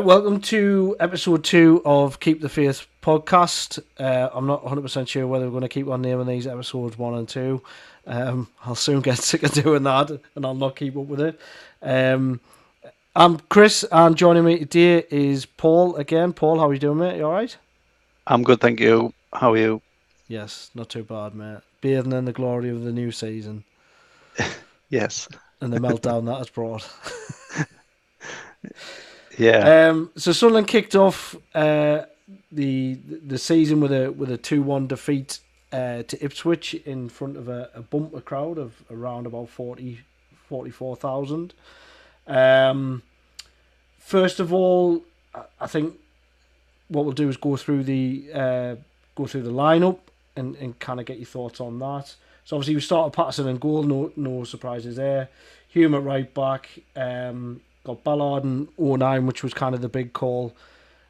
Right, 0.00 0.06
welcome 0.06 0.40
to 0.40 0.96
episode 0.98 1.44
two 1.44 1.82
of 1.84 2.20
Keep 2.20 2.40
the 2.40 2.48
Faith 2.48 2.86
podcast. 3.02 3.80
Uh, 3.98 4.30
I'm 4.32 4.46
not 4.46 4.64
100% 4.64 5.06
sure 5.06 5.26
whether 5.26 5.44
we're 5.44 5.50
going 5.50 5.60
to 5.60 5.68
keep 5.68 5.88
on 5.88 6.00
naming 6.00 6.26
these 6.26 6.46
episodes 6.46 6.96
one 6.96 7.12
and 7.12 7.28
two. 7.28 7.60
Um, 8.06 8.48
I'll 8.64 8.74
soon 8.74 9.02
get 9.02 9.18
sick 9.22 9.42
of 9.42 9.52
doing 9.52 9.82
that 9.82 10.10
and 10.34 10.46
I'll 10.46 10.54
not 10.54 10.76
keep 10.76 10.96
up 10.96 11.04
with 11.04 11.20
it. 11.20 11.38
Um, 11.82 12.40
I'm 13.14 13.40
Chris, 13.50 13.84
and 13.92 14.16
joining 14.16 14.42
me 14.42 14.60
today 14.60 15.04
is 15.10 15.44
Paul 15.44 15.96
again. 15.96 16.32
Paul, 16.32 16.58
how 16.60 16.70
are 16.70 16.72
you 16.72 16.80
doing, 16.80 16.96
mate? 16.96 17.18
You 17.18 17.26
all 17.26 17.32
right? 17.32 17.54
I'm 18.26 18.42
good, 18.42 18.62
thank 18.62 18.80
you. 18.80 19.12
How 19.34 19.52
are 19.52 19.58
you? 19.58 19.82
Yes, 20.28 20.70
not 20.74 20.88
too 20.88 21.04
bad, 21.04 21.34
mate. 21.34 21.60
Bathing 21.82 22.14
in 22.14 22.24
the 22.24 22.32
glory 22.32 22.70
of 22.70 22.84
the 22.84 22.92
new 22.92 23.12
season. 23.12 23.64
yes. 24.88 25.28
And 25.60 25.70
the 25.70 25.78
meltdown 25.78 26.24
that 26.24 26.38
has 26.38 26.48
brought. 26.48 26.88
yeah. 29.40 29.88
Um, 29.88 30.10
so 30.16 30.32
Sunderland 30.32 30.68
kicked 30.68 30.94
off 30.94 31.36
uh, 31.54 32.02
the 32.52 32.94
the 33.26 33.38
season 33.38 33.80
with 33.80 33.92
a 33.92 34.10
with 34.12 34.30
a 34.30 34.36
two 34.36 34.62
one 34.62 34.86
defeat 34.86 35.40
uh, 35.72 36.02
to 36.02 36.24
Ipswich 36.24 36.74
in 36.74 37.08
front 37.08 37.36
of 37.36 37.48
a, 37.48 37.70
a 37.74 37.80
bumper 37.80 38.20
crowd 38.20 38.58
of 38.58 38.82
around 38.90 39.26
about 39.26 39.48
40, 39.48 40.00
44,000. 40.48 41.54
Um, 42.26 43.02
first 43.98 44.40
of 44.40 44.52
all, 44.52 45.02
I 45.60 45.66
think 45.66 45.94
what 46.88 47.04
we'll 47.04 47.14
do 47.14 47.28
is 47.28 47.36
go 47.36 47.56
through 47.56 47.84
the 47.84 48.30
uh, 48.34 48.76
go 49.14 49.26
through 49.26 49.42
the 49.42 49.52
lineup 49.52 49.98
and, 50.36 50.56
and 50.56 50.78
kind 50.78 51.00
of 51.00 51.06
get 51.06 51.18
your 51.18 51.26
thoughts 51.26 51.60
on 51.60 51.78
that. 51.78 52.14
So 52.44 52.56
obviously 52.56 52.74
we 52.74 52.80
started 52.80 53.14
Patterson 53.14 53.48
and 53.48 53.60
goal, 53.60 53.82
no 53.84 54.12
no 54.16 54.44
surprises 54.44 54.96
there. 54.96 55.28
Hume 55.68 55.94
at 55.94 56.02
right 56.02 56.32
back, 56.34 56.68
um, 56.96 57.60
got 57.84 58.04
Ballard 58.04 58.44
and 58.44 58.68
O'Nien, 58.78 59.26
which 59.26 59.42
was 59.42 59.54
kind 59.54 59.74
of 59.74 59.80
the 59.80 59.88
big 59.88 60.12
call 60.12 60.54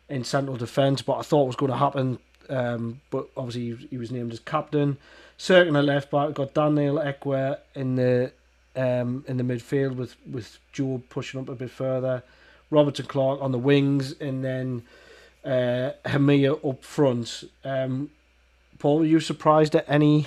in 0.08 0.24
central 0.24 0.56
defence, 0.56 1.02
but 1.02 1.18
I 1.18 1.22
thought 1.22 1.46
was 1.46 1.56
going 1.56 1.72
to 1.72 1.78
happen. 1.78 2.18
Um, 2.48 3.00
but 3.10 3.28
obviously 3.36 3.86
he, 3.88 3.96
was 3.96 4.10
named 4.10 4.32
as 4.32 4.40
captain. 4.40 4.98
Cirkin 5.38 5.78
at 5.78 5.84
left 5.84 6.10
back, 6.10 6.34
got 6.34 6.52
Daniel 6.52 6.96
Ekwah 6.96 7.58
in 7.74 7.94
the 7.96 8.32
um, 8.76 9.24
in 9.26 9.36
the 9.36 9.42
midfield 9.44 9.96
with 9.96 10.16
with 10.30 10.58
Jobe 10.74 11.02
pushing 11.08 11.40
up 11.40 11.48
a 11.48 11.54
bit 11.54 11.70
further. 11.70 12.22
Roberts 12.70 13.00
and 13.00 13.08
Clarke 13.08 13.40
on 13.40 13.52
the 13.52 13.58
wings, 13.58 14.12
and 14.20 14.44
then 14.44 14.82
uh, 15.44 15.92
Hemir 16.04 16.58
up 16.68 16.84
front. 16.84 17.44
Um, 17.64 18.10
Paul, 18.78 19.00
were 19.00 19.06
you 19.06 19.20
surprised 19.20 19.74
at 19.76 19.84
any 19.88 20.26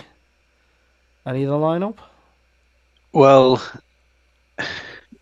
any 1.26 1.44
of 1.44 1.50
the 1.50 1.58
lineup? 1.58 1.98
Well, 3.12 3.62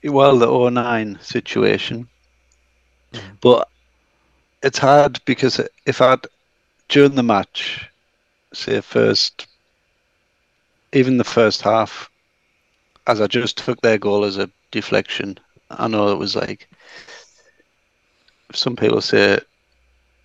well, 0.03 0.37
the 0.37 0.47
O'Nien 0.47 1.19
situation, 1.21 2.07
mm. 3.13 3.21
but 3.41 3.67
it's 4.63 4.77
hard 4.79 5.19
because 5.25 5.59
if 5.85 6.01
I'd 6.01 6.25
during 6.89 7.15
the 7.15 7.23
match, 7.23 7.89
say 8.53 8.81
first, 8.81 9.47
even 10.93 11.17
the 11.17 11.23
first 11.23 11.61
half, 11.61 12.09
as 13.07 13.21
I 13.21 13.27
just 13.27 13.57
took 13.57 13.79
their 13.81 13.97
goal 13.97 14.25
as 14.25 14.37
a 14.37 14.49
deflection, 14.71 15.37
I 15.69 15.87
know 15.87 16.09
it 16.09 16.17
was 16.17 16.35
like 16.35 16.67
some 18.53 18.75
people 18.75 19.01
say 19.01 19.39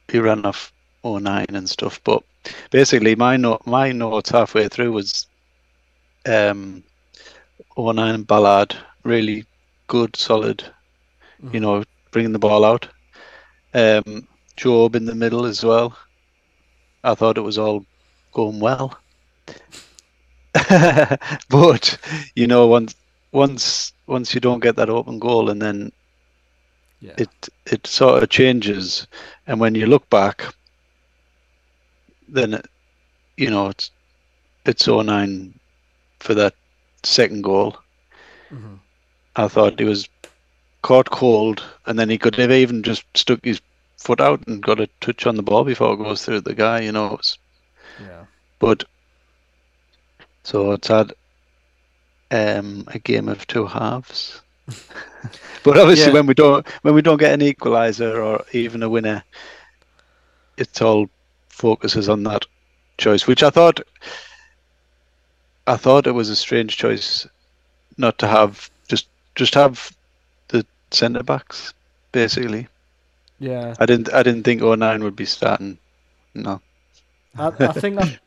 he 0.08 0.18
ran 0.18 0.44
off 0.44 0.72
O'Nien 1.04 1.54
and 1.54 1.70
stuff, 1.70 2.00
but 2.02 2.22
basically 2.70 3.14
my 3.14 3.36
note 3.36 3.66
my 3.66 3.92
notes 3.92 4.30
halfway 4.30 4.68
through 4.68 4.92
was 4.92 5.26
um 6.26 6.82
O'Nien 7.76 8.24
Ballard 8.24 8.74
really 9.04 9.46
good 9.86 10.16
solid 10.16 10.58
mm-hmm. 10.58 11.54
you 11.54 11.60
know 11.60 11.84
bringing 12.10 12.32
the 12.32 12.38
ball 12.38 12.64
out 12.64 12.88
um 13.74 14.26
Jobe 14.56 14.96
in 14.96 15.04
the 15.04 15.14
middle 15.14 15.44
as 15.44 15.64
well 15.64 15.96
I 17.04 17.14
thought 17.14 17.38
it 17.38 17.42
was 17.42 17.58
all 17.58 17.84
going 18.32 18.60
well 18.60 18.98
but 21.48 21.98
you 22.34 22.46
know 22.46 22.66
once 22.66 22.94
once 23.32 23.92
once 24.06 24.34
you 24.34 24.40
don't 24.40 24.60
get 24.62 24.76
that 24.76 24.90
open 24.90 25.18
goal 25.18 25.50
and 25.50 25.60
then 25.60 25.92
yeah. 27.00 27.14
it 27.18 27.48
it 27.66 27.86
sort 27.86 28.22
of 28.22 28.28
changes 28.30 29.06
and 29.46 29.60
when 29.60 29.74
you 29.74 29.86
look 29.86 30.08
back 30.08 30.42
then 32.28 32.54
it, 32.54 32.66
you 33.36 33.50
know 33.50 33.68
it's 33.68 33.90
it's 34.66 34.88
O'Nien 34.88 35.58
for 36.20 36.34
that 36.34 36.54
second 37.02 37.42
goal. 37.42 37.76
Mm-hmm. 38.50 38.74
I 39.36 39.48
thought 39.48 39.78
he 39.78 39.84
was 39.84 40.08
caught 40.82 41.10
cold, 41.10 41.62
and 41.86 41.98
then 41.98 42.08
he 42.08 42.18
could 42.18 42.36
have 42.36 42.50
even 42.50 42.82
just 42.82 43.04
stuck 43.14 43.44
his 43.44 43.60
foot 43.98 44.20
out 44.20 44.46
and 44.46 44.62
got 44.62 44.80
a 44.80 44.88
touch 45.00 45.26
on 45.26 45.36
the 45.36 45.42
ball 45.42 45.64
before 45.64 45.94
it 45.94 45.98
goes 45.98 46.24
through 46.24 46.40
the 46.40 46.54
guy. 46.54 46.80
You 46.80 46.92
know, 46.92 47.14
it 47.14 47.38
yeah. 48.00 48.24
But 48.58 48.84
so 50.42 50.72
it's 50.72 50.88
had 50.88 51.12
um, 52.30 52.84
a 52.88 52.98
game 52.98 53.28
of 53.28 53.46
two 53.46 53.66
halves. 53.66 54.40
but 55.62 55.78
obviously, 55.78 56.06
yeah. 56.06 56.12
when 56.12 56.26
we 56.26 56.34
don't 56.34 56.66
when 56.82 56.94
we 56.94 57.02
don't 57.02 57.20
get 57.20 57.34
an 57.34 57.42
equalizer 57.42 58.22
or 58.22 58.44
even 58.52 58.82
a 58.82 58.88
winner, 58.88 59.22
it's 60.56 60.80
all 60.80 61.08
focuses 61.48 62.08
on 62.08 62.22
that 62.24 62.46
choice, 62.98 63.26
which 63.26 63.42
I 63.42 63.50
thought 63.50 63.80
I 65.66 65.76
thought 65.76 66.06
it 66.06 66.12
was 66.12 66.30
a 66.30 66.36
strange 66.36 66.76
choice 66.76 67.26
not 67.98 68.18
to 68.18 68.26
have 68.26 68.70
just 69.36 69.54
have 69.54 69.96
the 70.48 70.66
centre 70.90 71.22
backs 71.22 71.72
basically. 72.12 72.66
Yeah, 73.38 73.74
I 73.78 73.86
didn't 73.86 74.12
I 74.12 74.22
didn't 74.22 74.42
think 74.42 74.62
O'Nien 74.62 75.04
would 75.04 75.16
be 75.16 75.26
starting. 75.26 75.78
No, 76.34 76.60
I, 77.38 77.48
I 77.48 77.72
think 77.72 77.96
that, 77.96 78.18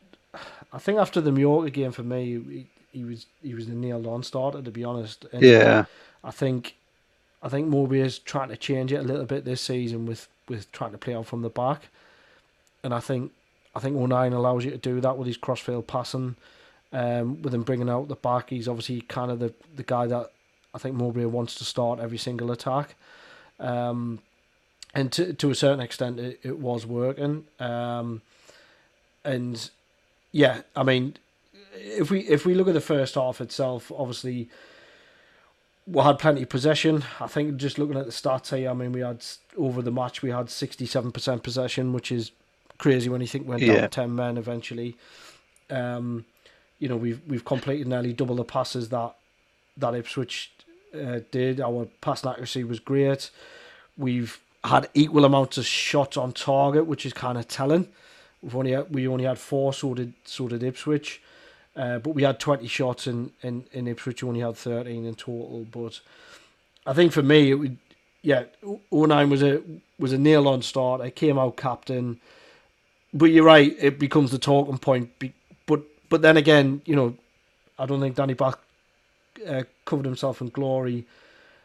I 0.72 0.78
think 0.78 0.98
after 0.98 1.20
the 1.20 1.32
Mallorca 1.32 1.70
game 1.70 1.92
for 1.92 2.02
me, 2.02 2.24
he, 2.24 2.66
he 2.92 3.04
was 3.04 3.26
he 3.42 3.54
was 3.54 3.66
the 3.66 3.74
nailed 3.74 4.06
on 4.06 4.22
starter 4.22 4.62
to 4.62 4.70
be 4.70 4.84
honest. 4.84 5.26
And 5.32 5.42
yeah, 5.42 5.84
I 6.24 6.30
think 6.30 6.76
I 7.42 7.48
think 7.48 7.68
Mowbray 7.68 8.00
is 8.00 8.18
trying 8.18 8.48
to 8.48 8.56
change 8.56 8.92
it 8.92 8.96
a 8.96 9.02
little 9.02 9.26
bit 9.26 9.44
this 9.44 9.60
season 9.60 10.06
with 10.06 10.28
with 10.48 10.70
trying 10.72 10.92
to 10.92 10.98
play 10.98 11.14
out 11.14 11.26
from 11.26 11.42
the 11.42 11.50
back 11.50 11.88
and 12.82 12.94
I 12.94 13.00
think 13.00 13.32
I 13.74 13.80
think 13.80 13.96
O'Nien 13.96 14.32
allows 14.32 14.64
you 14.64 14.70
to 14.72 14.78
do 14.78 15.00
that 15.00 15.16
with 15.16 15.26
his 15.26 15.36
crossfield 15.36 15.86
passing, 15.86 16.34
um, 16.92 17.40
with 17.42 17.54
him 17.54 17.62
bringing 17.62 17.88
out 17.88 18.08
the 18.08 18.16
back. 18.16 18.50
He's 18.50 18.66
obviously 18.66 19.00
kind 19.02 19.30
of 19.30 19.38
the, 19.38 19.54
the 19.76 19.84
guy 19.84 20.06
that 20.08 20.32
I 20.74 20.78
think 20.78 20.94
Mowbray 20.94 21.24
wants 21.24 21.54
to 21.56 21.64
start 21.64 22.00
every 22.00 22.18
single 22.18 22.50
attack. 22.50 22.94
Um, 23.58 24.20
and 24.94 25.12
to 25.12 25.32
to 25.34 25.50
a 25.50 25.54
certain 25.54 25.80
extent, 25.80 26.18
it, 26.18 26.40
it 26.42 26.58
was 26.58 26.86
working. 26.86 27.44
Um, 27.58 28.22
and 29.24 29.70
yeah, 30.32 30.62
I 30.74 30.82
mean, 30.82 31.16
if 31.74 32.10
we 32.10 32.20
if 32.20 32.44
we 32.44 32.54
look 32.54 32.68
at 32.68 32.74
the 32.74 32.80
first 32.80 33.14
half 33.14 33.40
itself, 33.40 33.92
obviously 33.96 34.48
we 35.86 36.02
had 36.02 36.18
plenty 36.18 36.42
of 36.42 36.48
possession. 36.48 37.04
I 37.20 37.26
think 37.26 37.56
just 37.56 37.78
looking 37.78 37.96
at 37.96 38.06
the 38.06 38.12
stats 38.12 38.56
here, 38.56 38.70
I 38.70 38.74
mean, 38.74 38.92
we 38.92 39.00
had 39.00 39.24
over 39.56 39.82
the 39.82 39.92
match 39.92 40.22
we 40.22 40.30
had 40.30 40.50
sixty 40.50 40.86
seven 40.86 41.12
percent 41.12 41.42
possession, 41.42 41.92
which 41.92 42.10
is 42.10 42.32
crazy 42.78 43.08
when 43.08 43.20
you 43.20 43.26
think 43.26 43.46
we're 43.46 43.58
down 43.58 43.76
yeah. 43.76 43.86
ten 43.86 44.14
men 44.14 44.38
eventually. 44.38 44.96
Um, 45.68 46.24
you 46.78 46.88
know, 46.88 46.96
we've 46.96 47.20
we've 47.28 47.44
completed 47.44 47.86
nearly 47.86 48.12
double 48.12 48.36
the 48.36 48.44
passes 48.44 48.88
that 48.88 49.14
that 49.76 49.94
Ipswich 49.94 50.52
uh, 50.94 51.20
did. 51.30 51.60
Our 51.60 51.86
pass 52.00 52.24
accuracy 52.24 52.64
was 52.64 52.80
great. 52.80 53.30
We've 53.96 54.40
had 54.64 54.88
equal 54.94 55.24
amounts 55.24 55.58
of 55.58 55.66
shots 55.66 56.16
on 56.16 56.32
target, 56.32 56.86
which 56.86 57.06
is 57.06 57.12
kind 57.12 57.38
of 57.38 57.48
telling. 57.48 57.88
We've 58.42 58.56
only 58.56 58.72
had, 58.72 58.92
we 58.94 59.06
only 59.08 59.24
had 59.24 59.38
four, 59.38 59.72
so 59.72 59.94
did 59.94 60.14
so 60.24 60.48
did 60.48 60.62
Ipswich. 60.62 61.22
Uh, 61.76 61.98
but 61.98 62.10
we 62.10 62.24
had 62.24 62.40
20 62.40 62.66
shots 62.66 63.06
in, 63.06 63.30
in, 63.42 63.64
in 63.72 63.86
Ipswich, 63.86 64.24
only 64.24 64.40
had 64.40 64.56
13 64.56 65.06
in 65.06 65.14
total. 65.14 65.66
But 65.70 66.00
I 66.84 66.92
think 66.92 67.12
for 67.12 67.22
me, 67.22 67.50
it 67.50 67.54
would, 67.54 67.78
yeah, 68.22 68.44
O'Nien 68.92 69.30
was 69.30 69.42
a 69.42 69.62
was 69.98 70.12
a 70.12 70.18
nail 70.18 70.48
on 70.48 70.62
start. 70.62 71.00
I 71.00 71.10
came 71.10 71.38
out 71.38 71.56
captain 71.56 72.20
but 73.12 73.26
you're 73.26 73.44
right. 73.44 73.74
It 73.78 73.98
becomes 73.98 74.30
the 74.30 74.38
talking 74.38 74.78
point. 74.78 75.10
But 75.66 75.82
but 76.08 76.22
then 76.22 76.36
again, 76.36 76.82
you 76.84 76.96
know, 76.96 77.16
I 77.78 77.86
don't 77.86 78.00
think 78.00 78.16
Danny 78.16 78.34
Batth 78.34 78.58
uh, 79.46 79.62
covered 79.84 80.06
himself 80.06 80.40
in 80.40 80.48
glory 80.48 81.06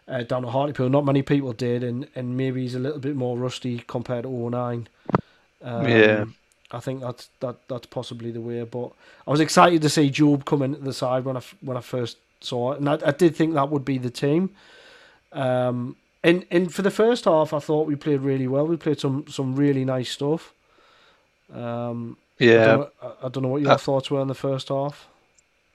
uh, 0.07 0.23
down 0.23 0.45
at 0.45 0.51
Hartlepool. 0.51 0.89
Not 0.89 1.05
many 1.05 1.21
people 1.21 1.53
did, 1.53 1.83
and, 1.83 2.07
and 2.15 2.37
maybe 2.37 2.61
he's 2.61 2.75
a 2.75 2.79
little 2.79 2.99
bit 2.99 3.15
more 3.15 3.37
rusty 3.37 3.83
compared 3.87 4.23
to 4.23 4.29
O'Nien. 4.29 4.87
Um, 5.61 5.87
yeah. 5.87 6.25
I 6.71 6.79
think 6.79 7.01
that's 7.01 7.29
that 7.39 7.55
that's 7.67 7.85
possibly 7.85 8.31
the 8.31 8.41
way. 8.41 8.63
But 8.63 8.91
I 9.27 9.31
was 9.31 9.39
excited 9.39 9.81
to 9.81 9.89
see 9.89 10.09
Jobe 10.09 10.45
come 10.45 10.61
into 10.61 10.79
the 10.79 10.93
side 10.93 11.23
when 11.23 11.37
I 11.37 11.41
when 11.61 11.77
I 11.77 11.81
first 11.81 12.17
saw 12.41 12.73
it, 12.73 12.79
and 12.79 12.89
I, 12.89 12.99
I 13.05 13.11
did 13.11 13.35
think 13.35 13.53
that 13.53 13.69
would 13.69 13.85
be 13.85 13.97
the 13.97 14.09
team. 14.09 14.49
Um, 15.31 15.95
and 16.23 16.45
and 16.49 16.73
for 16.73 16.81
the 16.81 16.91
first 16.91 17.25
half, 17.25 17.53
I 17.53 17.59
thought 17.59 17.87
we 17.87 17.95
played 17.95 18.21
really 18.21 18.47
well. 18.47 18.65
We 18.65 18.77
played 18.77 18.99
some 18.99 19.25
some 19.27 19.55
really 19.55 19.85
nice 19.85 20.09
stuff. 20.09 20.53
Um, 21.53 22.17
yeah, 22.39 22.61
I 22.61 22.65
don't, 22.65 22.79
know, 22.79 23.13
I 23.21 23.29
don't 23.29 23.43
know 23.43 23.49
what 23.49 23.61
your 23.61 23.71
uh, 23.71 23.77
thoughts 23.77 24.09
were 24.09 24.21
in 24.21 24.27
the 24.27 24.33
first 24.33 24.69
half. 24.69 25.07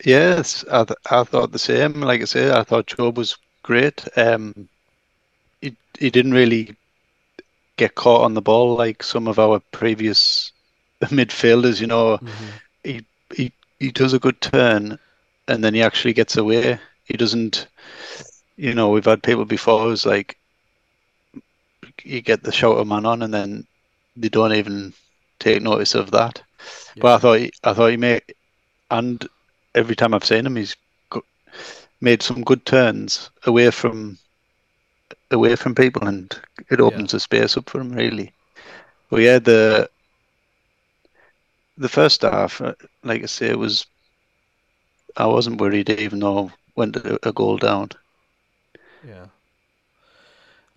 Yes, 0.04 0.64
I, 0.70 0.84
th- 0.84 0.98
I 1.10 1.24
thought 1.24 1.52
the 1.52 1.58
same. 1.58 2.00
Like 2.00 2.22
I 2.22 2.24
said, 2.24 2.52
I 2.52 2.62
thought 2.62 2.86
Jobe 2.86 3.16
was 3.16 3.36
great. 3.62 4.06
Um, 4.16 4.68
he 5.60 5.76
he 5.98 6.10
didn't 6.10 6.32
really 6.32 6.74
get 7.76 7.94
caught 7.94 8.24
on 8.24 8.34
the 8.34 8.42
ball 8.42 8.76
like 8.76 9.02
some 9.02 9.28
of 9.28 9.38
our 9.38 9.60
previous 9.72 10.52
midfielders. 11.04 11.80
You 11.80 11.86
know, 11.88 12.18
mm-hmm. 12.18 12.46
he 12.84 13.04
he 13.34 13.52
he 13.78 13.90
does 13.90 14.12
a 14.12 14.18
good 14.18 14.40
turn, 14.40 14.98
and 15.48 15.62
then 15.62 15.74
he 15.74 15.82
actually 15.82 16.14
gets 16.14 16.36
away. 16.36 16.78
He 17.04 17.16
doesn't. 17.16 17.66
You 18.56 18.74
know, 18.74 18.90
we've 18.90 19.04
had 19.04 19.22
people 19.22 19.46
before 19.46 19.80
who's 19.84 20.04
like, 20.04 20.36
you 22.04 22.20
get 22.20 22.42
the 22.42 22.52
shouter 22.52 22.84
man 22.84 23.06
on, 23.06 23.22
and 23.22 23.32
then 23.32 23.66
they 24.16 24.28
don't 24.28 24.52
even 24.52 24.92
take 25.38 25.62
notice 25.62 25.94
of 25.94 26.10
that. 26.10 26.42
Yeah. 26.94 27.02
But 27.02 27.14
I 27.14 27.18
thought 27.18 27.38
he, 27.38 27.52
I 27.64 27.72
thought 27.72 27.90
he 27.90 27.96
made, 27.96 28.22
and 28.90 29.26
every 29.74 29.96
time 29.96 30.14
I've 30.14 30.24
seen 30.24 30.46
him, 30.46 30.56
he's 30.56 30.76
made 32.00 32.22
some 32.22 32.42
good 32.42 32.64
turns 32.64 33.30
away 33.44 33.70
from 33.70 34.18
away 35.30 35.54
from 35.56 35.74
people, 35.74 36.06
and 36.06 36.34
it 36.70 36.80
opens 36.80 37.12
yeah. 37.12 37.18
a 37.18 37.20
space 37.20 37.56
up 37.56 37.68
for 37.68 37.80
him 37.80 37.92
really. 37.92 38.32
But 39.10 39.20
yeah, 39.20 39.38
the 39.38 39.90
the 41.76 41.88
first 41.88 42.22
half, 42.22 42.60
uh, 42.60 42.74
like 43.04 43.22
I 43.22 43.26
say, 43.26 43.48
it 43.48 43.58
was 43.58 43.86
I 45.16 45.26
wasn't 45.26 45.60
worried 45.60 45.90
even 45.90 46.20
though 46.20 46.50
went 46.76 46.96
a, 46.96 47.28
a 47.28 47.32
goal 47.32 47.58
down. 47.58 47.90
Yeah. 49.06 49.26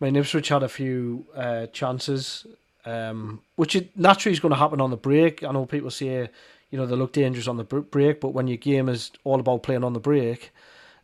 I 0.01 0.05
mean, 0.05 0.15
Ipswich 0.15 0.49
had 0.49 0.63
a 0.63 0.69
few 0.69 1.25
uh, 1.35 1.67
chances, 1.67 2.45
um, 2.85 3.41
which 3.55 3.75
it, 3.75 3.97
naturally 3.97 4.33
is 4.33 4.39
going 4.39 4.51
to 4.51 4.59
happen 4.59 4.81
on 4.81 4.91
the 4.91 4.97
break. 4.97 5.43
I 5.43 5.51
know 5.51 5.65
people 5.65 5.91
say, 5.91 6.29
you 6.73 6.79
know, 6.79 6.87
they 6.87 6.95
look 6.95 7.13
dangerous 7.13 7.47
on 7.47 7.57
the 7.57 7.63
break, 7.63 8.19
but 8.19 8.29
when 8.29 8.47
your 8.47 8.57
game 8.57 8.89
is 8.89 9.11
all 9.25 9.39
about 9.39 9.61
playing 9.61 9.83
on 9.83 9.93
the 9.93 9.99
break, 9.99 10.51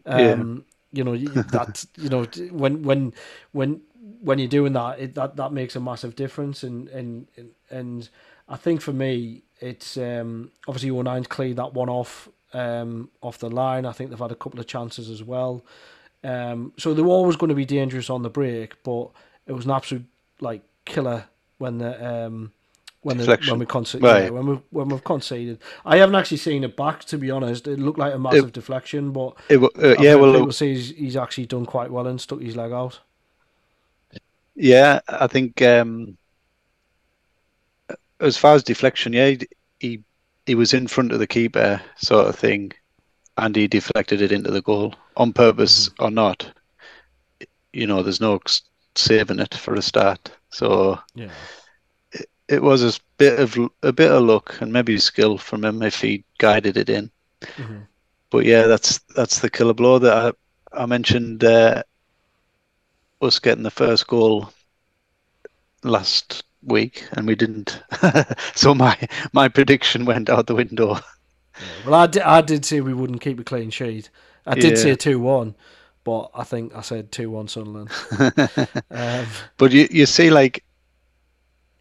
um, 0.07 0.65
you 0.91 1.03
know 1.03 1.15
that 1.15 1.85
you 1.95 2.09
know 2.09 2.23
when 2.49 2.81
when 2.81 3.13
when 3.51 3.79
when 4.19 4.39
you're 4.39 4.47
doing 4.47 4.73
that, 4.73 4.99
it, 4.99 5.13
that 5.13 5.35
that 5.35 5.53
makes 5.53 5.75
a 5.75 5.79
massive 5.79 6.15
difference. 6.15 6.63
And 6.63 6.87
and 6.87 7.27
and 7.69 8.09
I 8.47 8.55
think 8.55 8.81
for 8.81 8.93
me, 8.93 9.43
it's 9.59 9.95
um, 9.95 10.49
obviously 10.67 10.89
O'Nien's 10.89 11.27
cleared 11.27 11.57
that 11.57 11.75
one 11.75 11.87
off 11.87 12.27
um, 12.53 13.11
off 13.21 13.37
the 13.37 13.51
line. 13.51 13.85
I 13.85 13.91
think 13.91 14.09
they've 14.09 14.17
had 14.17 14.31
a 14.31 14.35
couple 14.35 14.59
of 14.59 14.65
chances 14.65 15.07
as 15.07 15.23
well. 15.23 15.63
Um, 16.23 16.73
so 16.77 16.95
they 16.95 17.03
were 17.03 17.09
always 17.09 17.35
going 17.35 17.49
to 17.49 17.55
be 17.55 17.65
dangerous 17.65 18.09
on 18.09 18.23
the 18.23 18.29
break, 18.31 18.81
but 18.81 19.11
it 19.45 19.51
was 19.51 19.65
an 19.65 19.71
absolute 19.71 20.05
like 20.41 20.63
killer 20.85 21.25
when 21.59 21.77
the 21.77 22.25
um, 22.25 22.53
when 23.01 23.17
the, 23.17 23.39
when 23.49 23.59
we 23.59 23.65
conceded 23.65 24.03
right. 24.03 24.23
yeah, 24.25 24.29
when 24.29 24.45
we 24.45 24.59
when 24.71 24.89
we've 24.89 25.03
conceded. 25.03 25.59
I 25.85 25.97
haven't 25.97 26.15
actually 26.15 26.37
seen 26.37 26.63
it 26.63 26.75
back 26.75 27.05
to 27.05 27.17
be 27.17 27.31
honest. 27.31 27.67
It 27.67 27.79
looked 27.79 27.99
like 27.99 28.13
a 28.13 28.19
massive 28.19 28.49
it, 28.49 28.53
deflection, 28.53 29.11
but 29.11 29.35
it, 29.49 29.57
uh, 29.57 29.95
yeah, 30.01 30.15
well, 30.15 30.33
people 30.33 30.51
say 30.51 30.73
he's, 30.73 30.89
he's 30.91 31.15
actually 31.15 31.45
done 31.45 31.65
quite 31.65 31.91
well 31.91 32.07
and 32.07 32.19
stuck 32.19 32.41
his 32.41 32.55
leg 32.55 32.71
out. 32.71 32.99
Yeah, 34.55 34.99
I 35.07 35.27
think 35.27 35.61
um, 35.61 36.17
as 38.19 38.37
far 38.37 38.55
as 38.55 38.63
deflection, 38.63 39.13
yeah, 39.13 39.35
he 39.79 40.03
he 40.45 40.55
was 40.55 40.73
in 40.73 40.87
front 40.87 41.13
of 41.13 41.19
the 41.19 41.27
keeper, 41.27 41.81
sort 41.95 42.27
of 42.27 42.35
thing, 42.35 42.73
and 43.37 43.55
he 43.55 43.67
deflected 43.67 44.21
it 44.21 44.33
into 44.33 44.51
the 44.51 44.61
goal 44.61 44.93
on 45.15 45.31
purpose 45.31 45.87
mm-hmm. 45.89 46.03
or 46.03 46.11
not. 46.11 46.51
You 47.71 47.87
know, 47.87 48.03
there's 48.03 48.19
no 48.19 48.41
saving 48.95 49.39
it 49.39 49.53
for 49.53 49.75
a 49.75 49.81
start. 49.81 50.31
So 50.49 50.99
yeah 51.15 51.29
it 52.49 52.63
was 52.63 52.83
a 52.83 52.99
bit 53.17 53.39
of 53.39 53.57
a 53.83 53.93
bit 53.93 54.11
of 54.11 54.23
luck 54.23 54.59
and 54.59 54.73
maybe 54.73 54.97
skill 54.97 55.37
from 55.37 55.63
him 55.63 55.81
if 55.83 56.01
he 56.01 56.23
guided 56.39 56.75
it 56.75 56.89
in. 56.89 57.11
Mm-hmm. 57.41 57.77
But 58.31 58.45
yeah, 58.45 58.63
that's 58.63 58.99
that's 59.15 59.39
the 59.39 59.49
killer 59.49 59.73
blow 59.73 59.99
that 59.99 60.35
I 60.73 60.83
I 60.83 60.85
mentioned. 60.85 61.43
Uh, 61.43 61.83
us 63.21 63.39
getting 63.39 63.63
the 63.63 63.71
first 63.71 64.07
goal 64.07 64.51
last 65.83 66.43
week, 66.63 67.05
and 67.13 67.27
we 67.27 67.35
didn't. 67.35 67.81
so 68.55 68.73
my 68.73 68.97
my 69.31 69.47
prediction 69.47 70.05
went 70.05 70.29
out 70.29 70.47
the 70.47 70.55
window. 70.55 70.95
Yeah, 70.95 71.85
well, 71.85 71.95
I 71.95 72.07
did, 72.07 72.21
I 72.23 72.41
did 72.41 72.65
say 72.65 72.81
we 72.81 72.93
wouldn't 72.93 73.21
keep 73.21 73.39
a 73.39 73.43
clean 73.43 73.69
sheet. 73.69 74.09
I 74.45 74.55
did 74.55 74.71
yeah. 74.71 74.83
say 74.83 74.95
two 74.95 75.19
one, 75.19 75.55
but 76.03 76.31
I 76.33 76.43
think 76.43 76.75
I 76.75 76.81
said 76.81 77.11
two 77.11 77.29
one 77.29 77.47
Sunderland. 77.47 77.89
um, 78.89 79.27
but 79.57 79.71
you 79.71 79.87
you 79.91 80.05
see, 80.05 80.29
like 80.29 80.63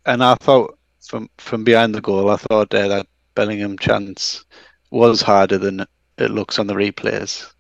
and 0.06 0.22
I 0.22 0.34
thought 0.36 0.78
from 1.06 1.30
from 1.38 1.64
behind 1.64 1.94
the 1.94 2.00
goal, 2.00 2.30
I 2.30 2.36
thought 2.36 2.72
uh, 2.74 2.88
that 2.88 3.06
Bellingham 3.34 3.78
chance 3.78 4.44
was 4.90 5.22
harder 5.22 5.58
than 5.58 5.86
it 6.18 6.30
looks 6.30 6.58
on 6.58 6.66
the 6.66 6.74
replays. 6.74 7.50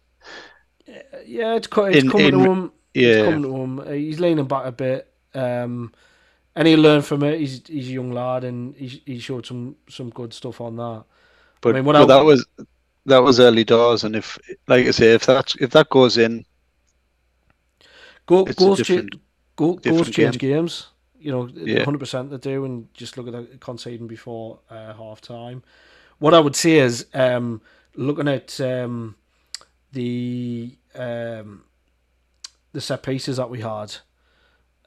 Yeah, 1.26 1.54
it's, 1.54 1.68
it's 1.70 2.04
in, 2.04 2.10
coming 2.10 2.26
in, 2.26 2.32
to 2.34 2.50
him. 2.50 2.72
Yeah, 2.94 3.08
it's 3.08 3.24
coming 3.24 3.42
to 3.42 3.56
him. 3.56 3.78
Uh, 3.80 3.84
he's 3.90 4.20
leaning 4.20 4.46
back 4.46 4.66
a 4.66 4.72
bit, 4.72 5.12
um, 5.34 5.92
and 6.56 6.66
he 6.66 6.76
learned 6.76 7.04
from 7.04 7.22
it. 7.22 7.38
He's 7.38 7.66
he's 7.66 7.88
a 7.88 7.92
young 7.92 8.12
lad, 8.12 8.44
and 8.44 8.74
he 8.76 9.02
he 9.06 9.18
showed 9.18 9.46
some 9.46 9.76
some 9.88 10.10
good 10.10 10.32
stuff 10.32 10.60
on 10.60 10.76
that. 10.76 11.04
But, 11.60 11.76
I 11.76 11.80
mean, 11.80 11.84
but 11.84 11.96
I, 11.96 12.04
that 12.06 12.24
was 12.24 12.46
that 13.06 13.22
was 13.22 13.40
early 13.40 13.64
doors, 13.64 14.04
and 14.04 14.16
if 14.16 14.38
like 14.66 14.86
I 14.86 14.90
say, 14.90 15.14
if 15.14 15.26
that 15.26 15.54
if 15.60 15.70
that 15.70 15.90
goes 15.90 16.16
in, 16.16 16.44
go, 18.26 18.44
goals 18.44 18.82
change 18.82 19.10
goals 19.56 20.10
change 20.10 20.38
game. 20.38 20.52
games 20.52 20.88
you 21.18 21.30
know, 21.30 21.84
hundred 21.84 21.98
percent 21.98 22.30
they 22.30 22.38
do, 22.38 22.64
and 22.64 22.92
just 22.94 23.16
look 23.16 23.26
at 23.28 23.32
the 23.32 23.58
conceding 23.58 24.06
before 24.06 24.60
uh, 24.70 24.92
half 24.94 25.20
time. 25.20 25.62
What 26.18 26.34
I 26.34 26.40
would 26.40 26.56
say 26.56 26.78
is, 26.78 27.06
um, 27.14 27.60
looking 27.94 28.28
at 28.28 28.60
um, 28.60 29.16
the 29.92 30.76
um, 30.94 31.64
the 32.72 32.80
set 32.80 33.02
pieces 33.02 33.36
that 33.36 33.50
we 33.50 33.60
had, 33.60 33.96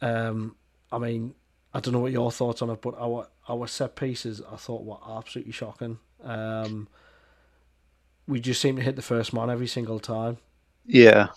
um, 0.01 0.55
I 0.91 0.97
mean, 0.97 1.33
I 1.73 1.79
don't 1.79 1.93
know 1.93 1.99
what 1.99 2.11
your 2.11 2.31
thoughts 2.31 2.61
on 2.61 2.69
it, 2.69 2.81
but 2.81 2.95
our 2.97 3.27
our 3.47 3.67
set 3.67 3.95
pieces 3.95 4.41
I 4.51 4.55
thought 4.55 4.83
were 4.83 5.17
absolutely 5.17 5.53
shocking. 5.53 5.99
Um, 6.23 6.87
we 8.27 8.39
just 8.39 8.61
seemed 8.61 8.77
to 8.77 8.83
hit 8.83 8.95
the 8.95 9.01
first 9.01 9.33
man 9.33 9.49
every 9.49 9.67
single 9.67 9.99
time. 9.99 10.37
Yeah, 10.85 11.29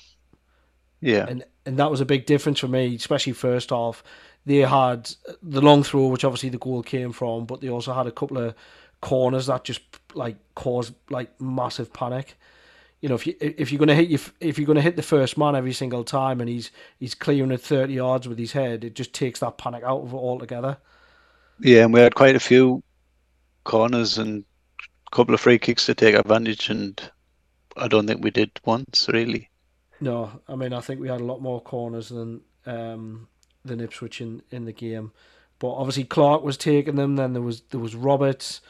yeah, 1.00 1.26
and 1.28 1.44
and 1.66 1.78
that 1.78 1.90
was 1.90 2.00
a 2.00 2.06
big 2.06 2.26
difference 2.26 2.60
for 2.60 2.68
me, 2.68 2.94
especially 2.94 3.32
first 3.32 3.70
half 3.70 4.02
they 4.46 4.58
had 4.58 5.10
the 5.42 5.60
long 5.60 5.82
throw, 5.82 6.06
which 6.08 6.24
obviously 6.24 6.50
the 6.50 6.58
goal 6.58 6.82
came 6.82 7.12
from, 7.12 7.46
but 7.46 7.60
they 7.60 7.70
also 7.70 7.92
had 7.92 8.06
a 8.06 8.12
couple 8.12 8.38
of 8.38 8.54
corners 9.00 9.46
that 9.46 9.64
just 9.64 9.82
like 10.14 10.36
caused 10.54 10.94
like 11.10 11.40
massive 11.40 11.92
panic. 11.92 12.36
You 13.00 13.08
know, 13.08 13.14
if 13.14 13.26
you 13.26 13.34
if 13.40 13.70
you're 13.70 13.78
gonna 13.78 13.94
hit 13.94 14.08
you 14.08 14.18
if 14.40 14.58
you're 14.58 14.66
gonna 14.66 14.80
hit 14.80 14.96
the 14.96 15.02
first 15.02 15.36
man 15.36 15.56
every 15.56 15.72
single 15.72 16.04
time 16.04 16.40
and 16.40 16.48
he's 16.48 16.70
he's 16.98 17.14
clearing 17.14 17.52
at 17.52 17.60
thirty 17.60 17.94
yards 17.94 18.28
with 18.28 18.38
his 18.38 18.52
head, 18.52 18.84
it 18.84 18.94
just 18.94 19.12
takes 19.12 19.40
that 19.40 19.58
panic 19.58 19.82
out 19.84 20.02
of 20.02 20.12
it 20.12 20.16
altogether. 20.16 20.78
Yeah, 21.60 21.84
and 21.84 21.92
we 21.92 22.00
had 22.00 22.14
quite 22.14 22.36
a 22.36 22.40
few 22.40 22.82
corners 23.64 24.18
and 24.18 24.44
a 25.06 25.14
couple 25.14 25.34
of 25.34 25.40
free 25.40 25.58
kicks 25.58 25.86
to 25.86 25.94
take 25.94 26.14
advantage, 26.14 26.68
and 26.68 27.00
I 27.76 27.88
don't 27.88 28.06
think 28.06 28.22
we 28.22 28.30
did 28.30 28.50
once 28.64 29.08
really. 29.12 29.50
No, 30.00 30.40
I 30.48 30.56
mean 30.56 30.72
I 30.72 30.80
think 30.80 31.00
we 31.00 31.08
had 31.08 31.20
a 31.20 31.24
lot 31.24 31.40
more 31.40 31.60
corners 31.60 32.08
than 32.08 32.40
um, 32.66 33.28
than 33.64 33.80
Ipswich 33.80 34.20
in, 34.20 34.42
in 34.50 34.64
the 34.64 34.72
game. 34.72 35.12
But 35.58 35.72
obviously 35.72 36.04
Clarke 36.04 36.42
was 36.42 36.56
taking 36.56 36.96
them. 36.96 37.16
Then 37.16 37.32
there 37.32 37.42
was 37.42 37.62
there 37.70 37.80
was 37.80 37.94
Roberts, 37.94 38.60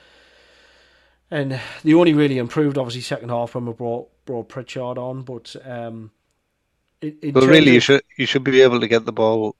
and 1.30 1.60
they 1.82 1.94
only 1.94 2.14
really 2.14 2.38
improved 2.38 2.78
obviously 2.78 3.00
second 3.00 3.30
half 3.30 3.54
when 3.54 3.66
we 3.66 3.72
brought 3.72 4.08
brought 4.26 4.48
Pritchard 4.48 4.98
on. 4.98 5.22
But 5.22 5.56
um, 5.64 6.10
it, 7.00 7.32
but 7.32 7.44
really, 7.44 7.72
you 7.72 7.80
should 7.80 8.02
you 8.16 8.26
should 8.26 8.44
be 8.44 8.60
able 8.60 8.80
to 8.80 8.88
get 8.88 9.06
the 9.06 9.12
ball. 9.12 9.56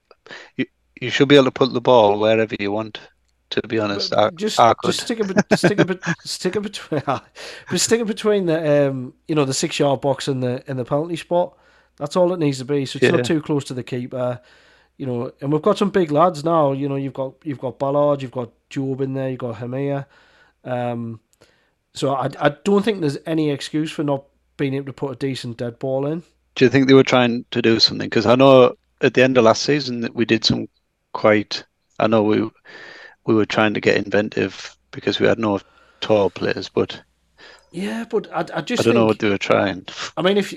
You 0.56 0.66
you 1.00 1.10
should 1.10 1.28
be 1.28 1.34
able 1.34 1.46
to 1.46 1.50
put 1.50 1.72
the 1.72 1.80
ball 1.80 2.18
wherever 2.18 2.54
you 2.58 2.72
want. 2.72 3.00
To 3.50 3.62
be 3.68 3.78
honest, 3.78 4.12
I, 4.12 4.30
just 4.30 4.58
I 4.58 4.74
just 4.84 5.02
stick 5.02 5.20
it 5.20 5.26
stick 5.56 5.78
it 5.78 6.00
stick 6.24 6.56
it 6.56 6.62
between 6.62 7.02
just 7.70 7.84
stick 7.84 8.00
it 8.00 8.06
between 8.06 8.46
the 8.46 8.88
um 8.88 9.14
you 9.28 9.34
know 9.34 9.44
the 9.44 9.54
six 9.54 9.78
yard 9.78 10.00
box 10.00 10.26
and 10.26 10.42
the 10.42 10.64
in 10.66 10.76
the 10.76 10.84
penalty 10.84 11.16
spot. 11.16 11.56
That's 11.96 12.16
all 12.16 12.32
it 12.32 12.40
needs 12.40 12.58
to 12.58 12.64
be. 12.64 12.84
So 12.84 12.96
it's 12.96 13.04
yeah. 13.04 13.10
not 13.10 13.24
too 13.24 13.40
close 13.40 13.64
to 13.64 13.74
the 13.74 13.84
keeper 13.84 14.40
you 14.96 15.06
know, 15.06 15.32
and 15.40 15.52
we've 15.52 15.62
got 15.62 15.78
some 15.78 15.90
big 15.90 16.10
lads 16.10 16.44
now. 16.44 16.72
You 16.72 16.88
know, 16.88 16.96
you've 16.96 17.14
got 17.14 17.34
you've 17.44 17.60
got 17.60 17.78
Ballard, 17.78 18.22
you've 18.22 18.30
got 18.30 18.50
Jobe 18.70 19.00
in 19.00 19.14
there, 19.14 19.30
you've 19.30 19.40
got 19.40 19.56
Hemir. 19.56 20.06
Um, 20.64 21.20
so 21.94 22.14
I 22.14 22.30
I 22.40 22.50
don't 22.64 22.84
think 22.84 23.00
there's 23.00 23.18
any 23.26 23.50
excuse 23.50 23.90
for 23.90 24.04
not 24.04 24.24
being 24.56 24.74
able 24.74 24.86
to 24.86 24.92
put 24.92 25.12
a 25.12 25.16
decent 25.16 25.56
dead 25.56 25.78
ball 25.78 26.06
in. 26.06 26.22
Do 26.54 26.64
you 26.64 26.68
think 26.68 26.86
they 26.86 26.94
were 26.94 27.02
trying 27.02 27.44
to 27.50 27.60
do 27.60 27.80
something? 27.80 28.08
Because 28.08 28.26
I 28.26 28.36
know 28.36 28.76
at 29.00 29.14
the 29.14 29.22
end 29.22 29.36
of 29.36 29.44
last 29.44 29.62
season 29.62 30.00
that 30.02 30.14
we 30.14 30.24
did 30.24 30.44
some 30.44 30.68
quite. 31.12 31.64
I 31.98 32.06
know 32.06 32.22
we 32.22 32.48
we 33.26 33.34
were 33.34 33.46
trying 33.46 33.74
to 33.74 33.80
get 33.80 33.96
inventive 33.96 34.76
because 34.90 35.18
we 35.18 35.26
had 35.26 35.38
no 35.38 35.60
tall 36.00 36.30
players, 36.30 36.68
but 36.68 37.00
yeah, 37.72 38.04
but 38.08 38.30
I, 38.32 38.40
I 38.58 38.60
just 38.60 38.82
I 38.82 38.84
don't 38.84 38.84
think, 38.84 38.94
know 38.94 39.06
what 39.06 39.18
they 39.18 39.28
were 39.28 39.38
trying. 39.38 39.86
I 40.16 40.22
mean, 40.22 40.36
if 40.36 40.54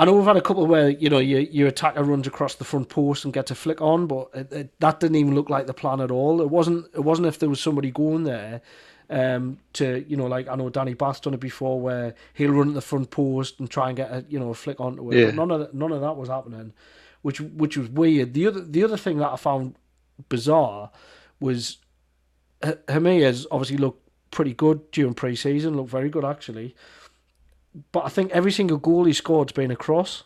I 0.00 0.06
know 0.06 0.14
we've 0.14 0.24
had 0.24 0.38
a 0.38 0.40
couple 0.40 0.66
where 0.66 0.88
you 0.88 1.10
know 1.10 1.18
your 1.18 1.40
your 1.40 1.68
attacker 1.68 2.02
runs 2.02 2.26
across 2.26 2.54
the 2.54 2.64
front 2.64 2.88
post 2.88 3.26
and 3.26 3.34
gets 3.34 3.50
a 3.50 3.54
flick 3.54 3.82
on, 3.82 4.06
but 4.06 4.30
it, 4.32 4.50
it, 4.50 4.80
that 4.80 4.98
didn't 4.98 5.16
even 5.16 5.34
look 5.34 5.50
like 5.50 5.66
the 5.66 5.74
plan 5.74 6.00
at 6.00 6.10
all. 6.10 6.40
It 6.40 6.48
wasn't. 6.48 6.86
It 6.94 7.00
wasn't 7.00 7.28
if 7.28 7.38
there 7.38 7.50
was 7.50 7.60
somebody 7.60 7.90
going 7.90 8.24
there 8.24 8.62
um, 9.10 9.58
to 9.74 10.02
you 10.08 10.16
know 10.16 10.24
like 10.24 10.48
I 10.48 10.54
know 10.54 10.70
Danny 10.70 10.94
Batth's 10.94 11.20
done 11.20 11.34
it 11.34 11.40
before 11.40 11.78
where 11.78 12.14
he'll 12.32 12.52
run 12.52 12.68
at 12.68 12.74
the 12.74 12.80
front 12.80 13.10
post 13.10 13.60
and 13.60 13.68
try 13.68 13.88
and 13.88 13.96
get 13.98 14.10
a 14.10 14.24
you 14.26 14.38
know 14.38 14.48
a 14.48 14.54
flick 14.54 14.80
onto 14.80 15.12
it. 15.12 15.18
Yeah. 15.18 15.26
But 15.26 15.34
none 15.34 15.50
of 15.50 15.74
none 15.74 15.92
of 15.92 16.00
that 16.00 16.16
was 16.16 16.30
happening, 16.30 16.72
which 17.20 17.42
which 17.42 17.76
was 17.76 17.90
weird. 17.90 18.32
The 18.32 18.46
other 18.46 18.62
the 18.62 18.82
other 18.82 18.96
thing 18.96 19.18
that 19.18 19.28
I 19.28 19.36
found 19.36 19.74
bizarre 20.30 20.90
was 21.40 21.76
H- 22.64 22.78
has 22.88 23.46
obviously 23.50 23.76
looked 23.76 24.08
pretty 24.30 24.54
good 24.54 24.90
during 24.92 25.12
pre-season, 25.12 25.76
looked 25.76 25.90
very 25.90 26.08
good 26.08 26.24
actually. 26.24 26.74
But 27.92 28.04
I 28.04 28.08
think 28.08 28.32
every 28.32 28.52
single 28.52 28.78
goal 28.78 29.04
he 29.04 29.12
scored's 29.12 29.52
been 29.52 29.70
a 29.70 29.76
cross. 29.76 30.24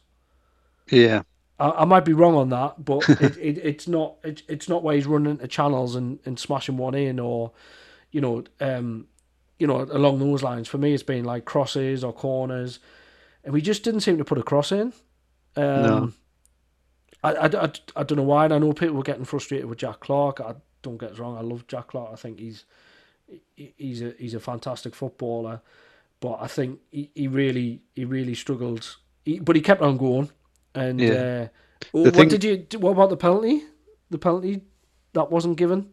Yeah. 0.90 1.22
I, 1.58 1.70
I 1.70 1.84
might 1.84 2.04
be 2.04 2.12
wrong 2.12 2.34
on 2.34 2.48
that, 2.50 2.84
but 2.84 3.08
it, 3.20 3.36
it, 3.36 3.58
it's 3.58 3.86
not 3.88 4.16
it, 4.24 4.42
it's 4.48 4.68
not 4.68 4.82
where 4.82 4.96
he's 4.96 5.06
running 5.06 5.32
into 5.32 5.46
channels 5.48 5.94
and, 5.94 6.18
and 6.24 6.38
smashing 6.38 6.76
one 6.76 6.94
in 6.94 7.18
or, 7.20 7.52
you 8.10 8.20
know, 8.20 8.44
um, 8.60 9.06
you 9.58 9.66
know, 9.66 9.82
along 9.82 10.18
those 10.18 10.42
lines. 10.42 10.68
For 10.68 10.78
me, 10.78 10.94
it's 10.94 11.02
been 11.02 11.24
like 11.24 11.44
crosses 11.44 12.02
or 12.02 12.12
corners, 12.12 12.80
and 13.44 13.52
we 13.52 13.60
just 13.60 13.84
didn't 13.84 14.00
seem 14.00 14.18
to 14.18 14.24
put 14.24 14.38
a 14.38 14.42
cross 14.42 14.72
in. 14.72 14.92
Um, 15.56 15.82
No. 15.82 16.12
I, 17.22 17.32
I, 17.32 17.46
I, 17.46 17.72
I 17.96 18.02
don't 18.02 18.16
know 18.18 18.22
why. 18.24 18.44
And 18.44 18.52
I 18.54 18.58
know 18.58 18.72
people 18.72 18.96
were 18.96 19.02
getting 19.02 19.24
frustrated 19.24 19.66
with 19.66 19.78
Jack 19.78 20.00
Clarke. 20.00 20.40
I 20.40 20.54
don't 20.82 20.98
get 20.98 21.12
us 21.12 21.18
wrong. 21.18 21.38
I 21.38 21.40
love 21.40 21.66
Jack 21.66 21.88
Clarke. 21.88 22.10
I 22.12 22.16
think 22.16 22.38
he's 22.38 22.64
he- 23.54 23.74
he's 23.76 24.02
a 24.02 24.14
he's 24.18 24.34
a 24.34 24.40
fantastic 24.40 24.94
footballer, 24.94 25.60
but 26.24 26.38
I 26.40 26.46
think 26.46 26.80
he, 26.90 27.10
he 27.14 27.28
really 27.28 27.82
he 27.94 28.06
really 28.06 28.34
struggled. 28.34 28.96
He, 29.26 29.40
but 29.40 29.56
he 29.56 29.62
kept 29.62 29.82
on 29.82 29.98
going. 29.98 30.30
And 30.74 30.98
Yeah. 30.98 31.12
uh, 31.12 31.48
what 31.92 32.14
thing- 32.14 32.28
did 32.30 32.42
you? 32.44 32.66
What 32.78 32.92
about 32.92 33.10
the 33.10 33.18
penalty? 33.18 33.62
The 34.08 34.18
penalty 34.18 34.62
that 35.12 35.30
wasn't 35.30 35.58
given. 35.58 35.90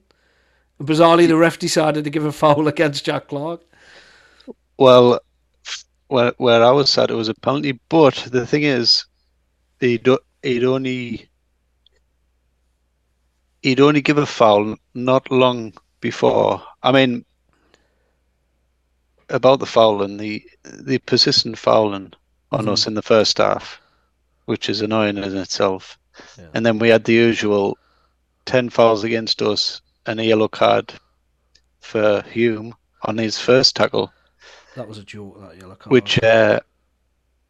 Bizarrely, 0.79 1.27
the 1.27 1.35
ref 1.35 1.59
decided 1.59 2.05
to 2.05 2.09
give 2.09 2.23
a 2.25 2.31
foul 2.31 2.67
against 2.73 3.03
Jack 3.05 3.27
Clarke. 3.27 3.61
Well, 4.77 5.19
where 6.07 6.33
where 6.37 6.63
I 6.63 6.71
was 6.71 6.89
sat, 6.89 7.11
it 7.11 7.15
was 7.15 7.27
a 7.29 7.33
penalty. 7.35 7.73
But 7.89 8.15
the 8.31 8.47
thing 8.47 8.63
is, 8.63 9.05
he'd 9.81 10.07
he'd 10.43 10.63
only 10.63 11.29
he'd 13.63 13.81
only 13.81 14.01
give 14.01 14.17
a 14.17 14.25
foul 14.25 14.77
not 14.93 15.29
long 15.29 15.73
before. 15.99 16.63
I 16.83 16.93
mean, 16.93 17.25
about 19.31 19.59
the 19.59 19.65
fouling, 19.65 20.17
the 20.17 20.43
the 20.63 20.99
persistent 20.99 21.57
fouling 21.57 22.13
on 22.51 22.67
us 22.69 22.87
in 22.87 22.93
the 22.93 23.01
first 23.01 23.37
half, 23.37 23.81
which 24.45 24.69
is 24.69 24.81
annoying 24.81 25.17
in 25.17 25.37
itself. 25.37 25.97
Yeah. 26.37 26.47
And 26.53 26.65
then 26.65 26.79
we 26.79 26.89
had 26.89 27.03
the 27.05 27.13
usual 27.13 27.77
ten 28.45 28.69
fouls 28.69 29.03
against 29.03 29.41
us 29.41 29.81
and 30.05 30.19
a 30.19 30.25
yellow 30.25 30.47
card 30.47 30.93
for 31.79 32.21
Hume 32.23 32.75
on 33.03 33.17
his 33.17 33.39
first 33.39 33.75
tackle 33.75 34.11
That 34.75 34.87
was 34.87 34.97
a 34.97 35.03
joke. 35.03 35.39
That 35.41 35.57
yellow 35.57 35.75
card. 35.75 35.91
which 35.91 36.21
uh, 36.23 36.59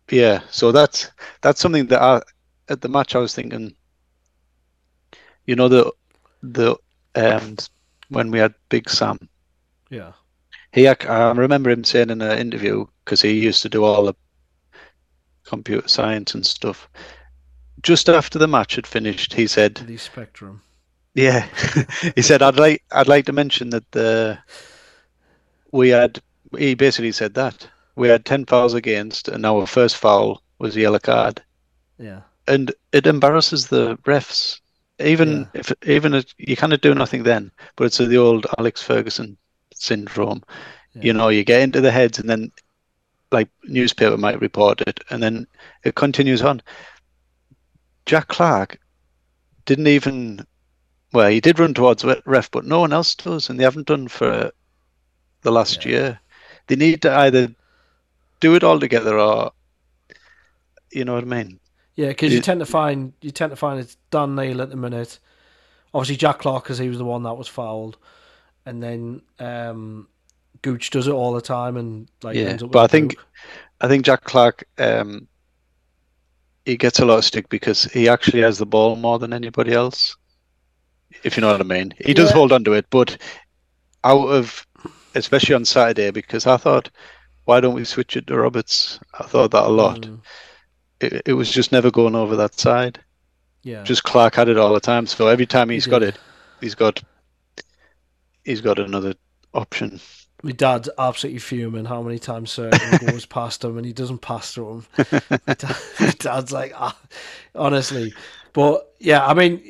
yeah 0.10 0.42
so 0.50 0.72
that's 0.72 1.12
that's 1.42 1.60
something 1.62 1.88
that 1.88 2.02
I 2.02 2.22
at 2.70 2.82
the 2.82 2.90
match 2.90 3.16
I 3.16 3.20
was 3.20 3.34
thinking 3.34 3.76
you 5.46 5.56
know 5.56 5.68
the 5.68 5.92
the 6.44 6.76
um 7.16 7.58
when 8.10 8.32
we 8.32 8.40
had 8.40 8.54
Big 8.70 8.90
Sam 8.90 9.18
yeah, 9.90 10.14
he 10.74 10.88
I 10.88 11.32
remember 11.32 11.70
him 11.70 11.84
saying 11.84 12.10
in 12.10 12.22
an 12.22 12.38
interview 12.38 12.86
because 13.06 13.22
he 13.22 13.40
used 13.40 13.62
to 13.64 13.70
do 13.70 13.84
all 13.86 14.04
the 14.06 14.14
computer 15.46 15.88
science 15.88 16.34
and 16.34 16.44
stuff 16.46 16.90
just 17.84 18.10
after 18.10 18.40
the 18.40 18.48
match 18.48 18.76
had 18.76 18.88
finished 18.88 19.34
he 19.34 19.46
said 19.48 19.88
the 19.88 19.98
spectrum. 19.98 20.62
yeah, 21.14 21.48
he 22.16 22.22
said 22.22 22.42
I'd 22.42 22.58
like 22.58 22.84
I'd 22.92 23.08
like 23.08 23.26
to 23.26 23.34
mention 23.34 23.70
that 23.72 23.90
the 23.92 24.40
we 25.74 25.90
had 25.90 26.22
he 26.58 26.76
basically 26.76 27.12
said 27.12 27.34
that 27.34 27.68
we 27.98 28.08
had 28.08 28.24
ten 28.26 28.46
fouls 28.46 28.74
against, 28.74 29.28
and 29.28 29.46
our 29.46 29.68
first 29.68 29.98
foul 29.98 30.42
was 30.60 30.78
a 30.78 30.80
yellow 30.80 31.00
card, 31.00 31.44
Yeah, 31.98 32.22
and 32.48 32.74
it 32.92 33.08
embarrasses 33.08 33.68
the 33.68 33.98
refs. 34.00 34.60
Even 35.00 35.48
Yeah. 35.48 35.52
if 35.54 35.72
even 35.86 36.14
if 36.14 36.26
you 36.38 36.56
kind 36.56 36.74
of 36.74 36.82
do 36.82 36.94
nothing 36.94 37.24
then, 37.24 37.52
but 37.76 37.86
it's 37.86 37.98
the 37.98 38.18
old 38.18 38.46
Alex 38.60 38.82
Ferguson 38.84 39.38
syndrome. 39.82 40.44
yeah. 40.94 41.04
You 41.04 41.14
know, 41.14 41.30
you 41.30 41.44
get 41.44 41.62
into 41.62 41.82
the 41.82 41.92
heads, 41.92 42.20
and 42.20 42.30
then 42.30 42.52
like 43.32 43.50
newspaper 43.64 44.18
might 44.18 44.42
report 44.42 44.82
it, 44.82 45.00
and 45.10 45.22
then 45.22 45.48
it 45.84 45.96
continues 45.96 46.42
on. 46.42 46.62
Jack 48.06 48.28
Clarke 48.28 48.80
didn't 49.66 49.88
even 49.88 50.46
well, 51.14 51.30
he 51.30 51.42
did 51.42 51.60
run 51.60 51.74
towards 51.74 52.06
ref, 52.26 52.52
but 52.52 52.66
no 52.66 52.80
one 52.80 52.94
else 52.94 53.16
does, 53.16 53.50
and 53.50 53.60
they 53.60 53.64
haven't 53.64 53.88
done 53.88 54.08
for 54.08 54.52
the 55.42 55.52
last 55.52 55.86
Yeah. 55.86 55.92
year. 55.92 56.20
They 56.68 56.76
need 56.76 57.02
to 57.02 57.12
either 57.12 57.54
do 58.40 58.56
it 58.56 58.64
all 58.64 58.80
together, 58.80 59.20
or 59.20 59.52
you 60.92 61.04
know 61.06 61.14
what 61.16 61.24
I 61.24 61.28
mean. 61.28 61.60
Yeah, 61.96 62.10
because 62.10 62.34
you 62.34 62.42
tend 62.42 62.62
to 62.62 62.66
find 62.66 63.14
you 63.22 63.32
tend 63.32 63.52
to 63.52 63.56
find 63.56 63.80
it's 63.80 63.98
Dan 64.10 64.36
Neil 64.36 64.62
at 64.62 64.70
the 64.70 64.78
minute. 64.78 65.20
Obviously, 65.94 66.16
Jack 66.16 66.40
Clarke 66.40 66.64
because 66.64 66.78
he 66.78 66.88
was 66.88 66.98
the 66.98 67.06
one 67.06 67.24
that 67.24 67.38
was 67.38 67.50
fouled, 67.50 67.98
and 68.66 68.82
then 68.82 69.22
um, 69.40 70.08
Gooch 70.62 70.90
does 70.90 71.08
it 71.08 71.12
all 71.14 71.34
the 71.34 71.42
time, 71.42 71.78
and 71.78 72.08
like 72.24 72.36
Yeah, 72.36 72.44
ends 72.44 72.64
up 72.64 72.72
but 72.72 72.84
I 72.84 72.88
think- 72.88 73.16
book. 73.16 73.26
I 73.84 73.88
think 73.88 74.06
Jack 74.06 74.24
Clarke, 74.26 74.64
um, 74.78 75.28
he 76.66 76.78
gets 76.78 77.00
a 77.00 77.06
lot 77.06 77.18
of 77.18 77.26
stick 77.26 77.50
because 77.50 77.86
he 77.86 78.08
actually 78.08 78.42
has 78.44 78.60
the 78.60 78.66
ball 78.68 78.96
more 78.96 79.18
than 79.18 79.34
anybody 79.34 79.74
else. 79.74 80.16
If 81.24 81.36
you 81.36 81.42
know 81.42 81.52
what 81.52 81.62
I 81.62 81.64
mean, 81.64 81.94
he 81.98 82.14
does 82.14 82.30
Yeah. 82.30 82.36
hold 82.36 82.52
on 82.52 82.64
to 82.66 82.74
it, 82.74 82.86
but 82.92 83.18
out 84.04 84.28
of, 84.28 84.68
especially 85.16 85.56
on 85.56 85.66
Saturday, 85.66 86.12
because 86.12 86.46
I 86.46 86.58
thought, 86.58 86.92
why 87.46 87.60
don't 87.60 87.74
we 87.74 87.84
switch 87.84 88.16
it 88.16 88.28
to 88.28 88.38
Roberts? 88.38 89.00
I 89.20 89.24
thought 89.24 89.50
that 89.52 89.64
a 89.66 89.70
lot. 89.70 90.02
Mm, 90.02 90.20
It, 91.00 91.24
it 91.26 91.34
was 91.34 91.52
just 91.52 91.72
never 91.72 91.90
going 91.90 92.16
over 92.16 92.36
that 92.36 92.60
side. 92.60 93.00
yeah, 93.64 93.82
Just 93.84 94.04
Clarke 94.04 94.36
had 94.36 94.48
it 94.50 94.58
all 94.58 94.74
the 94.76 94.80
time, 94.80 95.08
so 95.08 95.28
every 95.28 95.48
time 95.48 95.70
He 95.70 95.76
he's 95.76 95.88
got 95.88 96.04
it, 96.04 96.18
he's 96.62 96.76
got, 96.76 97.02
he's 98.46 98.62
got 98.62 98.80
another 98.80 99.16
option. 99.54 100.00
my 100.44 100.52
dad's 100.52 100.90
absolutely 100.98 101.40
fuming 101.40 101.86
how 101.86 102.02
many 102.02 102.20
times 102.20 102.52
Cirkin 102.56 103.08
goes 103.12 103.26
past 103.26 103.64
him 103.64 103.78
and 103.78 103.86
he 103.86 103.94
doesn't 103.94 104.20
pass 104.20 104.54
through 104.54 104.72
him. 104.72 104.86
my, 105.48 105.54
dad, 105.54 105.78
my 106.00 106.14
dad's 106.18 106.52
like, 106.52 106.74
ah, 106.76 106.98
honestly, 107.56 108.14
but 108.54 108.94
yeah, 109.00 109.26
I 109.26 109.34
mean, 109.34 109.62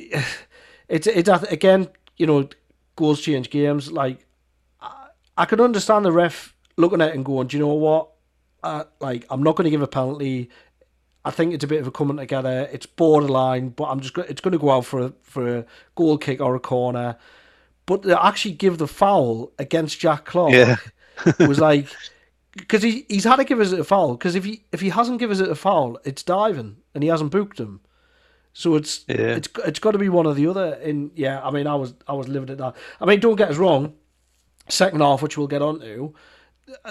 it's 0.88 1.06
it's 1.06 1.28
again, 1.28 1.88
you 2.16 2.26
know, 2.26 2.48
goals 2.96 3.20
change 3.20 3.50
games. 3.50 3.90
Like, 3.90 4.26
I, 4.80 5.08
I 5.36 5.44
understand 5.44 6.04
the 6.04 6.12
ref 6.12 6.54
looking 6.76 7.00
at 7.00 7.10
it 7.10 7.14
and 7.14 7.24
going, 7.24 7.48
do 7.48 7.56
you 7.56 7.62
know 7.62 7.74
what? 7.74 8.08
Uh, 8.62 8.84
like, 9.00 9.26
I'm 9.28 9.42
not 9.42 9.56
going 9.56 9.64
to 9.64 9.70
give 9.70 9.82
a 9.82 9.88
penalty. 9.88 10.50
I 11.24 11.30
think 11.30 11.54
it's 11.54 11.64
a 11.64 11.68
bit 11.68 11.80
of 11.80 11.86
a 11.86 11.90
coming 11.90 12.16
together. 12.16 12.68
It's 12.72 12.86
borderline, 12.86 13.70
but 13.70 13.84
I'm 13.84 14.00
just 14.00 14.16
it's 14.18 14.40
going 14.40 14.52
to 14.52 14.58
go 14.58 14.70
out 14.70 14.86
for 14.86 15.06
a, 15.06 15.12
for 15.22 15.58
a 15.58 15.66
goal 15.94 16.18
kick 16.18 16.40
or 16.40 16.54
a 16.54 16.60
corner. 16.60 17.16
But 18.00 18.08
to 18.08 18.24
actually 18.24 18.52
give 18.54 18.78
the 18.78 18.86
foul 18.88 19.52
against 19.58 19.98
Jack 20.00 20.24
Clarke 20.24 20.52
Yeah. 20.52 20.76
was 21.46 21.58
like 21.60 21.86
because 22.56 22.82
he 22.82 23.04
he's 23.08 23.24
had 23.24 23.36
to 23.36 23.44
give 23.44 23.60
us 23.60 23.72
a 23.72 23.84
foul 23.84 24.12
because 24.14 24.34
if 24.34 24.44
he 24.44 24.64
if 24.72 24.80
he 24.80 24.88
hasn't 24.90 25.18
given 25.18 25.36
us 25.36 25.40
a 25.40 25.54
foul, 25.54 25.98
it's 26.04 26.22
diving 26.22 26.76
and 26.94 27.02
he 27.02 27.08
hasn't 27.10 27.30
booked 27.30 27.58
him. 27.60 27.80
So 28.54 28.74
it's 28.76 29.04
Yeah. 29.08 29.36
it's 29.36 29.48
it's 29.66 29.78
got 29.78 29.92
to 29.92 29.98
be 29.98 30.08
one 30.08 30.26
or 30.26 30.34
the 30.34 30.46
other. 30.46 30.74
And 30.82 31.10
yeah, 31.14 31.40
I 31.42 31.50
mean, 31.50 31.66
I 31.66 31.74
was 31.74 31.94
I 32.06 32.12
was 32.12 32.28
living 32.28 32.50
at 32.50 32.58
that. 32.58 32.74
I 33.00 33.04
mean, 33.06 33.20
don't 33.20 33.36
get 33.36 33.50
us 33.50 33.56
wrong. 33.56 33.94
Second 34.68 35.00
half, 35.00 35.22
which 35.22 35.36
we'll 35.36 35.48
get 35.48 35.60
on 35.62 35.80
to, 35.80 36.14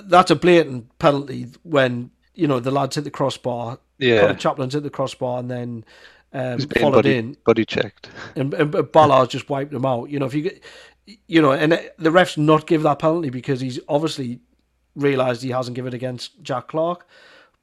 that's 0.04 0.30
a 0.30 0.36
blatant 0.36 0.98
penalty 1.00 1.48
when 1.64 2.12
you 2.36 2.48
know 2.48 2.60
the 2.60 2.72
lads 2.72 2.96
hit 2.96 3.04
the 3.06 3.12
crossbar. 3.12 3.80
Yeah. 3.98 4.22
Conor 4.22 4.34
Chaplin's 4.36 4.74
hit 4.74 4.84
the 4.84 4.90
crossbar 4.90 5.40
and 5.40 5.50
then 5.50 5.86
um, 6.34 6.60
followed 6.60 6.94
body, 7.04 7.18
in 7.18 7.38
body 7.46 7.66
checked. 7.66 8.10
and, 8.36 8.54
and 8.54 8.92
Ballard's 8.92 9.32
just 9.32 9.50
wiped 9.50 9.72
them 9.72 9.86
out. 9.86 10.10
You 10.10 10.20
know, 10.20 10.26
if 10.26 10.34
you 10.34 10.42
get, 10.44 10.64
you 11.06 11.42
know, 11.42 11.52
and 11.52 11.74
the 11.98 12.10
refs 12.10 12.38
not 12.38 12.68
give 12.68 12.84
that 12.84 13.00
penalty 13.00 13.30
because 13.30 13.62
he's 13.62 13.80
obviously 13.88 14.40
realised 14.96 15.42
he 15.42 15.50
hasn't 15.50 15.76
given 15.76 15.94
it 15.94 15.96
against 15.96 16.42
Jack 16.42 16.68
Clarke. 16.68 17.08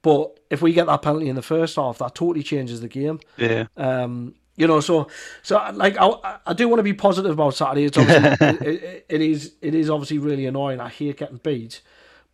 But 0.01 0.39
if 0.49 0.61
we 0.61 0.73
get 0.73 0.87
that 0.87 1.01
penalty 1.01 1.29
in 1.29 1.35
the 1.35 1.41
first 1.41 1.75
half, 1.75 1.97
that 1.97 2.15
totally 2.15 2.43
changes 2.43 2.81
the 2.81 2.87
game. 2.87 3.19
Yeah. 3.37 3.65
Um, 3.75 4.35
you 4.55 4.67
know, 4.67 4.81
so 4.81 5.07
so 5.41 5.55
like 5.73 5.95
I, 5.99 6.39
I 6.45 6.53
do 6.53 6.67
want 6.67 6.79
to 6.79 6.83
be 6.83 6.93
positive 6.93 7.31
about 7.31 7.55
Saturday. 7.55 7.85
It's 7.85 7.97
obviously 7.97 8.47
it, 8.67 8.83
it, 8.83 9.05
it 9.07 9.21
is 9.21 9.53
it 9.61 9.73
is 9.73 9.89
obviously 9.89 10.17
really 10.17 10.45
annoying. 10.45 10.81
I 10.81 10.89
hate 10.89 11.17
getting 11.17 11.37
beat, 11.37 11.81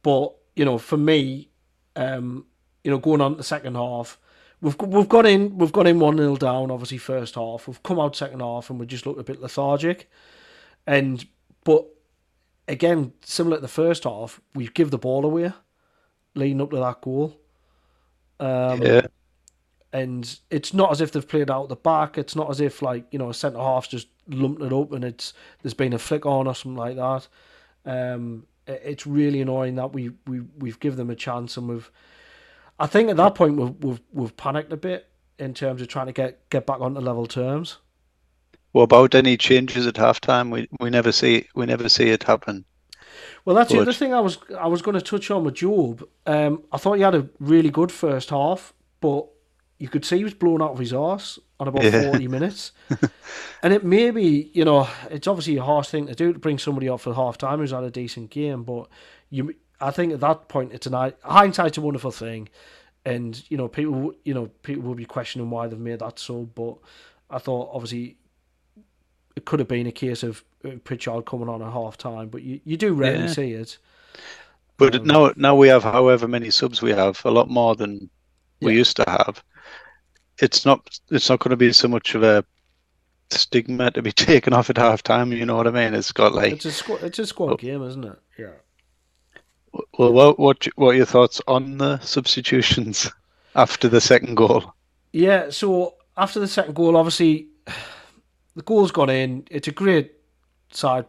but 0.01 0.33
you 0.55 0.65
know, 0.65 0.77
for 0.79 0.97
me, 0.97 1.50
um, 1.95 2.45
you 2.83 2.91
know, 2.91 2.97
going 2.97 3.21
on 3.21 3.31
to 3.31 3.38
the 3.38 3.43
second 3.43 3.75
half, 3.75 4.17
we've 4.62 4.75
we've 4.79 5.09
got 5.09 5.27
in 5.27 5.57
we've 5.57 5.71
got 5.71 5.85
in 5.85 6.00
one 6.00 6.17
0 6.17 6.35
down. 6.38 6.71
Obviously, 6.71 6.97
first 6.97 7.35
half, 7.35 7.67
we've 7.67 7.83
come 7.83 8.00
out 8.00 8.15
second 8.15 8.39
half, 8.39 8.71
and 8.71 8.79
we 8.79 8.88
just 8.88 9.05
looked 9.05 9.19
a 9.19 9.24
bit 9.24 9.39
lethargic. 9.39 10.09
And 10.88 11.25
but 11.63 11.86
again, 12.68 13.13
similar 13.24 13.58
to 13.58 13.62
the 13.62 13.68
first 13.68 14.04
half, 14.04 14.42
we 14.54 14.68
give 14.68 14.92
the 14.92 14.98
ball 14.98 15.25
away, 15.25 15.51
leading 16.36 16.62
up 16.62 16.72
to 16.72 16.77
that 16.77 17.01
goal. 17.01 17.39
Um, 18.39 18.82
Yeah. 18.82 19.01
and 19.94 20.39
it's 20.50 20.74
not 20.74 20.92
as 20.92 21.01
if 21.01 21.12
they've 21.12 21.27
played 21.27 21.50
out 21.50 21.70
the 21.70 21.75
back. 21.75 22.18
It's 22.18 22.36
not 22.36 22.50
as 22.50 22.60
if 22.60 22.82
like 22.82 23.06
you 23.12 23.20
know 23.20 23.30
a 23.30 23.34
centre 23.34 23.60
half's 23.60 23.88
just 23.88 24.08
lumped 24.27 24.62
it 24.62 24.74
up 24.74 24.92
and 24.92 25.04
it's 25.04 25.34
there's 25.62 25.74
been 25.74 25.94
a 25.94 26.00
flick 26.00 26.25
on 26.25 26.48
or 26.48 26.56
something 26.56 26.75
like 26.77 26.96
that. 26.98 27.27
Um, 27.86 28.48
it's 28.68 29.06
really 29.06 29.42
annoying 29.42 29.75
that 29.75 29.94
we 29.94 30.12
we 30.27 30.42
we've 30.58 30.80
given 30.80 30.98
them 30.98 31.10
a 31.10 31.15
chance 31.15 31.58
and 31.58 31.70
we've. 31.70 31.89
I 32.77 32.88
think 32.88 33.10
at 33.10 33.18
that 33.18 33.36
point 33.36 33.56
we've 33.56 33.75
we've 33.84 34.01
we've 34.12 34.38
panicked 34.38 34.74
a 34.74 34.77
bit 34.77 35.08
in 35.39 35.54
terms 35.54 35.82
of 35.82 35.88
trying 35.88 36.08
to 36.08 36.13
get 36.13 36.50
get 36.50 36.65
back 36.65 36.82
onto 36.82 37.00
level 37.00 37.25
terms. 37.25 37.77
What 38.75 38.84
about 38.84 39.15
any 39.15 39.38
changes 39.38 39.88
at 39.88 39.94
halftime? 39.94 40.51
We 40.51 40.67
we 40.82 40.89
never 40.89 41.13
see 41.13 41.48
we 41.55 41.65
never 41.65 41.88
see 41.88 42.10
it 42.10 42.24
happen. 42.24 42.65
Well, 43.46 43.55
that's 43.55 43.72
but... 43.72 43.77
the 43.77 43.82
other 43.84 43.94
thing 43.94 44.13
I 44.13 44.20
was 44.20 44.38
I 44.60 44.67
was 44.67 44.82
going 44.82 44.96
to 44.96 45.01
touch 45.01 45.32
on 45.32 45.46
with 45.46 45.53
Jobe. 45.53 46.03
Um, 46.25 46.62
I 46.74 46.77
thought 46.77 46.96
he 46.96 47.01
had 47.01 47.15
a 47.15 47.29
really 47.39 47.70
good 47.70 47.89
first 47.89 48.32
half, 48.32 48.74
but 49.00 49.27
you 49.77 49.88
could 49.88 50.03
see 50.03 50.17
he 50.17 50.25
was 50.25 50.34
blown 50.34 50.62
out 50.62 50.72
of 50.72 50.79
his 50.79 50.91
arse 50.91 51.39
on 51.58 51.70
about 51.70 51.86
yeah. 51.86 52.12
40 52.12 52.27
minutes. 52.27 52.74
and 53.63 53.72
it 53.72 53.86
may 53.86 54.12
be, 54.12 54.51
you 54.53 54.65
know, 54.65 54.89
it's 55.10 55.25
obviously 55.25 55.55
a 55.55 55.63
harsh 55.63 55.88
thing 55.88 56.08
to 56.08 56.13
do 56.13 56.34
to 56.34 56.39
bring 56.39 56.60
somebody 56.60 56.89
up 56.89 57.00
for 57.00 57.13
half 57.13 57.38
time 57.38 57.60
who's 57.60 57.72
had 57.72 57.86
a 57.86 57.89
decent 57.89 58.29
game, 58.29 58.63
but 58.63 58.89
you, 59.29 59.55
I 59.79 59.91
think 59.91 60.12
at 60.12 60.20
that 60.20 60.50
point, 60.50 60.74
it's 60.74 60.86
a 60.86 61.13
hindsight's 61.24 61.77
a 61.77 61.82
wonderful 61.82 62.12
thing. 62.12 62.50
And, 63.05 63.41
you 63.50 63.55
know, 63.55 63.70
people, 63.70 64.13
you 64.25 64.34
know, 64.34 64.48
people 64.63 64.84
will 64.84 64.96
be 64.96 65.05
questioning 65.05 65.50
why 65.50 65.67
they've 65.67 65.79
made 65.79 66.00
that 66.00 66.20
so, 66.20 66.44
but 66.44 66.75
I 67.29 67.38
thought 67.38 67.70
obviously 67.72 68.17
it 69.36 69.46
could 69.46 69.60
have 69.60 69.68
been 69.68 69.88
a 69.88 69.92
case 69.92 70.24
of 70.24 70.44
uh, 70.63 70.72
Pritchard 70.84 71.25
coming 71.25 71.50
on 71.50 71.62
at 71.62 71.72
half 71.72 71.98
time, 71.98 72.30
but 72.30 72.42
you, 72.42 72.60
you 72.63 72.77
do 72.77 72.94
rarely 72.94 73.25
yeah. 73.25 73.32
see 73.32 73.51
it. 73.51 73.77
But 74.77 74.96
um, 74.96 75.06
now, 75.06 75.34
now 75.36 75.56
we 75.56 75.68
have 75.70 75.84
however 75.84 76.27
many 76.27 76.50
subs 76.51 76.82
we 76.82 76.92
have, 76.92 77.22
a 77.25 77.32
lot 77.32 77.50
more 77.50 77.75
than 77.75 78.10
we 78.62 78.74
yeah. 78.74 78.80
used 78.80 78.96
to 78.98 79.06
have 79.08 79.44
it's 80.39 80.65
not 80.65 81.00
it's 81.10 81.30
not 81.30 81.39
going 81.39 81.51
to 81.51 81.58
be 81.58 81.72
so 81.72 81.88
much 81.88 82.15
of 82.15 82.24
a 82.24 82.44
stigma 83.30 83.92
to 83.92 84.01
be 84.01 84.12
taken 84.12 84.54
off 84.54 84.70
at 84.70 84.77
half 84.77 85.04
time. 85.04 85.32
You 85.32 85.46
know 85.46 85.56
what 85.56 85.68
I 85.68 85.72
mean? 85.72 85.94
It's 85.94 86.12
got 86.12 86.34
like 86.34 86.54
it's 86.54 86.65
a 86.65 86.72
squad, 86.72 87.04
it's 87.04 87.20
a 87.20 87.25
squad 87.25 87.48
well, 87.48 87.58
game, 87.58 87.84
isn't 87.84 88.04
it? 88.04 88.20
Yeah. 88.38 88.51
Well, 89.98 90.13
what 90.13 90.39
what 90.39 90.68
what 90.75 90.89
are 90.89 90.98
your 90.98 91.06
thoughts 91.06 91.42
on 91.48 91.77
the 91.77 92.00
substitutions 92.00 93.10
after 93.56 93.88
the 93.88 94.01
second 94.01 94.36
goal? 94.36 94.74
Yeah, 95.12 95.50
so 95.50 95.96
after 96.18 96.39
the 96.39 96.48
second 96.48 96.75
goal, 96.75 96.98
obviously 96.98 97.48
the 98.55 98.63
goal's 98.63 98.91
gone 98.91 99.09
in. 99.09 99.47
It's 99.51 99.67
a 99.67 99.71
great 99.71 100.13
side 100.71 101.05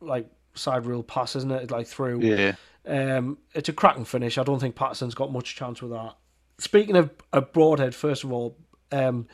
like 0.00 0.26
side 0.54 0.86
rule 0.86 1.02
pass, 1.02 1.36
isn't 1.36 1.50
it? 1.50 1.70
Like 1.70 1.86
through. 1.86 2.22
Yeah. 2.22 2.54
Um, 2.86 3.38
it's 3.54 3.68
a 3.68 3.72
cracking 3.72 4.04
finish. 4.04 4.38
I 4.38 4.42
don't 4.42 4.58
think 4.58 4.74
Patterson's 4.74 5.14
got 5.14 5.32
much 5.32 5.54
chance 5.54 5.82
with 5.82 5.92
that 5.92 6.14
speaking 6.60 6.96
of, 6.96 7.10
of 7.32 7.52
Broadhead, 7.52 7.94
first 7.94 8.22
of 8.22 8.32
all, 8.32 8.56
um, 8.92 9.26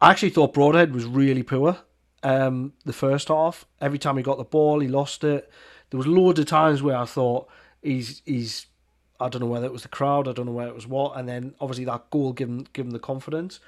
I 0.00 0.10
actually 0.10 0.30
thought 0.30 0.54
Broadhead 0.54 0.94
was 0.94 1.04
really 1.04 1.42
poor. 1.42 1.78
Um, 2.22 2.72
the 2.84 2.92
first 2.92 3.28
half, 3.28 3.66
every 3.80 3.98
time 3.98 4.16
he 4.16 4.22
got 4.22 4.38
the 4.38 4.44
ball, 4.44 4.80
he 4.80 4.88
lost 4.88 5.24
it. 5.24 5.50
There 5.90 5.98
was 5.98 6.06
loads 6.06 6.38
of 6.38 6.46
times 6.46 6.82
where 6.82 6.96
I 6.96 7.04
thought 7.04 7.48
he's 7.82 8.22
he's 8.24 8.66
I 9.20 9.28
don't 9.28 9.42
know 9.42 9.46
whether 9.46 9.66
it 9.66 9.72
was 9.72 9.82
the 9.82 9.88
crowd, 9.88 10.26
I 10.26 10.32
don't 10.32 10.46
know 10.46 10.52
whether 10.52 10.70
it 10.70 10.74
was 10.74 10.86
what, 10.86 11.16
and 11.16 11.28
then 11.28 11.54
obviously 11.60 11.84
that 11.84 12.10
goal 12.10 12.32
given 12.32 12.66
given 12.72 12.92
the 12.92 12.98
confidence. 12.98 13.60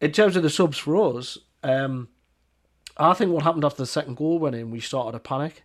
In 0.00 0.12
terms 0.12 0.36
of 0.36 0.42
the 0.42 0.50
subs 0.50 0.78
for 0.78 1.16
us, 1.16 1.38
um, 1.62 2.08
I 2.96 3.14
think 3.14 3.30
what 3.30 3.42
happened 3.42 3.64
after 3.64 3.82
the 3.82 3.86
second 3.86 4.16
goal 4.16 4.38
went 4.38 4.56
in, 4.56 4.70
we 4.70 4.80
started 4.80 5.12
to 5.12 5.18
panic, 5.18 5.64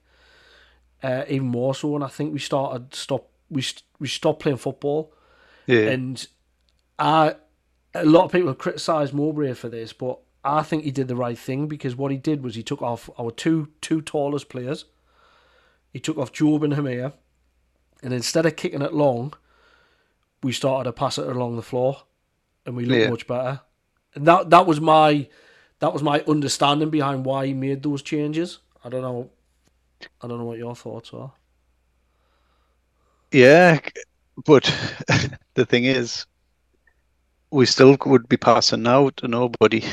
uh, 1.02 1.24
even 1.28 1.48
more 1.48 1.74
so, 1.74 1.96
and 1.96 2.04
I 2.04 2.08
think 2.08 2.34
we 2.34 2.40
started 2.40 2.94
stop 2.94 3.30
we 3.50 3.64
we 4.00 4.08
stopped 4.08 4.42
playing 4.42 4.58
football, 4.58 5.14
yeah. 5.68 5.90
and 5.90 6.26
I, 7.00 7.36
a 7.94 8.06
lot 8.06 8.26
of 8.26 8.32
people 8.32 8.48
have 8.48 8.58
criticised 8.58 9.14
Mowbray 9.14 9.54
for 9.54 9.70
this, 9.70 9.94
but 9.94 10.20
I 10.44 10.64
think 10.64 10.84
he 10.84 10.92
did 10.92 11.08
the 11.08 11.16
right 11.16 11.38
thing 11.38 11.68
because 11.68 11.96
what 11.96 12.12
he 12.12 12.18
did 12.18 12.44
was 12.44 12.56
he 12.56 12.64
took 12.64 12.82
off 12.82 13.10
our 13.18 13.32
two 13.32 13.70
two 13.82 14.02
tallest 14.02 14.50
players. 14.50 14.86
He 15.92 16.00
took 16.00 16.18
off 16.18 16.32
Jobe 16.32 16.64
and 16.64 16.74
Hemir, 16.74 17.14
and 18.02 18.14
instead 18.14 18.46
of 18.46 18.56
kicking 18.56 18.82
it 18.82 18.94
long, 18.94 19.34
we 20.44 20.52
started 20.52 20.86
to 20.86 20.94
pass 20.94 21.18
it 21.18 21.28
along 21.28 21.56
the 21.56 21.62
floor, 21.62 22.04
and 22.66 22.76
we 22.76 22.86
looked 22.86 23.02
yeah. 23.02 23.10
much 23.10 23.28
better. 23.28 23.62
And 24.16 24.26
that 24.28 24.50
that 24.50 24.66
was 24.66 24.82
my 24.82 25.28
that 25.82 25.92
was 25.92 26.04
my 26.04 26.22
understanding 26.28 26.92
behind 26.92 27.26
why 27.26 27.48
he 27.48 27.54
made 27.54 27.82
those 27.82 28.04
changes. 28.04 28.60
I 28.86 28.90
don't 28.90 29.02
know. 29.02 29.30
I 30.22 30.28
don't 30.28 30.38
know 30.38 30.46
what 30.46 30.60
your 30.60 30.76
thoughts 30.76 31.12
are. 31.14 31.34
Yeah, 33.32 33.80
but 34.46 34.64
the 35.56 35.66
thing 35.66 35.86
is, 35.86 36.28
we 37.50 37.66
still 37.66 37.98
would 38.06 38.30
be 38.30 38.38
passing 38.38 38.84
now 38.84 39.10
to 39.10 39.28
nobody. 39.28 39.84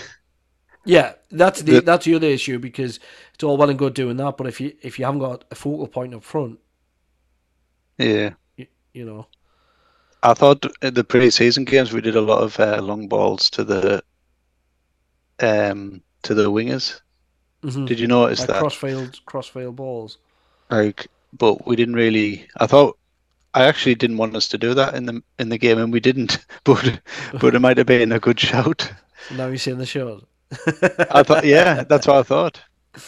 Yeah, 0.85 1.15
that's 1.31 1.63
the, 1.63 1.73
the, 1.73 1.81
that's 1.81 2.05
the 2.05 2.15
other 2.15 2.27
issue 2.27 2.59
because 2.59 3.01
it's 3.35 3.45
all 3.45 3.57
well 3.57 3.71
and 3.71 3.79
good 3.79 3.95
doing 3.95 4.17
that, 4.19 4.37
but 4.37 4.47
if 4.47 4.61
you 4.61 4.75
if 4.83 4.99
you 4.99 5.07
haven't 5.07 5.21
got 5.21 5.45
a 5.51 5.55
focal 5.55 5.87
point 5.87 6.15
up 6.15 6.23
front, 6.23 6.59
yeah, 7.99 8.31
you, 8.57 8.67
you 8.93 9.05
know. 9.05 9.27
I 10.23 10.35
thought 10.35 10.67
in 10.83 10.95
the 10.95 11.05
pre-season 11.05 11.65
games 11.65 11.93
we 11.93 12.01
did 12.01 12.17
a 12.17 12.21
lot 12.21 12.43
of 12.43 12.59
uh, 12.59 12.81
long 12.83 13.07
balls 13.07 13.49
to 13.51 13.65
the 13.65 14.03
um 15.41 16.03
to 16.23 16.35
the 16.35 16.51
wingers. 16.51 17.01
Mm-hmm. 17.63 17.87
Did 17.87 17.99
you 17.99 18.07
notice 18.07 18.41
like 18.41 18.49
that 18.49 18.61
crossfield 18.61 19.21
crossfield 19.27 19.77
balls? 19.77 20.19
Like, 20.71 21.09
but 21.33 21.67
we 21.67 21.77
didn't 21.77 21.95
really. 21.95 22.47
I 22.59 22.67
thought 22.67 22.99
I 23.55 23.65
actually 23.65 23.95
didn't 23.95 24.19
want 24.19 24.37
us 24.37 24.49
to 24.49 24.59
do 24.59 24.75
that 24.75 24.95
in 24.95 25.07
the 25.07 25.23
in 25.39 25.49
the 25.49 25.59
game, 25.59 25.79
and 25.79 25.93
we 25.93 26.01
didn't. 26.01 26.39
But 26.65 27.01
but 27.41 27.55
it 27.55 27.61
might 27.61 27.79
have 27.79 27.87
been 27.87 28.13
a 28.13 28.21
good 28.21 28.39
shout. 28.39 28.93
So 29.29 29.35
now 29.37 29.47
you're 29.47 29.57
seeing 29.57 29.79
the 29.79 29.87
show. 29.87 30.23
I 31.11 31.23
thought, 31.23 31.45
yeah, 31.45 31.85
that's 31.85 32.07
what 32.07 32.17
I 32.17 32.23
thought. 32.23 32.61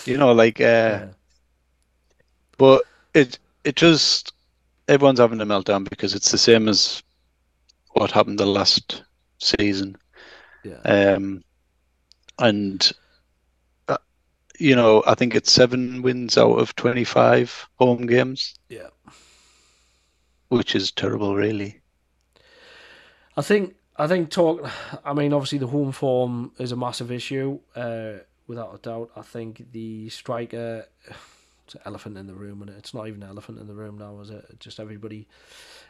You 0.04 0.16
know, 0.16 0.32
like, 0.32 0.60
uh, 0.60 0.64
yeah. 0.64 1.06
but 2.58 2.84
it 3.14 3.38
it 3.64 3.76
just 3.76 4.32
everyone's 4.88 5.20
having 5.20 5.40
a 5.40 5.46
meltdown 5.46 5.88
because 5.88 6.14
it's 6.14 6.30
the 6.30 6.38
same 6.38 6.68
as 6.68 7.02
what 7.92 8.10
happened 8.10 8.38
the 8.38 8.46
last 8.46 9.04
season. 9.38 9.96
Yeah. 10.64 10.80
Um, 10.84 11.42
and 12.40 12.90
uh, 13.88 13.98
you 14.58 14.74
know, 14.74 15.04
I 15.06 15.14
think 15.14 15.34
it's 15.36 15.52
seven 15.52 16.02
wins 16.02 16.36
out 16.36 16.58
of 16.58 16.74
twenty-five 16.74 17.68
home 17.78 18.06
games. 18.06 18.54
Yeah 18.68 18.88
which 20.50 20.74
is 20.74 20.90
terrible, 20.90 21.34
really. 21.34 21.80
I 23.36 23.42
think 23.42 23.76
I 23.96 24.06
think 24.06 24.30
talk. 24.30 24.68
I 25.04 25.14
mean, 25.14 25.32
obviously 25.32 25.58
the 25.58 25.68
home 25.68 25.92
form 25.92 26.52
is 26.58 26.72
a 26.72 26.76
massive 26.76 27.10
issue, 27.10 27.58
uh, 27.74 28.18
without 28.46 28.74
a 28.74 28.78
doubt. 28.78 29.10
I 29.16 29.22
think 29.22 29.72
the 29.72 30.10
striker. 30.10 30.86
It's 31.64 31.76
an 31.76 31.82
elephant 31.86 32.18
in 32.18 32.26
the 32.26 32.34
room, 32.34 32.62
and 32.62 32.70
it's 32.70 32.92
not 32.92 33.06
even 33.06 33.22
an 33.22 33.28
elephant 33.28 33.60
in 33.60 33.68
the 33.68 33.74
room 33.74 33.96
now, 33.96 34.18
is 34.20 34.30
it? 34.30 34.58
Just 34.58 34.80
everybody, 34.80 35.28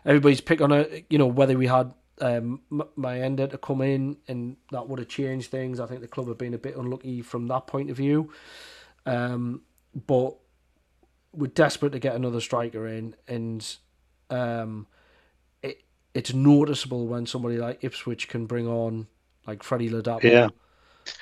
everybody's 0.04 0.42
pick 0.42 0.60
on 0.60 0.72
it. 0.72 1.06
You 1.08 1.16
know 1.16 1.26
whether 1.26 1.56
we 1.56 1.66
had 1.66 1.94
um, 2.20 2.60
Mayenda 2.70 3.50
to 3.50 3.58
come 3.58 3.80
in, 3.82 4.16
and 4.28 4.56
that 4.70 4.88
would 4.88 4.98
have 4.98 5.08
changed 5.08 5.50
things. 5.50 5.80
I 5.80 5.86
think 5.86 6.00
the 6.00 6.08
club 6.08 6.28
have 6.28 6.38
been 6.38 6.54
a 6.54 6.58
bit 6.58 6.76
unlucky 6.76 7.22
from 7.22 7.48
that 7.48 7.66
point 7.66 7.90
of 7.90 7.96
view. 7.96 8.32
Um, 9.06 9.62
but 10.06 10.36
we're 11.32 11.48
desperate 11.48 11.92
to 11.92 11.98
get 11.98 12.14
another 12.14 12.40
striker 12.40 12.86
in, 12.86 13.14
and 13.26 13.76
um, 14.30 14.86
it 15.62 15.82
it's 16.14 16.34
noticeable 16.34 17.06
when 17.06 17.26
somebody 17.26 17.56
like 17.56 17.82
Ipswich 17.82 18.28
can 18.28 18.46
bring 18.46 18.66
on 18.66 19.06
like 19.46 19.62
Freddie 19.62 19.90
Ladapo. 19.90 20.22
Yeah. 20.22 20.48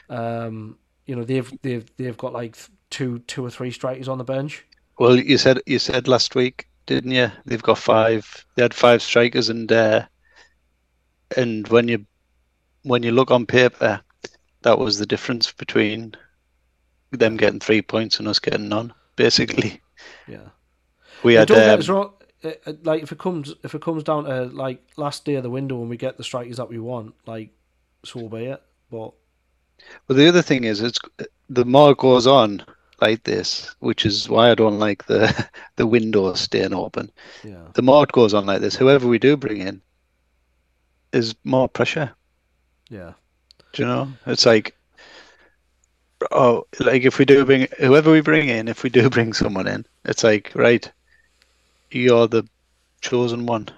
Um, 0.08 0.78
you 1.06 1.16
know 1.16 1.24
they've 1.24 1.50
they've 1.62 1.90
they've 1.96 2.16
got 2.16 2.32
like 2.32 2.56
two 2.90 3.20
two 3.20 3.44
or 3.44 3.50
three 3.50 3.70
strikers 3.70 4.08
on 4.08 4.18
the 4.18 4.24
bench. 4.24 4.64
Well, 4.98 5.16
you 5.16 5.38
said 5.38 5.60
you 5.66 5.78
said 5.78 6.08
last 6.08 6.34
week, 6.34 6.68
didn't 6.86 7.12
you? 7.12 7.30
They've 7.46 7.62
got 7.62 7.78
five. 7.78 8.46
They 8.54 8.62
had 8.62 8.74
five 8.74 9.02
strikers, 9.02 9.48
and 9.48 9.70
uh, 9.70 10.06
and 11.36 11.68
when 11.68 11.88
you 11.88 12.06
when 12.82 13.02
you 13.02 13.12
look 13.12 13.30
on 13.30 13.46
paper, 13.46 14.00
that 14.62 14.78
was 14.78 14.98
the 14.98 15.06
difference 15.06 15.52
between 15.52 16.14
them 17.10 17.36
getting 17.36 17.60
three 17.60 17.82
points 17.82 18.18
and 18.18 18.28
us 18.28 18.38
getting 18.38 18.68
none, 18.68 18.92
basically. 19.16 19.80
Yeah. 20.26 20.48
We 21.22 21.34
had. 21.34 21.50
Um, 21.50 22.12
it, 22.42 22.84
like 22.84 23.02
if 23.02 23.10
it 23.10 23.18
comes 23.18 23.52
if 23.64 23.74
it 23.74 23.82
comes 23.82 24.04
down 24.04 24.24
to 24.24 24.44
like 24.44 24.80
last 24.96 25.24
day 25.24 25.34
of 25.34 25.42
the 25.42 25.50
window 25.50 25.80
and 25.80 25.90
we 25.90 25.96
get 25.96 26.16
the 26.16 26.24
strikers 26.24 26.58
that 26.58 26.68
we 26.68 26.78
want, 26.78 27.14
like 27.26 27.50
so 28.04 28.28
be 28.28 28.44
it. 28.44 28.62
But 28.90 29.12
well, 30.06 30.16
the 30.16 30.28
other 30.28 30.42
thing 30.42 30.64
is, 30.64 30.80
it's 30.80 31.00
the 31.48 31.64
more 31.64 31.92
it 31.92 31.98
goes 31.98 32.26
on 32.26 32.64
like 33.00 33.24
this, 33.24 33.74
which 33.80 34.06
is 34.06 34.28
why 34.28 34.50
I 34.50 34.54
don't 34.54 34.78
like 34.78 35.06
the 35.06 35.48
the 35.76 35.86
window 35.86 36.32
staying 36.34 36.74
open. 36.74 37.10
Yeah. 37.42 37.68
The 37.74 37.82
more 37.82 38.04
it 38.04 38.12
goes 38.12 38.34
on 38.34 38.46
like 38.46 38.60
this, 38.60 38.76
whoever 38.76 39.08
we 39.08 39.18
do 39.18 39.36
bring 39.36 39.60
in 39.60 39.82
is 41.12 41.34
more 41.44 41.68
pressure. 41.68 42.10
Yeah. 42.88 43.12
Do 43.72 43.82
you 43.82 43.88
know? 43.88 44.12
It's 44.26 44.46
like 44.46 44.74
oh, 46.32 46.66
like 46.80 47.02
if 47.02 47.18
we 47.18 47.24
do 47.24 47.44
bring 47.44 47.68
whoever 47.78 48.10
we 48.10 48.20
bring 48.20 48.48
in, 48.48 48.68
if 48.68 48.82
we 48.82 48.90
do 48.90 49.08
bring 49.16 49.32
someone 49.32 49.66
in, 49.66 49.86
it's 50.04 50.24
like 50.24 50.52
right 50.54 50.90
you're 51.90 52.28
the 52.28 52.46
chosen 53.00 53.46
one 53.46 53.68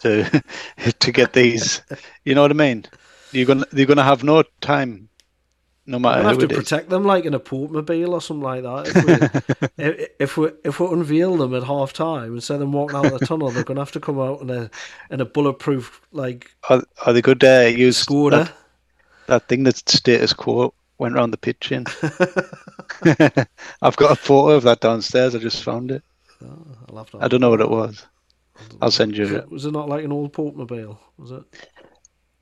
to 0.00 0.42
to 0.98 1.12
get 1.12 1.32
these. 1.32 1.82
You 2.24 2.34
know 2.34 2.42
what 2.42 2.50
I 2.50 2.54
mean? 2.54 2.86
You're 3.32 3.46
gonna 3.46 3.66
you're 3.72 3.86
gonna 3.86 4.04
have 4.04 4.24
no 4.24 4.42
time, 4.60 5.08
no 5.86 5.98
matter. 5.98 6.22
have 6.22 6.38
to 6.38 6.48
protect 6.48 6.88
them 6.88 7.04
like 7.04 7.24
in 7.24 7.34
a 7.34 7.40
popemobile 7.40 8.12
or 8.12 8.20
something 8.20 8.42
like 8.42 8.62
that. 8.62 8.88
If 8.88 9.76
we, 9.76 9.84
if, 9.84 10.08
if 10.18 10.36
we 10.36 10.50
if 10.64 10.80
we 10.80 10.86
unveil 10.86 11.36
them 11.36 11.54
at 11.54 11.64
half 11.64 11.92
time 11.92 12.32
and 12.32 12.42
send 12.42 12.60
them 12.60 12.72
walking 12.72 12.96
out 12.96 13.06
of 13.06 13.18
the 13.18 13.26
tunnel, 13.26 13.50
they're 13.50 13.64
gonna 13.64 13.80
have 13.80 13.92
to 13.92 14.00
come 14.00 14.18
out 14.18 14.40
in 14.42 14.50
a 14.50 14.70
in 15.10 15.20
a 15.20 15.24
bulletproof 15.24 16.00
like. 16.12 16.50
Are, 16.68 16.82
are 17.06 17.12
they 17.12 17.22
good? 17.22 17.42
Uh, 17.42 17.70
use 17.74 18.04
Skoda. 18.04 18.30
That, 18.30 18.52
that 19.26 19.48
thing 19.48 19.64
that's 19.64 19.80
status 19.86 20.32
quo 20.32 20.74
went 20.98 21.14
round 21.14 21.32
the 21.32 21.38
pitch 21.38 21.72
in. 21.72 21.86
I've 23.82 23.96
got 23.96 24.12
a 24.12 24.16
photo 24.16 24.50
of 24.50 24.64
that 24.64 24.80
downstairs. 24.80 25.34
I 25.34 25.38
just 25.38 25.64
found 25.64 25.90
it. 25.90 26.02
Oh, 26.44 26.66
I'll 26.88 26.98
have 26.98 27.10
to 27.10 27.18
I 27.18 27.28
don't 27.28 27.40
know 27.40 27.50
what 27.50 27.60
it 27.60 27.70
was. 27.70 28.06
I'll 28.80 28.90
send 28.90 29.16
you 29.16 29.24
it, 29.36 29.50
was 29.50 29.64
it 29.64 29.72
not 29.72 29.88
like 29.88 30.04
an 30.04 30.12
old 30.12 30.32
Popemobile? 30.32 30.98
Was 31.16 31.32
it? 31.32 31.42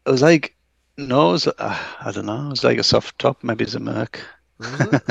It 0.06 0.10
was 0.10 0.22
like 0.22 0.56
no, 0.98 1.30
was, 1.30 1.46
uh, 1.46 1.52
I 2.00 2.12
don't 2.12 2.26
know. 2.26 2.46
It 2.46 2.50
was 2.50 2.64
like 2.64 2.78
a 2.78 2.82
soft 2.82 3.18
top. 3.18 3.42
Maybe 3.42 3.64
it's 3.64 3.74
a 3.74 3.80
Merc. 3.80 4.20
Was 4.58 4.84
it? 4.84 5.02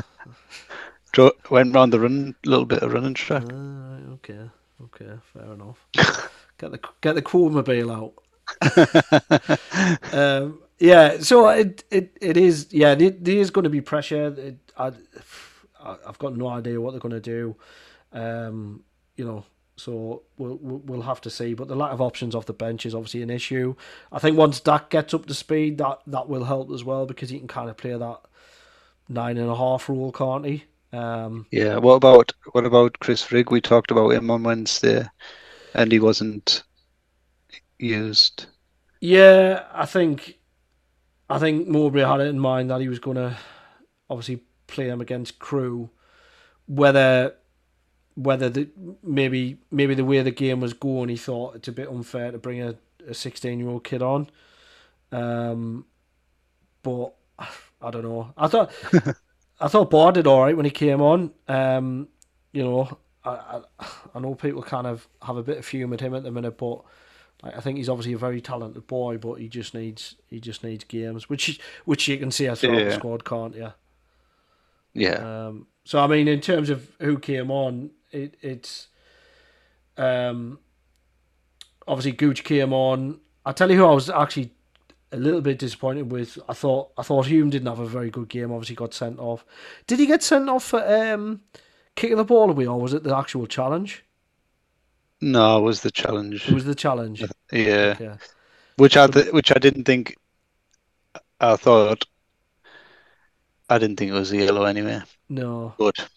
Dro- 1.14 1.32
went 1.50 1.74
round 1.74 1.94
the 1.94 2.00
run, 2.00 2.36
a 2.46 2.50
little 2.50 2.66
bit 2.66 2.84
of 2.84 2.94
running 2.94 3.14
track. 3.14 3.44
Right, 3.44 4.04
okay, 4.16 4.50
okay, 4.84 5.12
fair 5.34 5.54
enough. 5.54 5.88
get 6.58 6.72
the 6.72 6.80
get 7.02 7.16
the 7.16 7.22
Coolmobile 7.22 7.92
out. 7.92 8.14
um, 10.14 10.62
yeah, 10.80 11.20
so 11.20 11.48
it, 11.50 11.84
it 11.92 12.18
it 12.22 12.38
is 12.38 12.68
yeah 12.72 12.96
there, 12.96 13.12
there 13.12 13.38
is 13.38 13.50
going 13.52 13.64
to 13.64 13.70
be 13.70 13.82
pressure. 13.82 14.28
It, 14.38 14.58
I- 14.78 14.92
I've 15.80 16.18
got 16.20 16.36
no 16.36 16.50
idea 16.50 16.82
what 16.82 16.92
they're 16.92 17.00
going 17.00 17.14
to 17.14 17.20
do. 17.22 17.56
Um, 18.12 18.84
you 19.16 19.26
know, 19.26 19.46
so 19.78 20.24
we'll 20.38 20.58
we'll 20.62 21.02
have 21.02 21.22
to 21.22 21.30
see. 21.30 21.54
But 21.54 21.68
the 21.68 21.76
lack 21.76 21.92
of 21.94 22.02
options 22.02 22.36
off 22.36 22.46
the 22.46 22.54
bench 22.54 22.86
is 22.86 22.94
obviously 22.96 23.22
an 23.22 23.30
issue. 23.30 23.76
I 24.12 24.20
think 24.20 24.38
once 24.38 24.60
Dack 24.60 24.90
gets 24.90 25.14
up 25.14 25.26
to 25.28 25.34
speed, 25.34 25.78
that 25.78 26.00
that 26.08 26.28
will 26.28 26.44
help 26.46 26.72
as 26.72 26.84
well 26.84 27.06
because 27.06 27.30
he 27.30 27.40
can 27.40 27.48
kind 27.48 27.70
of 27.70 27.78
play 27.78 27.98
that 27.98 28.22
nine 29.08 29.38
and 29.38 29.50
a 29.50 29.56
half 29.56 29.88
rule, 29.88 30.12
can't 30.12 30.46
he? 30.46 30.66
Um, 30.92 31.46
Yeah. 31.52 31.78
What 31.78 31.96
about 31.96 32.34
what 32.52 32.66
about 32.66 33.00
Chris 33.00 33.32
Rigg? 33.32 33.52
We 33.52 33.62
talked 33.62 33.92
about 33.92 34.10
him 34.10 34.32
on 34.32 34.44
Wednesday, 34.44 35.08
and 35.74 35.92
he 35.92 36.00
wasn't 36.00 36.64
used. 37.80 38.48
Yeah, 39.00 39.66
I 39.74 39.86
think 39.86 40.40
I 41.30 41.40
think 41.40 41.68
Mowbray 41.68 42.04
had 42.04 42.22
it 42.22 42.28
in 42.28 42.40
mind 42.40 42.70
that 42.70 42.82
he 42.82 42.90
was 42.90 43.00
going 43.00 43.18
to 43.18 43.38
obviously 44.10 44.44
play 44.68 44.88
him 44.88 45.02
against 45.02 45.40
Crewe. 45.40 45.90
Whether 46.68 47.36
whether 48.18 48.50
the 48.50 48.68
maybe 49.04 49.58
maybe 49.72 49.94
the 49.94 50.04
way 50.04 50.22
the 50.24 50.32
game 50.32 50.60
was 50.60 50.74
going, 50.74 51.10
he 51.10 51.16
thought 51.18 51.56
it's 51.56 51.68
a 51.68 51.72
bit 51.72 51.88
unfair 51.88 52.32
to 52.32 52.38
bring 52.38 52.62
a 52.62 52.76
a 53.08 53.14
sixteen 53.14 53.60
year 53.60 53.70
old 53.70 53.84
kid 53.84 54.02
on. 54.02 54.30
Um, 55.12 55.86
but 56.84 57.14
I 57.82 57.92
don't 57.92 58.04
know. 58.04 58.34
I 58.36 58.48
thought 58.48 58.72
I 59.62 59.68
thought 59.68 59.92
Ba 59.92 60.12
did 60.12 60.28
all 60.28 60.42
right 60.42 60.56
when 60.58 60.66
he 60.66 60.72
came 60.72 61.02
on. 61.02 61.32
Um, 61.48 62.08
you 62.52 62.64
know, 62.64 62.98
I, 63.24 63.62
I 63.80 63.88
I 64.16 64.20
know 64.20 64.34
people 64.36 64.64
kind 64.64 64.88
of 64.88 65.08
have 65.22 65.38
a 65.38 65.44
bit 65.44 65.60
of 65.60 65.66
fume 65.66 65.94
at 65.94 66.02
him 66.02 66.16
at 66.16 66.24
the 66.24 66.32
minute, 66.32 66.58
but 66.58 66.82
like, 67.44 67.56
I 67.56 67.60
think 67.62 67.78
he's 67.78 67.90
obviously 67.90 68.14
a 68.14 68.18
very 68.18 68.42
talented 68.42 68.88
boy, 68.88 69.18
but 69.20 69.36
he 69.36 69.48
just 69.48 69.76
needs 69.76 70.16
he 70.28 70.40
just 70.40 70.64
needs 70.64 70.84
games, 70.84 71.30
which 71.30 71.60
which 71.86 72.08
you 72.08 72.18
can 72.18 72.32
see 72.32 72.46
throughout 72.56 72.84
the 72.84 72.90
Yeah. 72.90 72.96
squad, 72.98 73.26
can't 73.26 73.56
you? 73.56 73.74
Yeah. 74.94 75.48
Um, 75.48 75.68
so 75.86 76.00
I 76.00 76.08
mean, 76.08 76.28
in 76.28 76.42
terms 76.42 76.70
of 76.72 76.90
who 77.00 77.20
came 77.20 77.52
on, 77.52 77.92
it 78.12 78.36
it's 78.42 78.88
um, 79.98 80.60
obviously 81.88 82.12
Gooch 82.14 82.44
came 82.44 82.74
on. 82.74 83.20
I 83.46 83.52
tell 83.52 83.70
you 83.72 83.78
who 83.78 83.86
I 83.86 83.94
was 83.94 84.10
actually 84.10 84.52
a 85.12 85.18
little 85.18 85.42
bit 85.42 85.60
disappointed 85.60 86.12
with. 86.12 86.38
I 86.50 86.54
thought 86.54 86.92
I 86.98 87.04
thought 87.04 87.28
Hume 87.28 87.50
didn't 87.50 87.68
have 87.68 87.80
a 87.80 87.88
very 87.88 88.10
good 88.10 88.30
game. 88.30 88.52
Obviously, 88.52 88.76
got 88.76 88.94
sent 88.94 89.20
off. 89.20 89.46
Did 89.88 90.00
he 90.00 90.06
get 90.06 90.24
sent 90.24 90.50
off 90.50 90.64
for 90.64 90.86
um, 90.86 91.42
kicking 91.96 92.18
the 92.18 92.26
ball 92.26 92.50
away, 92.50 92.66
or 92.68 92.80
was 92.80 92.94
it 92.94 93.04
the 93.04 93.16
actual 93.16 93.48
challenge? 93.48 94.04
No, 95.22 95.58
it 95.60 95.62
was 95.62 95.82
the 95.82 95.92
challenge. 95.92 96.48
It 96.48 96.54
was 96.54 96.66
the 96.66 96.76
challenge. 96.76 97.24
Yeah. 97.52 98.18
Which 98.76 98.96
I 98.96 99.08
th- 99.08 99.32
which 99.34 99.52
I 99.52 99.60
didn't 99.60 99.86
think. 99.86 100.16
I 101.40 101.56
thought. 101.56 102.06
I 103.70 103.78
didn't 103.80 103.98
think 103.98 104.12
it 104.12 104.14
was 104.14 104.32
yellow 104.32 104.64
anyway. 104.64 105.02
No, 105.28 105.74
But 105.78 106.08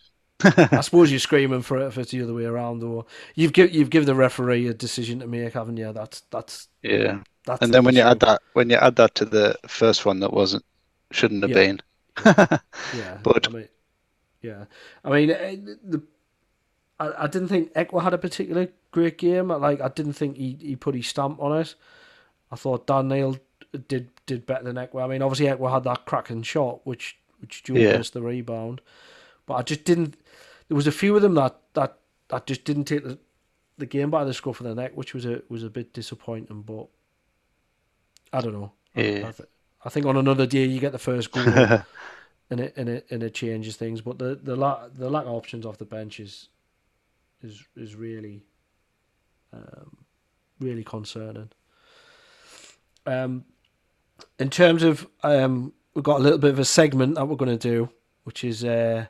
I 0.72 0.80
suppose 0.80 1.10
you're 1.10 1.20
screaming 1.20 1.62
for 1.62 1.78
it 1.78 1.86
if 1.88 1.98
it's 1.98 2.10
the 2.12 2.22
other 2.22 2.34
way 2.34 2.44
around, 2.44 2.82
or 2.82 3.04
you've 3.34 3.52
give 3.52 3.72
you've 3.74 3.90
give 3.90 4.06
the 4.06 4.14
referee 4.14 4.66
a 4.68 4.74
decision 4.74 5.20
to 5.20 5.26
make, 5.26 5.52
haven't 5.54 5.76
you? 5.76 5.92
That's 5.92 6.20
that's 6.30 6.68
yeah. 6.82 7.20
that's. 7.44 7.60
And 7.60 7.72
then 7.74 7.84
when 7.84 7.94
you 7.96 8.02
add 8.02 8.20
that 8.20 8.40
when 8.54 8.70
you 8.70 8.76
add 8.76 8.96
that 8.96 9.14
to 9.16 9.24
the 9.24 9.56
first 9.66 10.06
one 10.06 10.20
that 10.20 10.32
wasn't 10.32 10.64
shouldn't 11.12 11.42
have 11.42 11.50
Yeah. 11.50 11.54
been. 11.54 11.80
Yeah, 12.92 13.18
But- 13.22 13.48
I 13.48 13.50
mean, 13.50 13.68
yeah, 14.42 14.64
I 15.04 15.10
mean 15.10 15.30
eh, 15.30 15.56
the. 15.84 16.02
I, 16.98 17.24
I 17.24 17.26
didn't 17.26 17.48
think 17.48 17.72
Ekwah 17.74 18.02
had 18.02 18.14
a 18.14 18.18
particular 18.18 18.68
great 18.90 19.18
game. 19.18 19.48
Like 19.48 19.80
I 19.80 19.88
didn't 19.88 20.14
think 20.14 20.36
he, 20.36 20.56
he 20.60 20.76
put 20.76 20.94
his 20.94 21.06
stamp 21.08 21.40
on 21.40 21.58
it. 21.60 21.74
I 22.52 22.56
thought 22.56 22.86
Dan 22.86 23.08
Neil 23.08 23.38
did 23.88 24.10
did 24.26 24.46
better 24.46 24.64
than 24.64 24.76
Ekwah. 24.76 25.04
I 25.04 25.06
mean, 25.06 25.22
obviously 25.22 25.46
Ekwah 25.46 25.72
had 25.72 25.84
that 25.84 26.04
cracking 26.06 26.42
shot, 26.42 26.80
which 26.86 27.18
which 27.40 27.62
dual 27.62 27.78
Yeah. 27.78 27.96
missed 27.98 28.12
the 28.12 28.22
rebound, 28.22 28.80
but 29.46 29.54
I 29.54 29.62
just 29.62 29.84
didn't. 29.84 30.16
There 30.70 30.76
was 30.76 30.86
a 30.86 30.92
few 30.92 31.16
of 31.16 31.22
them 31.22 31.34
that 31.34 31.58
that, 31.74 31.98
that 32.28 32.46
just 32.46 32.64
didn't 32.64 32.84
take 32.84 33.02
the, 33.02 33.18
the 33.76 33.86
game 33.86 34.08
by 34.08 34.22
the 34.24 34.32
scruff 34.32 34.60
of 34.60 34.66
the 34.68 34.74
neck, 34.76 34.92
which 34.94 35.14
was 35.14 35.26
a 35.26 35.42
was 35.48 35.64
a 35.64 35.68
bit 35.68 35.92
disappointing. 35.92 36.62
But 36.62 36.86
I 38.32 38.40
don't 38.40 38.52
know. 38.54 38.72
I- 38.94 39.00
Yeah. 39.00 39.28
I, 39.28 39.32
th- 39.32 39.48
I 39.84 39.88
think 39.88 40.06
on 40.06 40.16
another 40.16 40.46
day 40.46 40.64
you 40.66 40.78
get 40.78 40.92
the 40.92 40.98
first 40.98 41.32
goal 41.32 41.42
and 42.50 42.60
it 42.60 42.72
and 42.76 42.88
it 42.88 43.06
and 43.10 43.22
it 43.24 43.34
changes 43.34 43.76
things. 43.76 44.00
But 44.00 44.18
the 44.20 44.36
the 44.40 44.54
lack 44.54 44.94
the 44.94 45.10
lack 45.10 45.24
of 45.24 45.32
options 45.32 45.66
off 45.66 45.78
the 45.78 45.84
bench 45.86 46.20
is 46.20 46.48
is 47.42 47.64
is 47.76 47.96
really 47.96 48.44
um, 49.52 49.96
really 50.60 50.84
concerning. 50.84 51.50
Um, 53.06 53.44
in 54.38 54.50
terms 54.50 54.84
of 54.84 55.08
um, 55.24 55.72
we've 55.94 56.04
got 56.04 56.20
a 56.20 56.22
little 56.22 56.38
bit 56.38 56.50
of 56.52 56.58
a 56.60 56.64
segment 56.64 57.16
that 57.16 57.26
we're 57.26 57.34
going 57.36 57.58
to 57.58 57.68
do, 57.68 57.90
which 58.22 58.44
is 58.44 58.62
uh, 58.64 59.06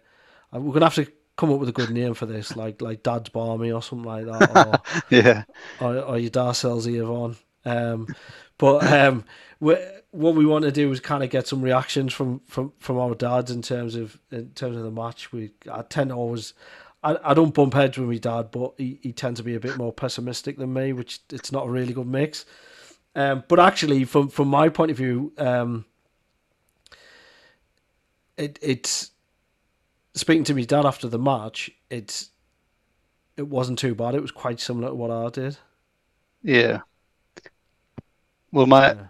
we're 0.52 0.60
going 0.60 0.80
to 0.80 0.86
have 0.86 0.94
to 0.94 1.12
come 1.40 1.52
up 1.52 1.58
with 1.58 1.70
a 1.70 1.72
good 1.72 1.90
name 1.90 2.12
for 2.12 2.26
this, 2.26 2.54
like 2.54 2.82
like 2.82 3.02
Dad's 3.02 3.30
Barmy 3.30 3.72
or 3.72 3.82
something 3.82 4.06
like 4.06 4.26
that, 4.26 4.82
yeah. 5.10 5.44
or 5.80 5.96
or, 5.96 6.00
or 6.00 6.18
your 6.18 6.30
Darcel's 6.30 6.86
Yvonne. 6.86 7.36
Um, 7.64 8.14
but 8.58 8.86
um, 8.92 9.24
we, 9.58 9.74
what 10.10 10.34
we 10.34 10.44
want 10.44 10.66
to 10.66 10.72
do 10.72 10.92
is 10.92 11.00
kind 11.00 11.24
of 11.24 11.30
get 11.30 11.48
some 11.48 11.62
reactions 11.62 12.12
from, 12.12 12.40
from, 12.46 12.72
from 12.78 12.98
our 12.98 13.14
dads 13.14 13.50
in 13.50 13.62
terms 13.62 13.94
of 13.94 14.20
in 14.30 14.50
terms 14.50 14.76
of 14.76 14.82
the 14.82 14.90
match. 14.90 15.32
We 15.32 15.52
I 15.72 15.80
tend 15.80 16.10
to 16.10 16.16
always 16.16 16.52
I, 17.02 17.16
I 17.24 17.32
don't 17.32 17.54
bump 17.54 17.72
heads 17.72 17.96
with 17.96 18.08
my 18.08 18.18
dad, 18.18 18.50
but 18.50 18.74
he, 18.76 18.98
he 19.02 19.12
tends 19.12 19.40
to 19.40 19.44
be 19.44 19.54
a 19.54 19.60
bit 19.60 19.78
more 19.78 19.94
pessimistic 19.94 20.58
than 20.58 20.74
me, 20.74 20.92
which 20.92 21.20
it's 21.32 21.50
not 21.50 21.66
a 21.66 21.70
really 21.70 21.94
good 21.94 22.06
mix. 22.06 22.44
Um, 23.16 23.44
but 23.48 23.58
actually, 23.58 24.04
from 24.04 24.28
from 24.28 24.48
my 24.48 24.68
point 24.68 24.90
of 24.90 24.98
view, 24.98 25.32
um, 25.38 25.86
it 28.36 28.58
it's 28.60 29.09
speaking 30.14 30.44
to 30.44 30.54
my 30.54 30.62
dad 30.62 30.86
after 30.86 31.08
the 31.08 31.18
match. 31.18 31.70
It's 31.90 32.30
it 33.36 33.48
wasn't 33.48 33.78
too 33.78 33.94
bad. 33.94 34.14
It 34.14 34.22
was 34.22 34.30
quite 34.30 34.60
similar 34.60 34.88
to 34.90 34.94
what 34.94 35.10
I 35.10 35.28
did. 35.30 35.58
Yeah. 36.42 36.82
Well, 38.52 38.66
my 38.66 38.94
Yeah. 38.94 39.08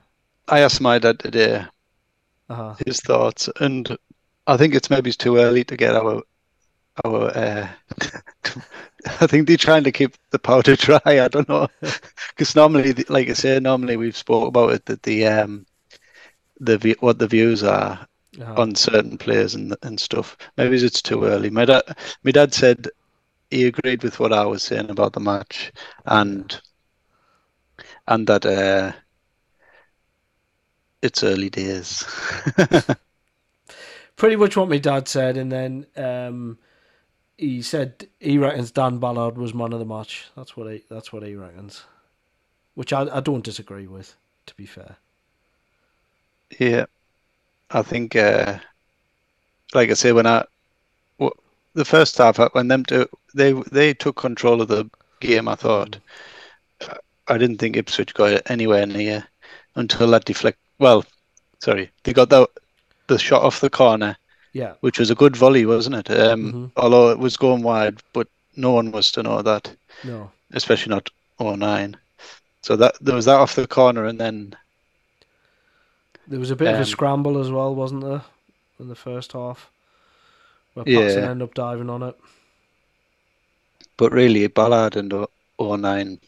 I 0.48 0.60
asked 0.60 0.80
my 0.80 0.98
dad 0.98 1.18
today 1.18 1.66
Uh-huh. 2.48 2.74
his 2.86 3.00
thoughts, 3.00 3.48
and 3.60 3.96
I 4.46 4.56
think 4.56 4.74
it's 4.74 4.90
maybe 4.90 5.08
it's 5.10 5.16
too 5.16 5.36
early 5.38 5.64
to 5.64 5.76
get 5.76 5.94
our 5.94 6.22
our. 7.04 7.28
Uh, 7.36 7.68
I 9.20 9.26
think 9.26 9.46
they're 9.48 9.56
trying 9.56 9.84
to 9.84 9.92
keep 9.92 10.16
the 10.30 10.38
powder 10.38 10.76
dry. 10.76 11.00
I 11.06 11.28
don't 11.28 11.48
know, 11.48 11.68
because 12.30 12.56
normally, 12.56 12.94
like 13.08 13.28
I 13.30 13.34
say, 13.34 13.60
normally 13.60 13.96
we've 13.96 14.16
spoke 14.16 14.48
about 14.48 14.72
it 14.74 14.86
that 14.86 15.02
the 15.04 15.26
um 15.26 15.66
the 16.60 16.78
view- 16.78 16.96
what 17.00 17.18
the 17.18 17.28
views 17.28 17.62
are 17.64 18.06
Uh-huh. 18.38 18.54
on 18.56 18.74
certain 18.76 19.18
players 19.18 19.54
and 19.56 19.74
and 19.82 19.98
stuff. 19.98 20.36
Maybe 20.56 20.76
it's 20.76 21.02
too 21.02 21.24
early. 21.24 21.50
My 21.50 21.64
dad, 21.64 21.82
my 22.22 22.30
dad 22.30 22.54
said 22.54 22.88
he 23.50 23.66
agreed 23.66 24.02
with 24.04 24.20
what 24.20 24.32
I 24.32 24.44
was 24.44 24.62
saying 24.62 24.90
about 24.90 25.14
the 25.14 25.20
match, 25.20 25.72
and 26.06 26.60
and 28.06 28.26
that 28.28 28.46
uh, 28.46 28.92
it's 31.02 31.24
early 31.24 31.50
days. 31.50 32.04
pretty 34.16 34.36
much 34.36 34.56
what 34.56 34.68
my 34.68 34.78
dad 34.78 35.08
said, 35.08 35.36
and 35.36 35.50
then 35.50 35.86
um, 35.96 36.58
he 37.38 37.62
said 37.62 38.06
he 38.20 38.38
reckons 38.38 38.70
Dan 38.70 38.98
Ballard 38.98 39.38
was 39.38 39.54
man 39.54 39.72
of 39.72 39.78
the 39.78 39.86
match. 39.86 40.26
That's 40.36 40.56
what 40.56 40.70
he 40.72 40.84
that's 40.88 41.12
what 41.12 41.22
he 41.22 41.34
reckons, 41.34 41.84
which 42.74 42.92
I 42.92 43.16
I 43.16 43.20
don't 43.20 43.44
disagree 43.44 43.86
with. 43.86 44.14
To 44.46 44.54
be 44.56 44.66
fair, 44.66 44.96
Yeah, 46.58 46.86
I 47.70 47.82
think, 47.82 48.16
uh, 48.16 48.58
like 49.74 49.90
I 49.90 49.94
say, 49.94 50.12
when 50.12 50.26
I 50.26 50.44
w- 51.18 51.34
the 51.74 51.84
first 51.84 52.18
half 52.18 52.38
when 52.54 52.68
them 52.68 52.84
two 52.84 53.08
they 53.34 53.52
they 53.72 53.94
took 53.94 54.16
control 54.16 54.60
of 54.60 54.68
the 54.68 54.88
game, 55.20 55.48
I 55.48 55.54
thought 55.54 55.98
I 57.28 57.38
didn't 57.38 57.58
think 57.58 57.76
Ipswich 57.76 58.14
got 58.14 58.50
anywhere 58.50 58.86
near 58.86 59.26
until 59.76 60.10
that 60.10 60.24
deflect. 60.24 60.58
Well, 60.78 61.04
sorry, 61.60 61.90
they 62.04 62.12
got 62.12 62.30
the 62.30 62.48
the 63.06 63.18
shot 63.18 63.42
off 63.42 63.60
the 63.60 63.70
corner, 63.70 64.16
yeah, 64.52 64.74
which 64.80 64.98
was 64.98 65.10
a 65.10 65.14
good 65.14 65.36
volley, 65.36 65.66
wasn't 65.66 65.96
it? 65.96 66.10
Um, 66.10 66.52
Mhm. 66.52 66.72
Although 66.76 67.10
it 67.10 67.18
was 67.18 67.36
going 67.36 67.62
wide, 67.62 68.00
but 68.12 68.28
no 68.56 68.72
one 68.72 68.90
was 68.90 69.12
to 69.12 69.22
know 69.22 69.42
that, 69.42 69.74
no, 70.04 70.30
especially 70.52 70.90
not 70.90 71.10
O'Nien. 71.38 71.96
So 72.62 72.76
that 72.76 72.94
there 73.00 73.14
was 73.14 73.24
that 73.26 73.38
off 73.40 73.54
the 73.54 73.66
corner, 73.66 74.04
and 74.06 74.18
then 74.20 74.56
there 76.30 76.40
was 76.40 76.50
a 76.50 76.56
bit 76.56 76.68
of 76.68 76.74
a 76.76 76.78
Um, 76.78 76.84
scramble 76.86 77.38
as 77.38 77.50
well, 77.50 77.74
wasn't 77.74 78.02
there? 78.04 78.22
in 78.78 78.88
the 78.88 78.94
first 78.94 79.32
half, 79.32 79.70
where 80.72 80.88
Yeah. 80.88 81.28
Ended 81.30 81.42
up 81.42 81.52
diving 81.52 81.90
on 81.90 82.02
it. 82.02 82.16
But 83.98 84.10
really, 84.12 84.46
Ballard 84.46 84.96
and 84.96 85.12
O- 85.12 85.28
O'Nien 85.58 86.18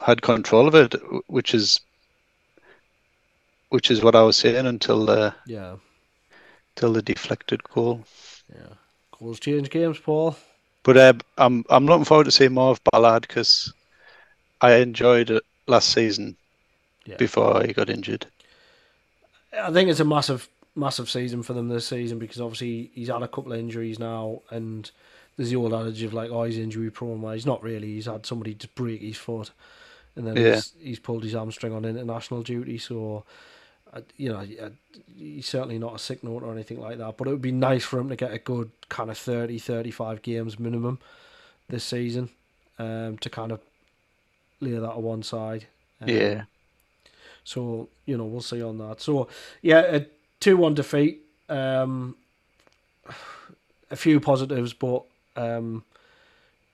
had 0.00 0.20
control 0.20 0.68
of 0.68 0.74
it, 0.74 0.94
which 1.28 1.54
is 1.54 1.80
which 3.70 3.90
is 3.90 4.02
what 4.02 4.14
I 4.14 4.22
was 4.22 4.36
saying 4.36 4.66
until 4.66 5.06
the 5.06 5.34
Yeah, 5.46 5.76
till 6.76 6.92
the 6.92 7.02
deflected 7.02 7.62
goal. 7.64 8.04
yeah. 8.54 8.74
Goals 9.18 9.40
change 9.40 9.70
games, 9.70 9.98
Paul. 9.98 10.36
But 10.82 10.96
uh, 10.96 11.14
I'm 11.38 11.64
I'm 11.70 11.86
looking 11.86 12.04
forward 12.04 12.24
to 12.24 12.30
seeing 12.30 12.52
more 12.54 12.70
of 12.72 12.80
Ballard 12.92 13.22
because 13.22 13.72
I 14.60 14.74
enjoyed 14.76 15.30
it 15.30 15.44
last 15.66 15.88
season 15.90 16.36
Yeah. 17.06 17.16
before 17.16 17.62
he 17.64 17.72
got 17.72 17.90
injured. 17.90 18.26
I 19.52 19.70
think 19.72 19.90
it's 19.90 20.00
a 20.00 20.04
massive, 20.04 20.48
massive 20.74 21.08
season 21.10 21.42
for 21.42 21.52
them 21.52 21.68
this 21.68 21.86
season 21.88 22.18
because 22.18 22.40
obviously 22.40 22.90
he's 22.94 23.08
had 23.08 23.22
a 23.22 23.28
couple 23.28 23.52
of 23.52 23.58
injuries 23.58 23.98
now, 23.98 24.42
and 24.50 24.90
there's 25.36 25.50
the 25.50 25.56
old 25.56 25.72
adage 25.74 26.02
of 26.02 26.12
like, 26.14 26.30
oh, 26.30 26.44
he's 26.44 26.58
injury 26.58 26.90
prone. 26.90 27.22
Well, 27.22 27.32
he's 27.34 27.46
not 27.46 27.62
really. 27.62 27.88
He's 27.88 28.06
had 28.06 28.26
somebody 28.26 28.54
to 28.54 28.68
break 28.68 29.00
his 29.00 29.16
foot, 29.16 29.50
and 30.16 30.26
then 30.26 30.36
Yeah. 30.36 30.54
he's, 30.54 30.72
he's 30.80 30.98
pulled 30.98 31.24
his 31.24 31.32
hamstring 31.32 31.72
on 31.72 31.84
international 31.84 32.42
duty. 32.42 32.78
So, 32.78 33.24
you 34.16 34.28
know, 34.30 34.46
uh, 34.60 34.70
he's 35.16 35.46
certainly 35.48 35.78
not 35.78 35.94
a 35.94 35.98
sick 35.98 36.22
note 36.22 36.42
or 36.42 36.52
anything 36.52 36.80
like 36.80 36.98
that. 36.98 37.16
But 37.16 37.28
it 37.28 37.30
would 37.30 37.42
be 37.42 37.52
nice 37.52 37.84
for 37.84 37.98
him 37.98 38.08
to 38.10 38.16
get 38.16 38.32
a 38.32 38.38
good 38.38 38.70
kind 38.88 39.10
of 39.10 39.18
30, 39.18 39.58
35 39.58 40.22
games 40.22 40.58
minimum 40.58 40.98
this 41.68 41.84
season 41.84 42.30
um, 42.78 43.18
to 43.18 43.30
kind 43.30 43.52
of 43.52 43.60
lay 44.60 44.72
that 44.72 44.90
on 44.90 45.02
one 45.02 45.22
side. 45.22 45.66
Um, 46.00 46.08
Yeah, 46.08 46.44
so 47.48 47.88
you 48.04 48.18
know 48.18 48.24
we'll 48.26 48.42
see 48.42 48.62
on 48.62 48.76
that. 48.78 49.00
So 49.00 49.28
yeah, 49.62 49.80
a 49.80 50.06
two-one 50.38 50.74
defeat. 50.74 51.22
Um, 51.48 52.14
a 53.90 53.96
few 53.96 54.20
positives, 54.20 54.74
but 54.74 55.02
um, 55.34 55.82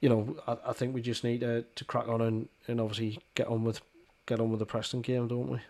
you 0.00 0.08
know 0.08 0.36
I, 0.48 0.56
I 0.70 0.72
think 0.72 0.94
we 0.94 1.00
just 1.00 1.22
need 1.22 1.40
to, 1.40 1.62
to 1.62 1.84
crack 1.84 2.08
on 2.08 2.20
and, 2.20 2.48
and 2.66 2.80
obviously 2.80 3.20
get 3.36 3.46
on 3.46 3.62
with 3.62 3.80
get 4.26 4.40
on 4.40 4.50
with 4.50 4.58
the 4.58 4.66
Preston 4.66 5.00
game, 5.00 5.28
don't 5.28 5.48
we? 5.48 5.60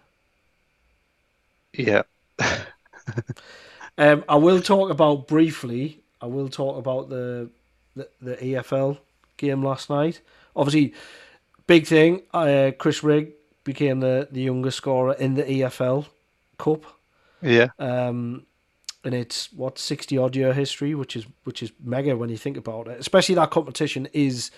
yeah, 1.75 2.03
Um, 3.97 4.25
I 4.29 4.37
will 4.37 4.61
talk 4.61 4.91
about 4.91 5.29
briefly. 5.29 6.01
I 6.21 6.27
will 6.27 6.49
talk 6.49 6.79
about 6.79 7.11
the 7.11 7.51
the, 7.95 8.09
the 8.21 8.37
EFL 8.37 8.99
game 9.37 9.63
last 9.63 9.89
night. 9.89 10.21
Obviously, 10.57 10.95
big 11.67 11.87
thing. 11.87 12.23
Uh, 12.33 12.73
Chris 12.77 13.05
Rigg 13.05 13.33
became 13.65 14.01
the, 14.01 14.29
the 14.31 14.43
youngest 14.43 14.77
scorer 14.79 15.15
in 15.15 15.35
the 15.35 15.43
EFL 15.43 16.07
Cup. 16.59 16.85
yeah, 17.43 17.69
um, 17.79 18.47
and 19.03 19.15
it's 19.15 19.53
what 19.53 19.79
sixty 19.79 20.17
odd 20.17 20.37
year 20.37 20.53
history, 20.53 20.95
which 20.95 21.17
is 21.17 21.27
which 21.45 21.63
is 21.63 21.73
mega 21.83 22.17
when 22.17 22.31
you 22.31 22.37
think 22.39 22.57
about 22.57 22.89
it. 22.89 22.99
Especially 23.01 23.35
that 23.35 23.51
competition 23.51 24.09
is, 24.13 24.51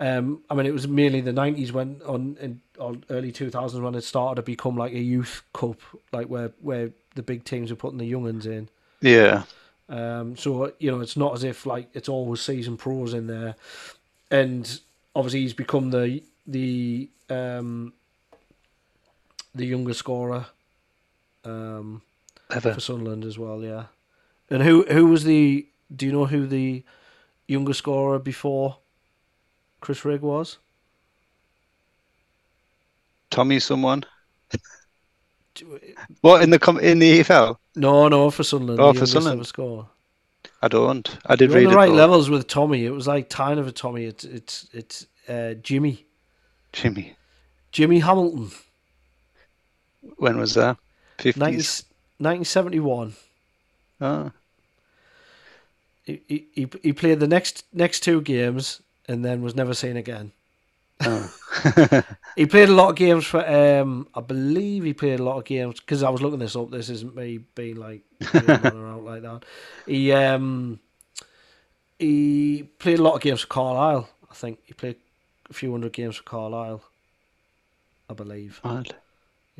um, 0.00 0.42
I 0.50 0.54
mean, 0.54 0.66
it 0.66 0.72
was 0.72 0.86
merely 0.88 1.20
the 1.20 1.32
nineties 1.32 1.72
when 1.72 2.00
on 2.04 2.36
in 2.40 2.60
on 2.78 3.04
early 3.10 3.32
two 3.32 3.50
thousands 3.50 3.82
when 3.82 3.94
it 3.94 4.04
started 4.04 4.36
to 4.36 4.42
become 4.42 4.76
like 4.76 4.92
a 4.92 5.00
youth 5.00 5.42
cup, 5.52 5.80
like 6.12 6.26
where 6.26 6.52
where 6.60 6.90
the 7.14 7.22
big 7.22 7.44
teams 7.44 7.70
are 7.70 7.76
putting 7.76 7.98
the 7.98 8.06
young 8.06 8.26
uns 8.26 8.46
in. 8.46 8.68
yeah, 9.00 9.44
Um, 9.88 10.36
so 10.36 10.72
you 10.78 10.90
know, 10.90 11.00
it's 11.00 11.16
not 11.16 11.34
as 11.34 11.44
if 11.44 11.66
like 11.66 11.88
it's 11.94 12.08
always 12.08 12.40
season 12.40 12.76
pros 12.76 13.14
in 13.14 13.26
there, 13.26 13.56
and 14.30 14.80
obviously 15.16 15.40
he's 15.40 15.54
become 15.54 15.90
the 15.90 16.22
the 16.46 17.08
um, 17.28 17.92
the 19.54 19.66
younger 19.66 19.94
scorer. 19.94 20.46
Um, 21.44 22.02
ever. 22.50 22.74
for 22.74 22.80
Sunderland 22.80 23.24
as 23.24 23.38
well, 23.38 23.62
yeah. 23.62 23.84
And 24.50 24.62
who 24.62 24.84
who 24.84 25.06
was 25.06 25.24
the? 25.24 25.66
Do 25.94 26.06
you 26.06 26.12
know 26.12 26.26
who 26.26 26.46
the 26.46 26.82
younger 27.46 27.72
scorer 27.74 28.18
before 28.18 28.76
Chris 29.80 30.04
Rigg 30.04 30.20
was? 30.20 30.58
Tommy, 33.30 33.60
someone. 33.60 34.04
What 36.20 36.42
in 36.42 36.50
the 36.50 36.58
com- 36.58 36.78
in 36.80 36.98
the 36.98 37.20
EFL? 37.20 37.56
No, 37.76 38.08
no, 38.08 38.30
for 38.30 38.44
Sunderland. 38.44 38.80
Oh, 38.80 38.92
for 38.92 39.06
Sunderland. 39.06 39.38
ever 39.40 39.44
scorer. 39.44 39.86
I 40.62 40.68
don't. 40.68 41.18
I 41.26 41.36
did 41.36 41.50
You're 41.50 41.58
on 41.58 41.64
the 41.64 41.70
it. 41.70 41.74
right 41.74 41.88
though. 41.88 41.94
levels 41.94 42.30
with 42.30 42.46
Tommy. 42.46 42.84
It 42.84 42.90
was 42.90 43.06
like 43.06 43.28
tying 43.28 43.58
of 43.58 43.66
a 43.66 43.72
Tommy. 43.72 44.04
It's 44.04 44.24
it's 44.24 44.68
it's 44.72 45.06
uh, 45.28 45.54
Jimmy 45.54 46.06
Jimmy. 46.72 47.14
Jimmy 47.72 48.00
Hamilton, 48.00 48.50
When 50.16 50.38
was 50.38 50.54
that? 50.54 50.76
90, 51.18 51.32
Fifties. 51.32 51.84
1971. 52.18 53.14
Oh, 54.00 54.32
He, 56.04 56.22
he 56.26 56.68
he 56.82 56.92
played 56.92 57.20
the 57.20 57.28
next 57.28 57.64
next 57.72 58.00
two 58.00 58.20
games 58.22 58.80
and 59.06 59.24
then 59.24 59.42
was 59.42 59.54
never 59.54 59.74
seen 59.74 59.96
again. 59.96 60.32
oh. 61.04 61.30
He 62.36 62.46
played 62.46 62.68
a 62.68 62.72
lot 62.74 62.90
of 62.90 62.96
games 62.96 63.26
for. 63.26 63.46
Um, 63.46 64.08
I 64.14 64.20
believe 64.20 64.84
he 64.84 64.94
played 64.94 65.20
a 65.20 65.22
lot 65.24 65.38
of 65.38 65.44
games 65.44 65.80
because 65.80 66.02
I 66.02 66.08
was 66.10 66.22
looking 66.22 66.38
this 66.38 66.56
up. 66.56 66.70
This 66.70 66.88
isn't 66.88 67.14
me 67.14 67.38
being 67.54 67.76
like 67.76 68.02
out 68.34 69.04
like 69.04 69.22
that. 69.22 69.44
He 69.86 70.12
um, 70.12 70.80
he 71.98 72.62
played 72.78 72.98
a 72.98 73.02
lot 73.02 73.14
of 73.14 73.20
games 73.20 73.40
for 73.42 73.48
Carlisle. 73.48 74.08
I 74.30 74.34
think 74.34 74.60
he 74.64 74.72
played 74.72 74.96
a 75.50 75.52
few 75.52 75.70
hundred 75.72 75.92
games 75.92 76.16
for 76.16 76.22
Carlisle. 76.22 76.82
I 78.08 78.14
believe. 78.14 78.60
Mad. 78.64 78.94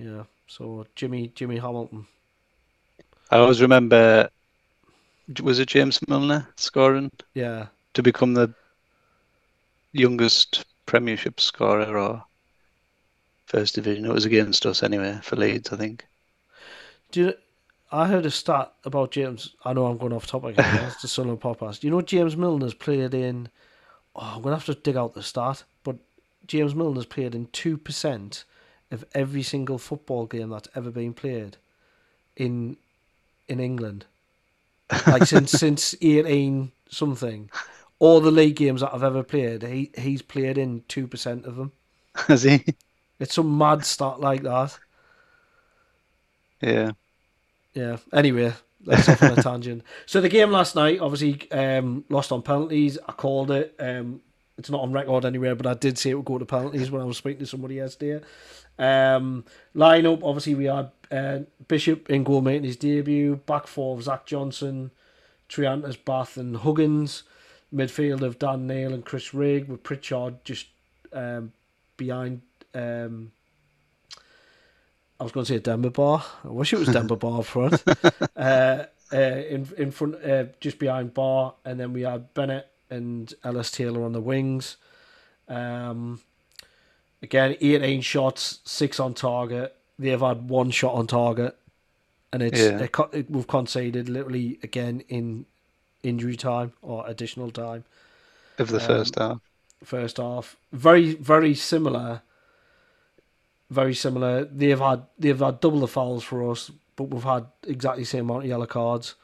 Yeah. 0.00 0.24
So 0.46 0.86
Jimmy 0.96 1.30
Jimmy 1.34 1.58
Hamilton. 1.58 2.06
I 3.30 3.38
always 3.38 3.60
remember. 3.62 4.28
Was 5.42 5.60
it 5.60 5.68
James 5.68 6.00
Milner 6.08 6.48
scoring 6.56 7.10
Yeah. 7.34 7.66
to 7.94 8.02
become 8.02 8.34
the 8.34 8.52
youngest 9.92 10.64
Premiership 10.86 11.38
scorer 11.40 11.96
or 11.96 12.24
First 13.46 13.76
Division? 13.76 14.06
It 14.06 14.12
was 14.12 14.24
against 14.24 14.66
us 14.66 14.82
anyway 14.82 15.20
for 15.22 15.36
Leeds, 15.36 15.72
I 15.72 15.76
think. 15.76 16.04
Do 17.12 17.20
you, 17.20 17.34
I 17.92 18.08
heard 18.08 18.26
a 18.26 18.30
stat 18.30 18.72
about 18.84 19.12
James. 19.12 19.54
I 19.64 19.72
know 19.72 19.86
I'm 19.86 19.98
going 19.98 20.12
off 20.12 20.26
topic. 20.26 20.56
That's 20.56 21.00
the 21.02 21.08
Sunderland 21.08 21.42
podcast. 21.42 21.80
Do 21.80 21.86
you 21.86 21.92
know 21.92 22.02
James 22.02 22.36
Milner's 22.36 22.74
played 22.74 23.14
in? 23.14 23.48
Oh, 24.16 24.32
I'm 24.36 24.42
gonna 24.42 24.56
have 24.56 24.64
to 24.66 24.74
dig 24.74 24.96
out 24.96 25.14
the 25.14 25.22
stat. 25.22 25.62
But 25.84 25.96
James 26.48 26.74
Milner's 26.74 27.06
played 27.06 27.34
in 27.36 27.46
two 27.52 27.76
percent 27.76 28.44
of 28.90 29.04
every 29.14 29.42
single 29.42 29.78
football 29.78 30.26
game 30.26 30.50
that's 30.50 30.68
ever 30.74 30.90
been 30.90 31.14
played 31.14 31.56
in 32.36 32.76
in 33.48 33.60
England. 33.60 34.06
Like 35.06 35.24
since 35.26 35.50
since 35.64 35.94
eighteen 36.00 36.72
something, 36.88 37.50
all 37.98 38.20
the 38.20 38.30
league 38.30 38.56
games 38.56 38.80
that 38.80 38.94
I've 38.94 39.04
ever 39.04 39.22
played, 39.22 39.62
he 39.62 39.90
he's 39.96 40.22
played 40.22 40.58
in 40.58 40.82
two 40.88 41.06
percent 41.06 41.46
of 41.46 41.56
them. 41.56 41.72
Has 42.14 42.42
he? 42.42 42.64
It's 43.18 43.34
some 43.34 43.56
mad 43.56 43.84
stat 43.84 44.20
like 44.20 44.42
that. 44.42 44.78
Yeah. 46.60 46.92
Yeah. 47.74 47.98
Anyway, 48.12 48.52
that's 48.84 49.08
off 49.08 49.22
on 49.22 49.38
a 49.38 49.42
tangent. 49.42 49.82
So 50.06 50.20
the 50.20 50.28
game 50.28 50.50
last 50.50 50.74
night, 50.74 51.00
obviously, 51.00 51.50
um, 51.52 52.04
lost 52.08 52.32
on 52.32 52.42
penalties. 52.42 52.98
I 53.06 53.12
called 53.12 53.50
it. 53.50 53.74
Um, 53.78 54.22
it's 54.58 54.70
not 54.70 54.82
on 54.82 54.92
record 54.92 55.24
anywhere, 55.24 55.54
but 55.54 55.66
I 55.66 55.74
did 55.74 55.98
say 55.98 56.10
it 56.10 56.14
would 56.14 56.24
go 56.24 56.38
to 56.38 56.44
penalties 56.44 56.90
when 56.90 57.00
I 57.00 57.04
was 57.04 57.16
speaking 57.16 57.40
to 57.40 57.46
somebody 57.46 57.76
yesterday. 57.76 58.24
Um, 58.80 59.44
line 59.74 60.06
up, 60.06 60.24
obviously, 60.24 60.54
we 60.54 60.64
had 60.64 60.90
uh, 61.10 61.40
Bishop 61.68 62.08
in 62.10 62.24
goal 62.24 62.40
making 62.40 62.64
his 62.64 62.76
debut. 62.76 63.36
Back 63.36 63.66
four 63.66 63.96
of 63.96 64.02
Zac 64.02 64.26
Johnson, 64.26 64.90
Triantis, 65.48 66.02
Batth, 66.02 66.36
and 66.36 66.56
Huggins. 66.56 67.24
Midfield 67.74 68.22
of 68.22 68.38
Dan 68.38 68.66
Neil 68.66 68.92
and 68.92 69.04
Chris 69.04 69.32
Rigg, 69.32 69.68
with 69.68 69.82
Pritchard 69.82 70.44
just 70.44 70.66
um, 71.12 71.52
behind. 71.96 72.42
Um, 72.74 73.32
I 75.18 75.22
was 75.22 75.32
going 75.32 75.46
to 75.46 75.52
say 75.52 75.58
Denver 75.58 75.90
Bar. 75.90 76.24
I 76.44 76.48
wish 76.48 76.72
it 76.72 76.78
was 76.78 76.88
Denver 76.88 77.16
Bar 77.16 77.42
front. 77.44 77.82
uh, 78.36 78.86
uh, 79.12 79.16
in 79.16 79.68
in 79.76 79.90
front, 79.90 80.16
uh, 80.24 80.46
just 80.60 80.78
behind 80.78 81.14
Ba, 81.14 81.52
and 81.64 81.78
then 81.78 81.92
we 81.92 82.02
had 82.02 82.32
Bennette 82.34 82.70
and 82.88 83.32
Ellis 83.44 83.70
Taylor 83.70 84.02
on 84.02 84.12
the 84.12 84.20
wings. 84.20 84.76
Um, 85.46 86.20
again, 87.22 87.56
eighteen 87.60 88.00
shots, 88.00 88.60
six 88.64 88.98
on 89.00 89.14
target. 89.14 89.76
They've 89.98 90.20
had 90.20 90.48
one 90.48 90.70
shot 90.70 90.94
on 90.94 91.06
target, 91.06 91.56
and 92.32 92.42
it's 92.42 92.58
Yeah. 92.60 92.86
it, 93.12 93.30
we've 93.30 93.46
conceded 93.46 94.08
literally 94.08 94.58
again 94.62 95.02
in 95.08 95.46
injury 96.02 96.36
time 96.36 96.72
or 96.80 97.06
additional 97.06 97.50
time 97.50 97.84
Of 98.58 98.68
the 98.68 98.80
Um, 98.80 98.86
first 98.86 99.18
half. 99.18 99.40
first 99.84 100.16
half. 100.16 100.56
Very, 100.72 101.14
very 101.14 101.54
similar. 101.54 102.22
Very 103.70 103.94
similar. 103.94 104.44
They've 104.44 104.78
had 104.78 105.04
they've 105.18 105.38
had 105.38 105.60
double 105.60 105.80
the 105.80 105.88
fouls 105.88 106.24
for 106.24 106.50
us, 106.50 106.70
but 106.96 107.04
we've 107.04 107.22
had 107.22 107.46
exactly 107.66 108.02
the 108.02 108.06
same 108.08 108.28
amount 108.28 108.44
of 108.44 108.48
yellow 108.48 108.66
cards. 108.66 109.14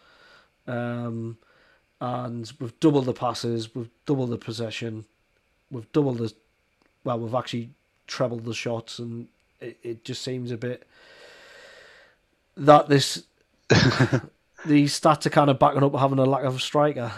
Um, 0.67 1.39
and 2.01 2.53
we've 2.61 2.79
doubled 2.81 3.07
the 3.07 3.13
passes, 3.15 3.75
we've 3.75 3.89
doubled 4.05 4.31
the 4.31 4.37
possession, 4.37 5.07
we've 5.71 5.91
doubled 5.93 6.19
the 6.19 6.33
well, 7.05 7.19
we've 7.19 7.35
actually 7.35 7.71
trebled 8.07 8.45
the 8.45 8.55
shots, 8.55 8.99
and 8.99 9.29
it, 9.61 9.79
it 9.83 10.05
just 10.05 10.23
seems 10.23 10.51
a 10.51 10.57
bit 10.57 10.87
that 12.57 12.89
this 12.89 13.25
these 14.67 14.99
stats 14.99 15.27
are 15.27 15.31
kind 15.31 15.51
of 15.51 15.59
backing 15.59 15.83
up 15.83 15.95
having 15.95 16.19
a 16.19 16.25
lack 16.25 16.45
of 16.45 16.57
a 16.57 16.61
striker. 16.61 17.13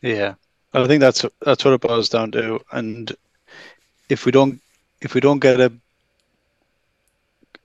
Yeah, 0.00 0.34
I 0.72 0.86
think 0.86 1.00
that's 1.00 1.24
that's 1.40 1.64
what 1.64 1.74
it 1.74 1.80
boils 1.80 2.08
down 2.08 2.32
to. 2.32 2.60
And 2.72 3.12
if 4.08 4.26
we 4.26 4.32
don't 4.32 4.60
if 5.00 5.14
we 5.14 5.20
don't 5.20 5.40
get 5.40 5.60
a 5.60 5.72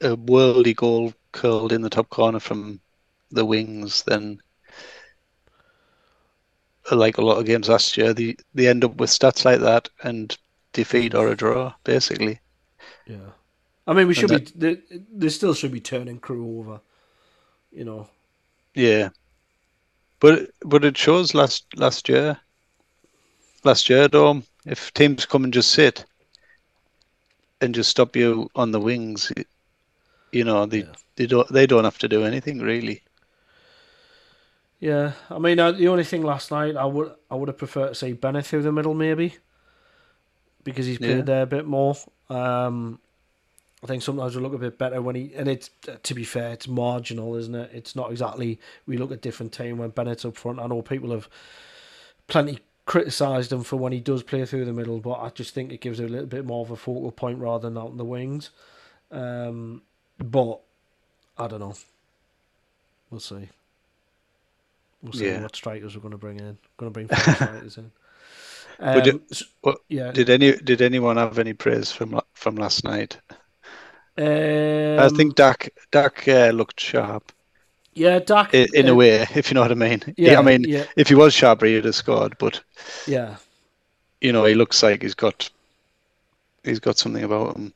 a 0.01 0.15
worldy 0.15 0.75
goal 0.75 1.13
curled 1.31 1.71
in 1.71 1.81
the 1.81 1.89
top 1.89 2.09
corner 2.09 2.39
from 2.39 2.79
the 3.31 3.45
wings, 3.45 4.03
then 4.03 4.39
like 6.91 7.17
a 7.17 7.21
lot 7.21 7.37
of 7.37 7.45
games 7.45 7.69
last 7.69 7.97
year, 7.97 8.13
they 8.13 8.35
they 8.53 8.67
end 8.67 8.83
up 8.85 8.95
with 8.95 9.09
stats 9.09 9.43
like 9.43 9.59
that 9.59 9.89
and 10.03 10.37
defeat 10.73 11.13
or 11.15 11.29
a 11.29 11.35
draw, 11.35 11.73
basically. 11.83 12.39
Yeah, 13.07 13.31
I 13.85 13.93
mean, 13.93 14.07
we 14.07 14.13
should 14.13 14.29
be. 14.29 14.51
There, 14.55 14.77
there 15.11 15.29
still 15.29 15.53
should 15.53 15.71
be 15.71 15.79
turning 15.79 16.19
Crewe 16.19 16.59
over. 16.59 16.81
You 17.71 17.85
know. 17.85 18.09
Yeah, 18.73 19.09
but 20.19 20.49
but 20.61 20.83
it 20.83 20.97
shows 20.97 21.33
last 21.33 21.65
last 21.75 22.09
year. 22.09 22.39
Last 23.63 23.89
year, 23.89 24.07
Dom, 24.07 24.43
if 24.65 24.93
teams 24.93 25.25
come 25.25 25.43
and 25.43 25.53
just 25.53 25.71
sit 25.71 26.05
and 27.59 27.73
just 27.73 27.89
stop 27.89 28.15
you 28.15 28.49
on 28.55 28.71
the 28.71 28.79
wings, 28.79 29.31
you 30.31 30.43
know 30.43 30.65
they 30.65 30.79
yeah. 30.79 30.93
they 31.15 31.25
don't 31.25 31.47
they 31.51 31.65
don't 31.65 31.83
have 31.83 31.97
to 31.99 32.07
do 32.07 32.23
anything 32.23 32.59
really. 32.59 33.03
Yeah, 34.79 35.13
I 35.29 35.39
mean 35.39 35.59
uh, 35.59 35.71
the 35.71 35.87
only 35.87 36.03
thing 36.03 36.21
last 36.21 36.51
night 36.51 36.75
I 36.75 36.85
would 36.85 37.11
I 37.31 37.35
would 37.35 37.47
have 37.49 37.57
preferred 37.57 37.89
to 37.89 37.95
see 37.95 38.13
Bennette 38.13 38.45
through 38.45 38.63
the 38.63 38.71
middle 38.71 38.93
maybe 38.93 39.35
because 40.63 40.85
he's 40.85 40.99
played 40.99 41.17
yeah. 41.17 41.23
there 41.23 41.41
a 41.43 41.47
bit 41.47 41.65
more. 41.65 41.95
Um, 42.29 42.99
I 43.83 43.87
think 43.87 44.01
sometimes 44.01 44.35
we 44.35 44.41
look 44.41 44.53
a 44.53 44.57
bit 44.57 44.77
better 44.77 45.01
when 45.01 45.15
he 45.15 45.31
and 45.35 45.47
it's 45.47 45.69
to 46.03 46.13
be 46.13 46.23
fair, 46.23 46.51
it's 46.51 46.67
marginal, 46.67 47.35
isn't 47.35 47.55
it? 47.55 47.71
It's 47.73 47.95
not 47.95 48.11
exactly 48.11 48.59
we 48.85 48.97
look 48.97 49.11
at 49.11 49.21
different 49.21 49.53
team 49.53 49.77
when 49.77 49.91
Bennette's 49.91 50.25
up 50.25 50.35
front. 50.35 50.59
I 50.59 50.67
know 50.67 50.81
people 50.81 51.11
have 51.11 51.29
plenty 52.27 52.59
criticised 52.85 53.51
him 53.51 53.63
for 53.63 53.75
when 53.75 53.91
he 53.91 53.99
does 53.99 54.23
play 54.23 54.45
through 54.45 54.65
the 54.65 54.73
middle, 54.73 54.99
but 54.99 55.19
I 55.19 55.29
just 55.29 55.53
think 55.53 55.71
it 55.71 55.81
gives 55.81 55.99
it 55.99 56.05
a 56.05 56.07
little 56.07 56.25
bit 56.25 56.45
more 56.45 56.65
of 56.65 56.71
a 56.71 56.75
focal 56.75 57.11
point 57.11 57.37
rather 57.37 57.69
than 57.69 57.77
out 57.77 57.91
in 57.91 57.97
the 57.97 58.05
wings. 58.05 58.49
Um, 59.11 59.83
but 60.17 60.59
I 61.37 61.47
don't 61.47 61.59
know. 61.59 61.75
We'll 63.11 63.19
see. 63.19 63.49
We'll 65.01 65.13
see 65.13 65.27
yeah. 65.27 65.41
what 65.41 65.55
strikers 65.55 65.95
we're 65.95 66.01
going 66.01 66.13
to 66.13 66.17
bring 66.17 66.39
in. 66.39 66.57
Going 66.77 66.91
to 66.91 66.93
bring 66.93 67.07
four 67.07 67.33
strikers 67.35 67.77
in. 67.77 67.91
Um, 68.79 69.03
did, 69.03 69.21
what, 69.61 69.79
yeah. 69.89 70.11
Did 70.11 70.29
any 70.29 70.55
did 70.57 70.81
anyone 70.81 71.17
have 71.17 71.39
any 71.39 71.53
praise 71.53 71.91
from 71.91 72.19
from 72.33 72.55
last 72.55 72.83
night? 72.83 73.17
Um, 74.17 74.99
I 74.99 75.09
think 75.09 75.35
Dack 75.35 75.69
Dack 75.91 76.27
uh, 76.27 76.51
looked 76.53 76.79
sharp. 76.79 77.31
Yeah, 77.93 78.19
Dack. 78.19 78.53
In, 78.53 78.67
in 78.73 78.87
uh, 78.87 78.91
a 78.91 78.95
way, 78.95 79.27
if 79.35 79.49
you 79.49 79.55
know 79.55 79.61
what 79.61 79.71
I 79.71 79.75
mean. 79.75 80.01
Yeah, 80.17 80.39
I 80.39 80.41
mean, 80.43 80.63
yeah. 80.63 80.85
if 80.95 81.09
he 81.09 81.15
was 81.15 81.33
sharper, 81.33 81.65
he'd 81.65 81.85
have 81.85 81.95
scored. 81.95 82.37
But 82.37 82.61
yeah, 83.07 83.37
you 84.21 84.31
know, 84.31 84.45
he 84.45 84.53
looks 84.53 84.83
like 84.83 85.01
he's 85.01 85.15
got 85.15 85.49
he's 86.63 86.79
got 86.79 86.97
something 86.97 87.23
about 87.23 87.55
him. 87.55 87.73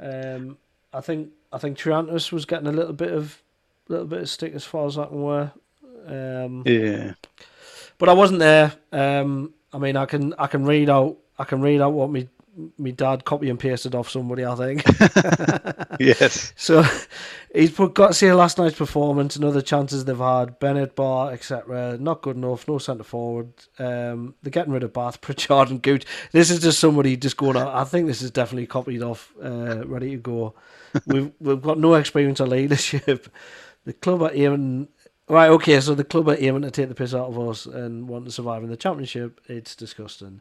Um, 0.00 0.58
I 0.92 1.00
think 1.00 1.30
I 1.52 1.58
think 1.58 1.78
Triantis 1.78 2.32
was 2.32 2.44
getting 2.44 2.66
a 2.66 2.72
little 2.72 2.92
bit 2.92 3.12
of 3.12 3.40
little 3.88 4.06
bit 4.06 4.20
of 4.20 4.28
stick 4.28 4.54
as 4.54 4.64
far 4.64 4.86
as 4.86 4.98
I 4.98 5.06
can 5.06 5.22
wear. 5.22 5.52
Um, 6.06 6.62
yeah, 6.66 7.14
but 7.98 8.08
I 8.08 8.12
wasn't 8.12 8.40
there. 8.40 8.72
Um, 8.92 9.54
I 9.76 9.78
mean, 9.78 9.94
I 9.94 10.06
can 10.06 10.32
I 10.38 10.46
can 10.46 10.64
read 10.64 10.88
out 10.88 11.18
I 11.38 11.44
can 11.44 11.60
read 11.60 11.82
out 11.82 11.92
what 11.92 12.10
me 12.10 12.28
my 12.78 12.90
dad 12.92 13.26
copy 13.26 13.50
and 13.50 13.58
pasted 13.58 13.94
off 13.94 14.08
somebody, 14.08 14.42
I 14.46 14.54
think. 14.54 14.82
yes. 16.00 16.54
So 16.56 16.82
he's 17.54 17.72
put 17.72 17.92
got 17.92 18.08
to 18.08 18.14
see 18.14 18.32
last 18.32 18.56
night's 18.56 18.78
performance 18.78 19.36
and 19.36 19.44
other 19.44 19.60
chances 19.60 20.06
they've 20.06 20.16
had. 20.16 20.58
Bennette, 20.58 20.96
Ba, 20.96 21.28
etc. 21.30 21.98
Not 22.00 22.22
good 22.22 22.36
enough. 22.36 22.66
No 22.66 22.78
centre 22.78 23.04
forward. 23.04 23.52
Um, 23.78 24.34
they're 24.42 24.50
getting 24.50 24.72
rid 24.72 24.84
of 24.84 24.94
Batth, 24.94 25.20
Pritchard, 25.20 25.68
and 25.68 25.82
Gooch. 25.82 26.06
This 26.32 26.50
is 26.50 26.60
just 26.60 26.80
somebody 26.80 27.18
just 27.18 27.36
going. 27.36 27.58
I 27.58 27.84
think 27.84 28.06
this 28.06 28.22
is 28.22 28.30
definitely 28.30 28.68
copied 28.68 29.02
off, 29.02 29.34
uh, 29.44 29.86
ready 29.86 30.12
to 30.12 30.16
go. 30.16 30.54
we've 31.06 31.32
we've 31.38 31.60
got 31.60 31.78
no 31.78 31.92
experience 31.92 32.40
of 32.40 32.48
leadership. 32.48 33.28
The 33.84 33.92
club 33.92 34.22
are 34.22 34.32
aiming 34.32 34.88
Right, 35.28 35.50
okay, 35.50 35.80
so 35.80 35.94
the 35.96 36.04
club 36.04 36.28
are 36.28 36.36
aiming 36.38 36.62
to 36.62 36.70
take 36.70 36.88
the 36.88 36.94
piss 36.94 37.12
out 37.12 37.28
of 37.28 37.38
us 37.38 37.66
and 37.66 38.08
want 38.08 38.26
to 38.26 38.30
survive 38.30 38.62
in 38.62 38.70
the 38.70 38.76
championship. 38.76 39.40
It's 39.48 39.74
disgusting. 39.74 40.40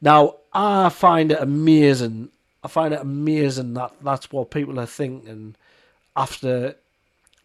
Now, 0.00 0.36
I 0.54 0.88
find 0.88 1.32
it 1.32 1.38
amazing. 1.40 2.30
I 2.64 2.68
find 2.68 2.94
it 2.94 3.00
amazing 3.00 3.74
that 3.74 3.92
that's 4.02 4.32
what 4.32 4.50
people 4.50 4.80
are 4.80 4.86
thinking 4.86 5.54
after. 6.16 6.76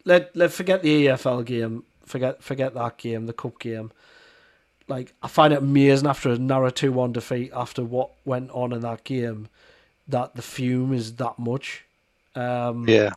Let 0.06 0.34
let 0.34 0.50
forget 0.50 0.82
the 0.82 1.06
EFL 1.06 1.44
game. 1.44 1.84
Forget 2.06 2.42
forget 2.42 2.72
that 2.72 2.96
game, 2.96 3.26
the 3.26 3.34
cup 3.34 3.58
game. 3.58 3.90
Like 4.86 5.12
I 5.22 5.28
find 5.28 5.52
it 5.52 5.58
amazing 5.58 6.08
after 6.08 6.30
a 6.30 6.38
narrow 6.38 6.70
two 6.70 6.92
one 6.92 7.12
defeat, 7.12 7.50
after 7.54 7.84
what 7.84 8.12
went 8.24 8.50
on 8.52 8.72
in 8.72 8.80
that 8.80 9.04
game, 9.04 9.48
that 10.06 10.36
the 10.36 10.42
fume 10.42 10.94
is 10.94 11.16
that 11.16 11.38
much. 11.38 11.84
Um, 12.34 12.88
yeah. 12.88 13.12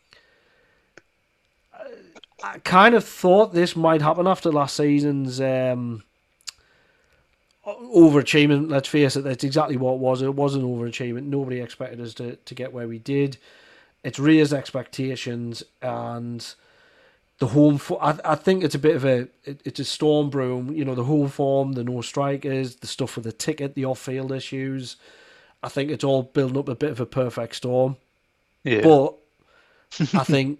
I 2.44 2.60
kind 2.60 2.96
of 2.96 3.06
thought 3.06 3.54
this 3.54 3.76
might 3.76 4.02
happen 4.02 4.28
after 4.28 4.52
last 4.52 4.76
season's 4.76 5.40
um, 5.40 6.04
overachievement. 7.66 8.70
Let's 8.70 8.90
face 8.90 9.16
it, 9.16 9.24
that's 9.24 9.44
exactly 9.44 9.78
what 9.78 9.94
it 9.94 10.00
was. 10.00 10.22
It 10.22 10.34
was 10.34 10.56
an 10.56 10.64
overachievement. 10.64 11.24
Nobody 11.24 11.60
expected 11.60 12.02
us 12.02 12.14
to, 12.16 12.36
to 12.36 12.56
get 12.56 12.74
where 12.74 12.88
we 12.88 13.00
did. 13.00 13.38
It's 14.04 14.20
raised 14.20 14.54
expectations 14.54 15.64
and 15.82 16.54
the 17.38 17.48
home. 17.48 17.78
For, 17.78 18.04
I, 18.04 18.18
I 18.26 18.36
think 18.36 18.64
it's 18.64 18.76
a 18.76 18.80
bit 18.80 18.96
of 18.96 19.06
a 19.06 19.28
it, 19.44 19.62
it's 19.64 19.80
a 19.80 19.86
storm 19.86 20.30
broom. 20.30 20.72
You 20.74 20.86
know, 20.86 20.96
the 20.96 21.04
home 21.04 21.30
form, 21.30 21.74
the 21.74 21.84
no 21.84 22.02
strikers, 22.02 22.78
the 22.78 22.88
stuff 22.88 23.16
with 23.16 23.26
the 23.26 23.32
ticket, 23.32 23.76
the 23.76 23.86
off 23.86 24.00
field 24.00 24.32
issues. 24.32 24.96
I 25.62 25.70
think 25.70 25.92
it's 25.92 26.04
all 26.04 26.24
building 26.24 26.58
up 26.58 26.70
a 26.70 26.76
bit 26.76 26.90
of 26.92 27.00
a 27.00 27.06
perfect 27.06 27.56
storm. 27.56 27.98
Yeah. 28.64 28.82
But 28.82 29.16
I 30.00 30.24
think 30.24 30.60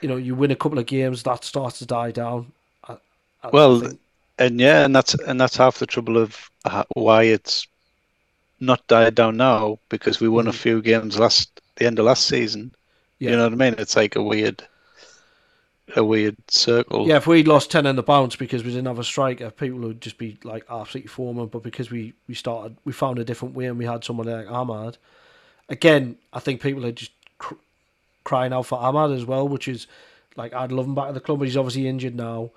you 0.00 0.08
know, 0.08 0.16
you 0.16 0.34
win 0.34 0.50
a 0.50 0.56
couple 0.56 0.78
of 0.78 0.86
games, 0.86 1.22
that 1.22 1.44
starts 1.44 1.78
to 1.78 1.86
die 1.86 2.10
down. 2.10 2.52
I, 2.88 2.96
I 3.42 3.48
well, 3.52 3.80
think... 3.80 4.00
and 4.38 4.60
yeah, 4.60 4.84
and 4.84 4.94
that's 4.94 5.14
and 5.14 5.40
that's 5.40 5.56
half 5.56 5.78
the 5.78 5.86
trouble 5.86 6.18
of 6.18 6.50
why 6.94 7.24
it's 7.24 7.66
not 8.60 8.86
died 8.86 9.14
down 9.14 9.36
now 9.36 9.78
because 9.88 10.20
we 10.20 10.28
won 10.28 10.46
mm. 10.46 10.50
a 10.50 10.52
few 10.52 10.80
games 10.82 11.18
last 11.18 11.60
the 11.76 11.86
end 11.86 11.98
of 11.98 12.06
last 12.06 12.26
season. 12.26 12.72
Yeah. 13.18 13.30
You 13.30 13.36
know 13.36 13.44
what 13.44 13.52
I 13.52 13.56
mean? 13.56 13.74
It's 13.78 13.96
like 13.96 14.16
a 14.16 14.22
weird, 14.22 14.62
a 15.94 16.04
weird 16.04 16.36
circle. 16.48 17.06
Yeah, 17.06 17.16
if 17.16 17.26
we'd 17.26 17.48
lost 17.48 17.70
ten 17.70 17.86
in 17.86 17.96
the 17.96 18.02
bounce 18.02 18.36
because 18.36 18.64
we 18.64 18.70
didn't 18.70 18.86
have 18.86 18.98
a 18.98 19.04
striker, 19.04 19.50
people 19.50 19.80
would 19.80 20.00
just 20.00 20.18
be 20.18 20.38
like 20.44 20.64
absolutely 20.70 21.08
forming. 21.08 21.46
But 21.46 21.62
because 21.62 21.90
we 21.90 22.12
we 22.28 22.34
started, 22.34 22.76
we 22.84 22.92
found 22.92 23.18
a 23.18 23.24
different 23.24 23.54
way, 23.54 23.66
and 23.66 23.78
we 23.78 23.86
had 23.86 24.04
someone 24.04 24.26
like 24.26 24.46
Amad. 24.46 24.96
Again, 25.68 26.16
I 26.32 26.40
think 26.40 26.60
people 26.60 26.86
are 26.86 26.92
just 26.92 27.12
crying 28.26 28.52
out 28.52 28.66
for 28.66 28.76
Amad 28.78 29.14
as 29.14 29.24
well, 29.24 29.48
which 29.48 29.68
is 29.68 29.86
like 30.34 30.52
I'd 30.52 30.72
love 30.72 30.86
him 30.86 30.96
back 30.96 31.08
at 31.08 31.14
the 31.14 31.20
club, 31.20 31.38
but 31.38 31.46
he's 31.46 31.56
obviously 31.56 31.86
injured 31.86 32.16
now. 32.16 32.50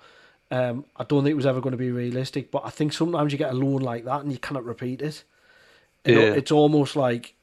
Um, 0.50 0.84
I 0.96 1.04
don't 1.04 1.22
think 1.22 1.32
it 1.32 1.36
was 1.36 1.46
ever 1.46 1.60
going 1.60 1.70
to 1.70 1.78
be 1.78 1.92
realistic, 1.92 2.50
but 2.50 2.62
I 2.64 2.70
think 2.70 2.92
sometimes 2.92 3.30
you 3.30 3.38
get 3.38 3.52
a 3.52 3.56
loan 3.56 3.80
like 3.80 4.04
that 4.04 4.22
and 4.22 4.32
you 4.32 4.38
cannot 4.38 4.64
repeat 4.64 5.00
it. 5.00 5.22
You 6.04 6.18
yeah. 6.18 6.20
Know, 6.20 6.32
it's 6.34 6.50
almost 6.50 6.96
like 6.96 7.34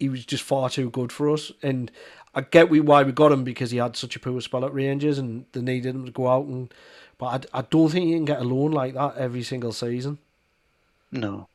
he 0.00 0.08
was 0.08 0.26
just 0.26 0.42
far 0.42 0.68
too 0.68 0.90
good 0.90 1.12
for 1.12 1.30
us, 1.30 1.52
and 1.62 1.92
I 2.34 2.40
get 2.40 2.68
we 2.68 2.80
why 2.80 3.04
we 3.04 3.12
got 3.12 3.30
him 3.30 3.44
because 3.44 3.70
he 3.70 3.78
had 3.78 3.96
such 3.96 4.16
a 4.16 4.20
poor 4.20 4.40
spell 4.40 4.64
at 4.64 4.74
Rangers 4.74 5.18
and 5.18 5.46
they 5.52 5.60
needed 5.60 5.94
him 5.94 6.04
to 6.04 6.12
go 6.12 6.28
out 6.28 6.46
and. 6.46 6.74
But 7.18 7.48
I, 7.54 7.60
I 7.60 7.62
don't 7.62 7.88
think 7.88 8.08
you 8.08 8.16
can 8.16 8.24
get 8.24 8.40
a 8.40 8.44
loan 8.44 8.72
like 8.72 8.94
that 8.94 9.16
every 9.16 9.44
single 9.44 9.70
season. 9.70 10.18
No. 11.12 11.46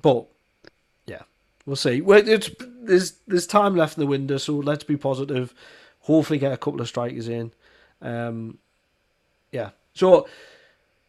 But 0.00 0.26
We'll 1.70 1.76
see. 1.76 2.00
Well, 2.00 2.28
it's, 2.28 2.50
there's 2.82 3.12
there's 3.28 3.46
time 3.46 3.76
left 3.76 3.96
in 3.96 4.00
the 4.00 4.08
window, 4.08 4.38
so 4.38 4.56
let's 4.56 4.82
be 4.82 4.96
positive. 4.96 5.54
Hopefully, 6.00 6.40
get 6.40 6.50
a 6.50 6.56
couple 6.56 6.80
of 6.80 6.88
strikers 6.88 7.28
in. 7.28 7.52
Um, 8.02 8.58
yeah. 9.52 9.70
So, 9.94 10.26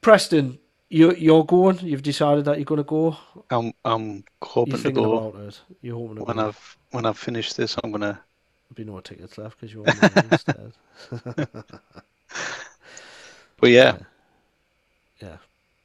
Preston, 0.01 0.59
you 0.87 1.15
you're 1.15 1.45
going. 1.45 1.79
You've 1.79 2.03
decided 2.03 2.45
that 2.45 2.57
you're 2.57 2.65
going 2.65 2.77
to 2.77 2.83
go. 2.83 3.17
I'm 3.49 3.73
I'm 3.83 4.23
hoping 4.39 4.77
to 4.83 4.91
go. 4.91 5.29
About 5.29 5.41
it. 5.41 5.61
You're 5.81 5.97
hoping 5.97 6.17
to 6.17 6.23
when 6.25 6.37
go. 6.37 6.49
I've 6.49 6.77
when 6.91 7.07
I've 7.07 7.17
finished 7.17 7.57
this, 7.57 7.75
I'm 7.83 7.91
gonna. 7.91 8.21
There'll 8.69 8.75
be 8.75 8.83
no 8.83 8.99
tickets 8.99 9.39
left 9.39 9.59
because 9.59 9.73
you're 9.73 9.89
on 9.89 9.97
the 9.97 10.27
instead. 10.31 11.53
but 13.59 13.71
yeah. 13.71 13.97
yeah, 15.19 15.27
yeah, 15.27 15.37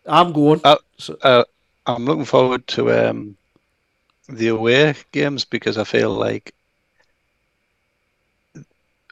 I'm 0.05 0.35
going. 0.35 0.61
Uh, 0.65 0.77
so, 0.99 1.17
uh, 1.23 1.45
I'm 1.87 2.05
looking 2.05 2.27
forward 2.27 2.67
to 2.67 3.09
um 3.09 3.39
the 4.29 4.49
away 4.49 4.95
games 5.13 5.45
because 5.45 5.79
I 5.79 5.85
feel 5.85 6.11
like 6.11 6.53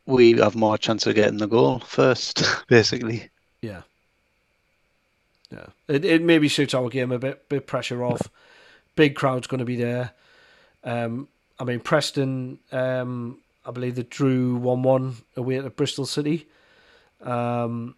we 0.06 0.32
have 0.32 0.54
more 0.54 0.76
chance 0.78 1.06
of 1.06 1.14
getting 1.14 1.38
the 1.38 1.46
goal 1.46 1.78
first, 1.80 2.42
basically. 2.68 3.30
Yeah. 3.62 3.82
Yeah. 5.50 5.66
It 5.88 6.04
it 6.04 6.22
maybe 6.22 6.48
suits 6.48 6.74
our 6.74 6.88
game 6.88 7.12
a 7.12 7.18
bit, 7.18 7.48
bit 7.48 7.66
pressure 7.66 8.04
off. 8.04 8.28
Big 8.96 9.14
crowd's 9.14 9.46
going 9.46 9.60
to 9.60 9.64
be 9.64 9.76
there. 9.76 10.12
Um, 10.82 11.28
I 11.58 11.64
mean, 11.64 11.80
Preston, 11.80 12.58
um, 12.72 13.38
I 13.64 13.70
believe 13.70 13.94
they 13.94 14.02
drew 14.02 14.56
1 14.56 14.82
1 14.82 15.16
away 15.36 15.58
at 15.58 15.76
Bristol 15.76 16.06
City. 16.06 16.46
Um, 17.22 17.94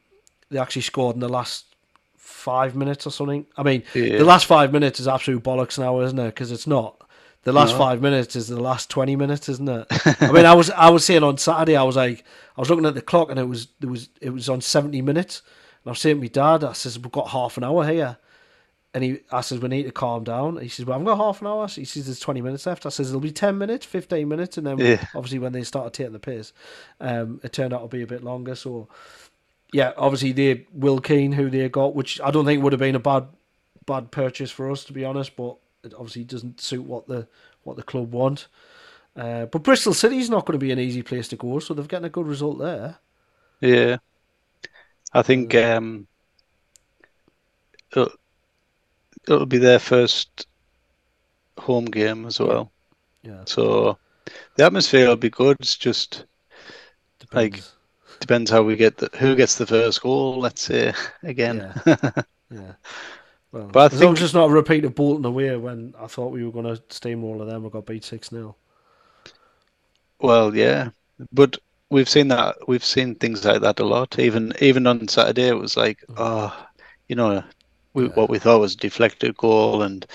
they 0.51 0.59
actually 0.59 0.83
scored 0.83 1.17
in 1.17 1.21
the 1.21 1.29
last 1.29 1.65
five 2.17 2.77
minutes 2.77 3.07
or 3.07 3.11
something. 3.11 3.47
I 3.57 3.63
mean, 3.63 3.83
Yeah. 3.95 4.19
the 4.19 4.25
last 4.25 4.47
five 4.47 4.73
minutes 4.73 5.01
is 5.01 5.09
absolute 5.09 5.43
bollocks 5.43 5.79
now, 5.79 6.01
isn't 6.01 6.19
it? 6.19 6.27
Because 6.27 6.53
it's 6.53 6.67
not. 6.67 6.95
The 7.47 7.53
last 7.53 7.73
No. 7.75 7.79
five 7.79 8.03
minutes 8.03 8.35
is 8.35 8.49
the 8.49 8.61
last 8.61 8.91
twenty 8.91 9.15
minutes, 9.15 9.49
isn't 9.49 9.69
it? 9.69 9.87
I 10.21 10.33
mean, 10.33 10.45
I 10.47 10.53
was 10.55 10.69
I 10.71 10.91
was 10.91 11.05
saying 11.05 11.23
on 11.23 11.39
Saturday, 11.39 11.77
I 11.77 11.85
was 11.85 11.95
like, 11.95 12.25
I 12.57 12.61
was 12.61 12.69
looking 12.69 12.85
at 12.87 12.95
the 12.95 13.01
clock 13.01 13.31
and 13.31 13.39
it 13.39 13.45
was 13.49 13.69
it 13.81 13.87
was 13.87 14.09
it 14.21 14.31
was 14.31 14.49
on 14.49 14.61
seventy 14.61 15.01
minutes, 15.01 15.43
and 15.85 15.91
I 15.91 15.91
was 15.93 16.01
saying 16.01 16.17
to 16.17 16.21
my 16.23 16.27
dad, 16.27 16.65
I 16.65 16.73
says 16.73 16.99
we've 16.99 17.13
got 17.13 17.29
half 17.29 17.57
an 17.57 17.63
hour 17.63 17.87
here, 17.87 18.17
and 18.93 19.05
he 19.05 19.21
I 19.31 19.43
says 19.43 19.61
we 19.61 19.69
need 19.69 19.85
to 19.85 19.93
calm 19.93 20.25
down. 20.25 20.57
He 20.57 20.69
says, 20.69 20.87
well, 20.87 20.99
I've 20.99 21.05
got 21.07 21.19
half 21.19 21.41
an 21.41 21.47
hour. 21.47 21.69
He 21.69 21.85
says 21.85 22.07
there's 22.07 22.19
twenty 22.19 22.41
minutes 22.43 22.67
left. 22.67 22.85
I 22.85 22.89
says 22.89 23.11
it'll 23.11 23.21
be 23.21 23.31
ten 23.31 23.59
minutes, 23.59 23.87
fifteen 23.87 24.27
minutes, 24.29 24.59
and 24.59 24.67
then 24.67 24.79
Yeah. 24.81 25.05
obviously 25.15 25.39
when 25.39 25.53
they 25.53 25.63
started 25.63 25.93
taking 25.93 26.15
the 26.15 26.19
piss, 26.19 26.53
um, 27.01 27.41
it 27.45 27.53
turned 27.53 27.73
out 27.73 27.83
to 27.83 27.89
be 27.97 28.03
a 28.03 28.09
bit 28.09 28.25
longer. 28.25 28.57
So 28.57 28.89
yeah, 29.73 29.93
obviously 29.97 30.33
they 30.33 30.67
Will 30.73 30.99
Keane, 30.99 31.31
who 31.31 31.49
they 31.49 31.69
got, 31.69 31.95
which 31.95 32.21
I 32.21 32.33
don't 32.33 32.45
think 32.45 32.65
would 32.65 32.73
have 32.73 32.81
been 32.81 32.97
a 32.97 33.01
bad 33.01 33.29
bad 33.87 34.11
purchase 34.11 34.51
for 34.51 34.69
us 34.69 34.83
to 34.87 34.93
be 34.93 35.05
honest, 35.05 35.37
but 35.37 35.59
it 35.87 35.95
obviously 35.95 36.25
doesn't 36.25 36.61
suit 36.61 36.83
what 36.85 37.07
the 37.07 37.27
what 37.65 37.77
the 37.77 37.83
club 37.83 38.13
want. 38.13 38.49
Uh, 39.17 39.47
but 39.47 39.63
Bristol 39.63 39.95
City's 39.95 40.29
not 40.29 40.45
going 40.45 40.59
to 40.59 40.65
be 40.65 40.73
an 40.73 40.79
easy 40.79 41.03
place 41.03 41.29
to 41.29 41.37
go, 41.37 41.59
so 41.59 41.73
they've 41.75 41.89
gotten 41.89 42.05
a 42.05 42.11
good 42.11 42.27
result 42.27 42.59
there. 42.59 42.99
Yeah. 43.61 43.97
I 45.15 45.23
think 45.23 45.55
um, 45.55 46.07
it'll, 47.93 48.11
it'll 49.27 49.47
be 49.47 49.59
their 49.59 49.79
first 49.79 50.47
home 51.59 51.87
game 51.87 52.27
as 52.27 52.39
well. 52.39 52.71
Yeah, 53.23 53.45
So 53.47 53.99
the 54.57 54.65
atmosphere 54.65 55.09
will 55.09 55.17
be 55.17 55.31
good. 55.31 55.57
It's 55.61 55.77
just 55.77 56.27
Like, 57.33 57.53
depends. 57.53 57.73
depends 58.21 58.51
how 58.51 58.63
we 58.63 58.77
get 58.77 58.99
the 58.99 59.09
who 59.19 59.35
gets 59.37 59.57
the 59.57 59.67
first 59.67 60.03
goal. 60.03 60.39
Let's 60.39 60.63
say 60.63 60.93
again. 61.23 61.73
yeah. 62.51 62.73
Well, 63.57 63.69
But 63.73 63.81
I 63.81 63.95
as 63.95 64.03
long 64.03 64.11
think- 64.15 64.19
as 64.19 64.25
it's 64.25 64.35
not 64.35 64.51
a 64.51 64.53
repeat 64.53 64.85
of 64.85 64.95
Bolton 64.95 65.25
away 65.25 65.57
when 65.57 65.95
I 65.99 66.07
thought 66.07 66.33
we 66.33 66.45
were 66.45 66.53
going 66.53 66.67
to 66.77 66.83
steamroller 66.91 67.47
them, 67.47 67.63
we 67.65 67.71
got 67.71 67.87
beat 67.87 68.05
six 68.05 68.29
0 68.29 68.55
Well, 70.21 70.55
yeah, 70.55 70.91
but 71.33 71.57
we've 71.89 72.09
seen 72.09 72.29
that. 72.29 72.57
We've 72.69 72.85
seen 72.85 73.15
things 73.15 73.45
like 73.45 73.63
that 73.63 73.81
a 73.81 73.85
lot. 73.85 74.19
Even 74.19 74.53
even 74.61 74.87
on 74.87 75.09
Saturday, 75.09 75.49
it 75.49 75.57
was 75.59 75.77
like, 75.77 76.05
oh, 76.19 76.55
you 77.09 77.17
know, 77.17 77.43
we, 77.95 78.05
Yeah. 78.05 78.11
what 78.11 78.29
we 78.31 78.39
thought 78.39 78.61
was 78.61 78.75
a 78.75 78.79
deflected 78.79 79.37
goal 79.37 79.83
and 79.83 80.07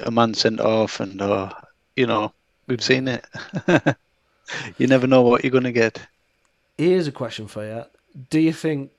a 0.00 0.10
man 0.10 0.34
sent 0.34 0.60
off, 0.60 1.00
and 1.00 1.20
uh, 1.20 1.52
you 1.96 2.06
know, 2.06 2.32
we've 2.68 2.82
seen 2.82 3.08
it. 3.08 3.24
you 4.78 4.86
never 4.86 5.06
know 5.08 5.22
what 5.22 5.42
you're 5.42 5.50
going 5.50 5.64
to 5.64 5.72
get. 5.72 6.00
Here's 6.78 7.08
a 7.08 7.12
question 7.12 7.48
for 7.48 7.64
you: 7.64 7.84
Do 8.30 8.38
you 8.38 8.52
think, 8.52 8.92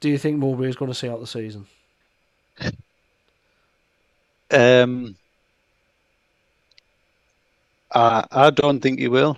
do 0.00 0.08
you 0.10 0.18
think 0.18 0.38
Mowbray 0.38 0.68
is 0.68 0.76
going 0.76 0.90
to 0.90 0.94
see 0.98 1.08
out 1.08 1.20
the 1.20 1.26
season? 1.26 1.66
Um, 4.50 5.16
I 7.94 8.24
I 8.30 8.50
don't 8.50 8.80
think 8.80 8.98
he 8.98 9.08
will, 9.08 9.36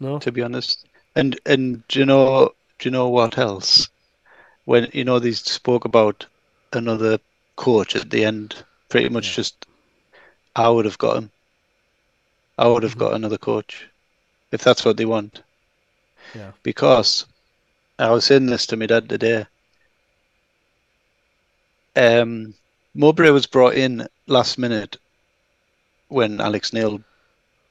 No. 0.00 0.22
to 0.22 0.32
be 0.32 0.42
honest. 0.42 0.86
And 1.14 1.38
and 1.46 1.86
do 1.88 2.00
you 2.00 2.06
know 2.06 2.50
do 2.78 2.88
you 2.88 2.90
know 2.90 3.08
what 3.08 3.38
else? 3.38 3.88
When 4.64 4.88
you 4.92 5.04
know 5.04 5.18
they 5.18 5.32
spoke 5.32 5.84
about 5.84 6.26
another 6.72 7.18
coach 7.56 7.96
at 7.96 8.10
the 8.10 8.24
end, 8.24 8.64
pretty 8.90 9.08
much 9.10 9.34
Yeah. 9.34 9.36
just 9.36 9.66
I 10.56 10.68
would 10.68 10.84
have 10.86 10.98
got 10.98 11.16
him. 11.18 11.32
I 12.58 12.66
would 12.66 12.82
have 12.82 12.96
Mhm. 12.96 12.98
got 12.98 13.14
another 13.14 13.38
coach 13.38 13.88
if 14.52 14.62
that's 14.64 14.84
what 14.84 14.96
they 14.96 15.04
want. 15.06 15.42
Yeah. 16.34 16.52
Because 16.64 17.26
I 17.98 18.10
was 18.10 18.24
saying 18.24 18.46
this 18.46 18.66
to 18.66 18.76
my 18.76 18.86
dad 18.86 19.08
today. 19.08 19.46
Um, 21.96 22.54
Mowbray 22.94 23.30
was 23.30 23.46
brought 23.46 23.74
in 23.74 24.06
last 24.26 24.58
minute 24.58 24.96
when 26.08 26.40
Alex 26.40 26.72
Neil 26.72 27.02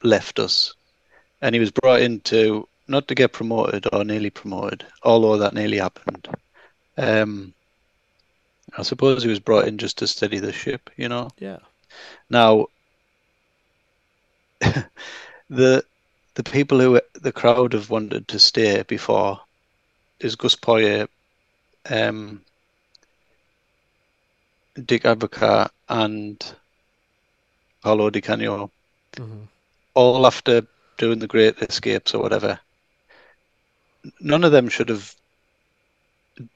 left 0.02 0.38
us, 0.38 0.74
and 1.40 1.54
he 1.54 1.60
was 1.60 1.70
brought 1.70 2.02
in 2.02 2.20
to 2.20 2.68
not 2.88 3.08
to 3.08 3.14
get 3.14 3.32
promoted 3.32 3.86
or 3.92 4.04
nearly 4.04 4.30
promoted, 4.30 4.84
although 5.02 5.38
that 5.38 5.54
nearly 5.54 5.78
happened. 5.78 6.28
Um, 6.98 7.54
I 8.76 8.82
suppose 8.82 9.22
he 9.22 9.28
was 9.28 9.40
brought 9.40 9.66
in 9.66 9.78
just 9.78 9.98
to 9.98 10.06
steady 10.06 10.40
the 10.40 10.52
ship, 10.52 10.90
you 10.96 11.08
know. 11.08 11.30
Yeah. 11.38 11.58
Now, 12.28 12.66
the 15.48 15.84
the 16.34 16.42
people 16.42 16.80
who 16.80 17.00
the 17.14 17.32
crowd 17.32 17.72
have 17.72 17.90
wanted 17.90 18.28
to 18.28 18.38
stay 18.38 18.82
before 18.82 19.40
is 20.20 20.36
Gus 20.36 20.56
Poyet, 20.56 21.08
um, 21.88 22.42
Dick 24.74 25.04
Advocaat, 25.04 25.70
and 25.88 26.54
Paolo 27.82 28.10
Di 28.10 28.20
Canio, 28.20 28.70
hmm 29.16 29.44
all 29.94 30.26
after 30.26 30.66
doing 30.98 31.20
the 31.20 31.28
Great 31.28 31.56
Escapes 31.62 32.14
or 32.14 32.22
whatever. 32.22 32.58
None 34.20 34.42
of 34.42 34.50
them 34.50 34.68
should 34.68 34.88
have 34.88 35.14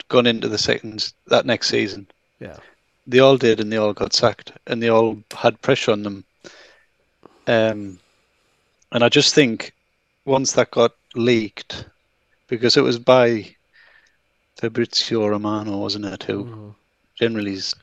gone 0.09 0.27
into 0.27 0.49
the 0.49 0.59
second 0.59 1.13
that 1.29 1.47
next 1.47 1.69
season. 1.69 2.09
Yeah. 2.41 2.57
They 3.07 3.21
all 3.21 3.37
did, 3.37 3.61
and 3.61 3.73
they 3.73 3.77
all 3.77 3.93
got 3.93 4.13
sacked, 4.13 4.53
and 4.67 4.83
they 4.83 4.89
all 4.91 5.23
had 5.33 5.63
pressure 5.63 5.93
on 5.93 6.03
them. 6.03 6.25
Um, 7.47 7.99
and 8.93 9.05
I 9.05 9.09
just 9.09 9.35
think 9.35 9.73
once 10.25 10.53
that 10.53 10.71
got 10.73 10.93
leaked, 11.15 11.87
because 12.49 12.77
it 12.77 12.83
was 12.83 12.99
by 12.99 13.55
Fabrizio 14.57 15.27
Romano, 15.29 15.79
wasn't 15.79 16.07
it? 16.07 16.25
Who 16.25 16.45
Mhm. 16.45 16.75
generally 17.15 17.53
is 17.55 17.75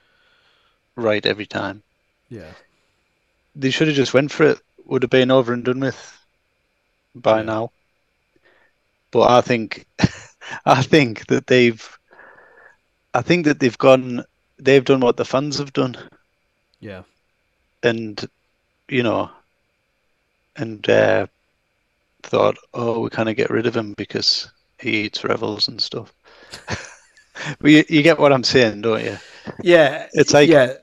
right 0.95 1.25
every 1.25 1.45
time. 1.45 1.81
Yeah. 2.29 2.51
They 3.55 3.69
should 3.69 3.87
have 3.87 3.95
just 3.95 4.13
went 4.13 4.31
for 4.31 4.43
it. 4.45 4.59
Would 4.85 5.03
have 5.03 5.09
been 5.09 5.31
over 5.31 5.53
and 5.53 5.63
done 5.63 5.79
with 5.79 6.17
by 7.15 7.37
Yeah. 7.37 7.43
now. 7.45 7.71
But 9.11 9.29
I 9.31 9.41
think, 9.41 9.85
I 10.65 10.81
think 10.81 11.27
that 11.27 11.47
they've, 11.47 11.97
I 13.13 13.21
think 13.21 13.45
that 13.45 13.59
they've 13.59 13.77
gone, 13.77 14.23
they've 14.59 14.83
done 14.83 14.99
what 14.99 15.17
the 15.17 15.25
fans 15.25 15.57
have 15.57 15.73
done. 15.73 15.97
Yeah. 16.79 17.03
and 17.83 18.23
you 18.89 19.01
know, 19.01 19.29
and 20.57 20.87
uh, 20.89 21.25
thought, 22.23 22.55
oh, 22.73 22.99
we 22.99 23.09
kind 23.09 23.29
of 23.29 23.35
get 23.35 23.49
rid 23.49 23.65
of 23.65 23.75
him 23.75 23.93
because 23.93 24.51
he 24.79 25.01
eats 25.05 25.23
revels 25.23 25.67
and 25.67 25.81
stuff. 25.81 26.13
but 27.59 27.71
you, 27.71 27.83
you 27.89 28.03
get 28.03 28.19
what 28.19 28.31
I'm 28.31 28.43
saying, 28.43 28.81
don't 28.81 29.03
you? 29.03 29.17
Yeah. 29.63 30.07
It's 30.13 30.33
like- 30.33 30.49
yeah. 30.49 30.73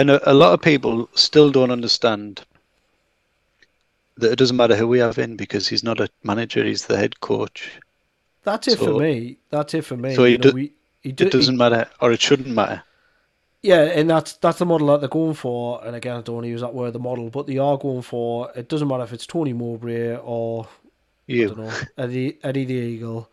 And 0.00 0.08
a, 0.10 0.30
a 0.30 0.32
lot 0.32 0.54
of 0.54 0.62
people 0.62 1.10
still 1.14 1.50
don't 1.50 1.70
understand 1.70 2.40
that 4.16 4.32
it 4.32 4.38
doesn't 4.38 4.56
matter 4.56 4.74
who 4.74 4.88
we 4.88 4.98
have 4.98 5.18
in 5.18 5.36
because 5.36 5.68
he's 5.68 5.84
not 5.84 6.00
a 6.00 6.08
manager; 6.22 6.64
he's 6.64 6.86
the 6.86 6.96
head 6.96 7.20
coach. 7.20 7.70
That's 8.42 8.66
it 8.68 8.78
So- 8.78 8.86
for 8.86 9.00
me. 9.02 9.36
That's 9.50 9.74
it 9.74 9.84
for 9.84 9.98
me. 9.98 10.14
So 10.14 10.24
he 10.24 10.32
You 10.32 10.38
know, 10.38 10.42
do- 10.42 10.52
we, 10.54 10.72
he 11.02 11.12
do, 11.12 11.26
It 11.26 11.32
doesn't 11.32 11.58
matter, 11.58 11.86
or 12.00 12.12
it 12.12 12.20
shouldn't 12.22 12.48
matter. 12.48 12.82
Yeah, 13.62 13.82
and 13.82 14.08
that's 14.08 14.32
that's 14.44 14.58
the 14.58 14.64
model 14.64 14.86
that 14.86 15.00
they're 15.00 15.08
going 15.10 15.34
for. 15.34 15.84
And 15.84 15.94
again, 15.94 16.16
I 16.16 16.22
don't 16.22 16.36
want 16.36 16.44
to 16.46 16.48
use 16.48 16.62
that 16.62 16.72
word, 16.72 16.94
the 16.94 16.98
model, 16.98 17.28
but 17.28 17.46
they 17.46 17.58
are 17.58 17.76
going 17.76 18.00
for. 18.00 18.50
It 18.56 18.70
doesn't 18.70 18.88
matter 18.88 19.04
if 19.04 19.12
it's 19.12 19.26
Tony 19.26 19.52
Mowbray 19.52 20.16
or 20.16 20.66
I 21.28 21.44
don't 21.44 21.58
know 21.58 21.72
Eddie 21.98 22.38
Eddie 22.42 22.64
the 22.64 22.74
Eagle. 22.74 23.28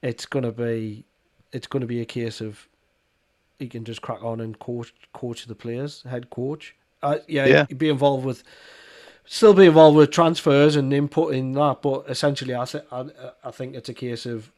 It's 0.00 0.26
gonna 0.26 0.52
be, 0.52 1.04
it's 1.52 1.66
gonna 1.66 1.86
be 1.86 2.00
a 2.00 2.04
case 2.04 2.40
of 2.40 2.68
he 3.58 3.68
can 3.68 3.84
just 3.84 4.02
crack 4.02 4.22
on 4.22 4.40
and 4.40 4.58
coach 4.58 4.92
coach 5.12 5.46
the 5.46 5.54
players, 5.54 6.02
head 6.08 6.30
coach. 6.30 6.74
Uh, 7.02 7.18
yeah, 7.28 7.46
Yeah. 7.46 7.64
be 7.64 7.88
involved 7.90 8.24
with, 8.24 8.42
still 9.26 9.52
be 9.54 9.66
involved 9.66 9.96
with 9.96 10.10
transfers 10.10 10.74
and 10.76 10.92
input 10.92 11.34
in 11.34 11.52
that. 11.52 11.82
But 11.82 12.04
essentially, 12.08 12.54
I 12.54 12.64
th- 12.64 12.84
I, 12.90 13.04
I 13.44 13.50
think 13.50 13.74
it's 13.74 13.88
a 13.88 13.94
case 13.94 14.24
of 14.26 14.50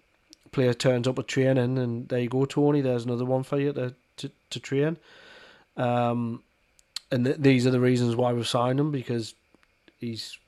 player 0.52 0.72
turns 0.72 1.06
up 1.08 1.18
at 1.18 1.26
training 1.28 1.76
and 1.76 2.08
there 2.08 2.20
you 2.20 2.28
go, 2.28 2.44
Tony. 2.46 2.80
There's 2.80 3.04
another 3.04 3.24
one 3.24 3.42
for 3.42 3.58
you 3.60 3.72
to 3.72 3.94
to, 4.18 4.30
to 4.50 4.60
train. 4.60 4.96
Um, 5.76 6.42
and 7.10 7.24
th- 7.24 7.36
these 7.38 7.66
are 7.66 7.70
the 7.70 7.80
reasons 7.80 8.16
why 8.16 8.32
we've 8.32 8.48
signed 8.48 8.80
him 8.80 8.90
because 8.90 9.34
he's 9.98 10.38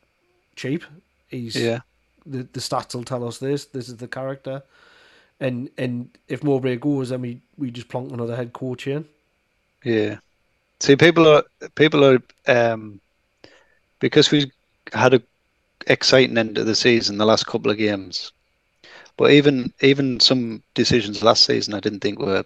cheap. 0.57 0.85
He's 1.29 1.55
yeah, 1.57 1.81
the 2.25 2.45
the 2.53 2.61
stats 2.61 2.95
will 2.95 3.05
tell 3.05 3.27
us 3.27 3.39
this. 3.39 3.67
This 3.67 3.89
is 3.89 3.97
the 3.99 4.09
character, 4.09 4.63
and 5.41 5.71
and 5.79 6.11
if 6.29 6.43
Mowbray 6.45 6.77
goes, 6.77 7.11
then 7.11 7.21
we 7.23 7.41
we 7.57 7.71
just 7.71 7.89
plonk 7.89 8.13
another 8.13 8.37
head 8.37 8.53
coach 8.53 8.87
in. 8.87 9.07
yeah. 9.85 10.19
See, 10.81 10.97
people 10.97 11.29
are 11.29 11.45
people 11.77 12.05
are 12.05 12.21
um, 12.49 13.01
because 14.01 14.31
we 14.31 14.51
had 14.93 15.15
a 15.15 15.23
exciting 15.87 16.39
end 16.39 16.57
to 16.57 16.65
the 16.65 16.75
season, 16.75 17.19
the 17.19 17.27
last 17.27 17.47
couple 17.47 17.71
of 17.71 17.79
games. 17.79 18.33
But 19.17 19.33
even 19.33 19.73
even 19.81 20.21
some 20.21 20.63
decisions 20.75 21.23
last 21.23 21.45
season, 21.45 21.75
I 21.75 21.81
didn't 21.81 22.01
think 22.01 22.19
were 22.21 22.45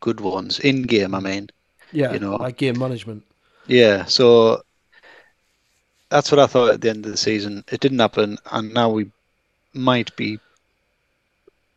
good 0.00 0.20
ones 0.20 0.58
in 0.60 0.82
game. 0.84 1.14
I 1.14 1.20
mean, 1.20 1.48
Yeah, 1.92 2.12
You 2.12 2.20
know. 2.20 2.38
like 2.38 2.56
game 2.58 2.78
management. 2.78 3.24
yeah. 3.66 4.04
So 4.06 4.62
that's 6.10 6.30
what 6.30 6.38
I 6.40 6.46
thought 6.46 6.70
at 6.74 6.80
the 6.80 6.90
end 6.90 7.04
of 7.04 7.10
the 7.10 7.16
season. 7.16 7.64
It 7.70 7.80
didn't 7.80 7.98
happen, 7.98 8.38
and 8.50 8.72
now 8.74 8.90
we 8.90 9.10
might 9.74 10.14
be. 10.16 10.40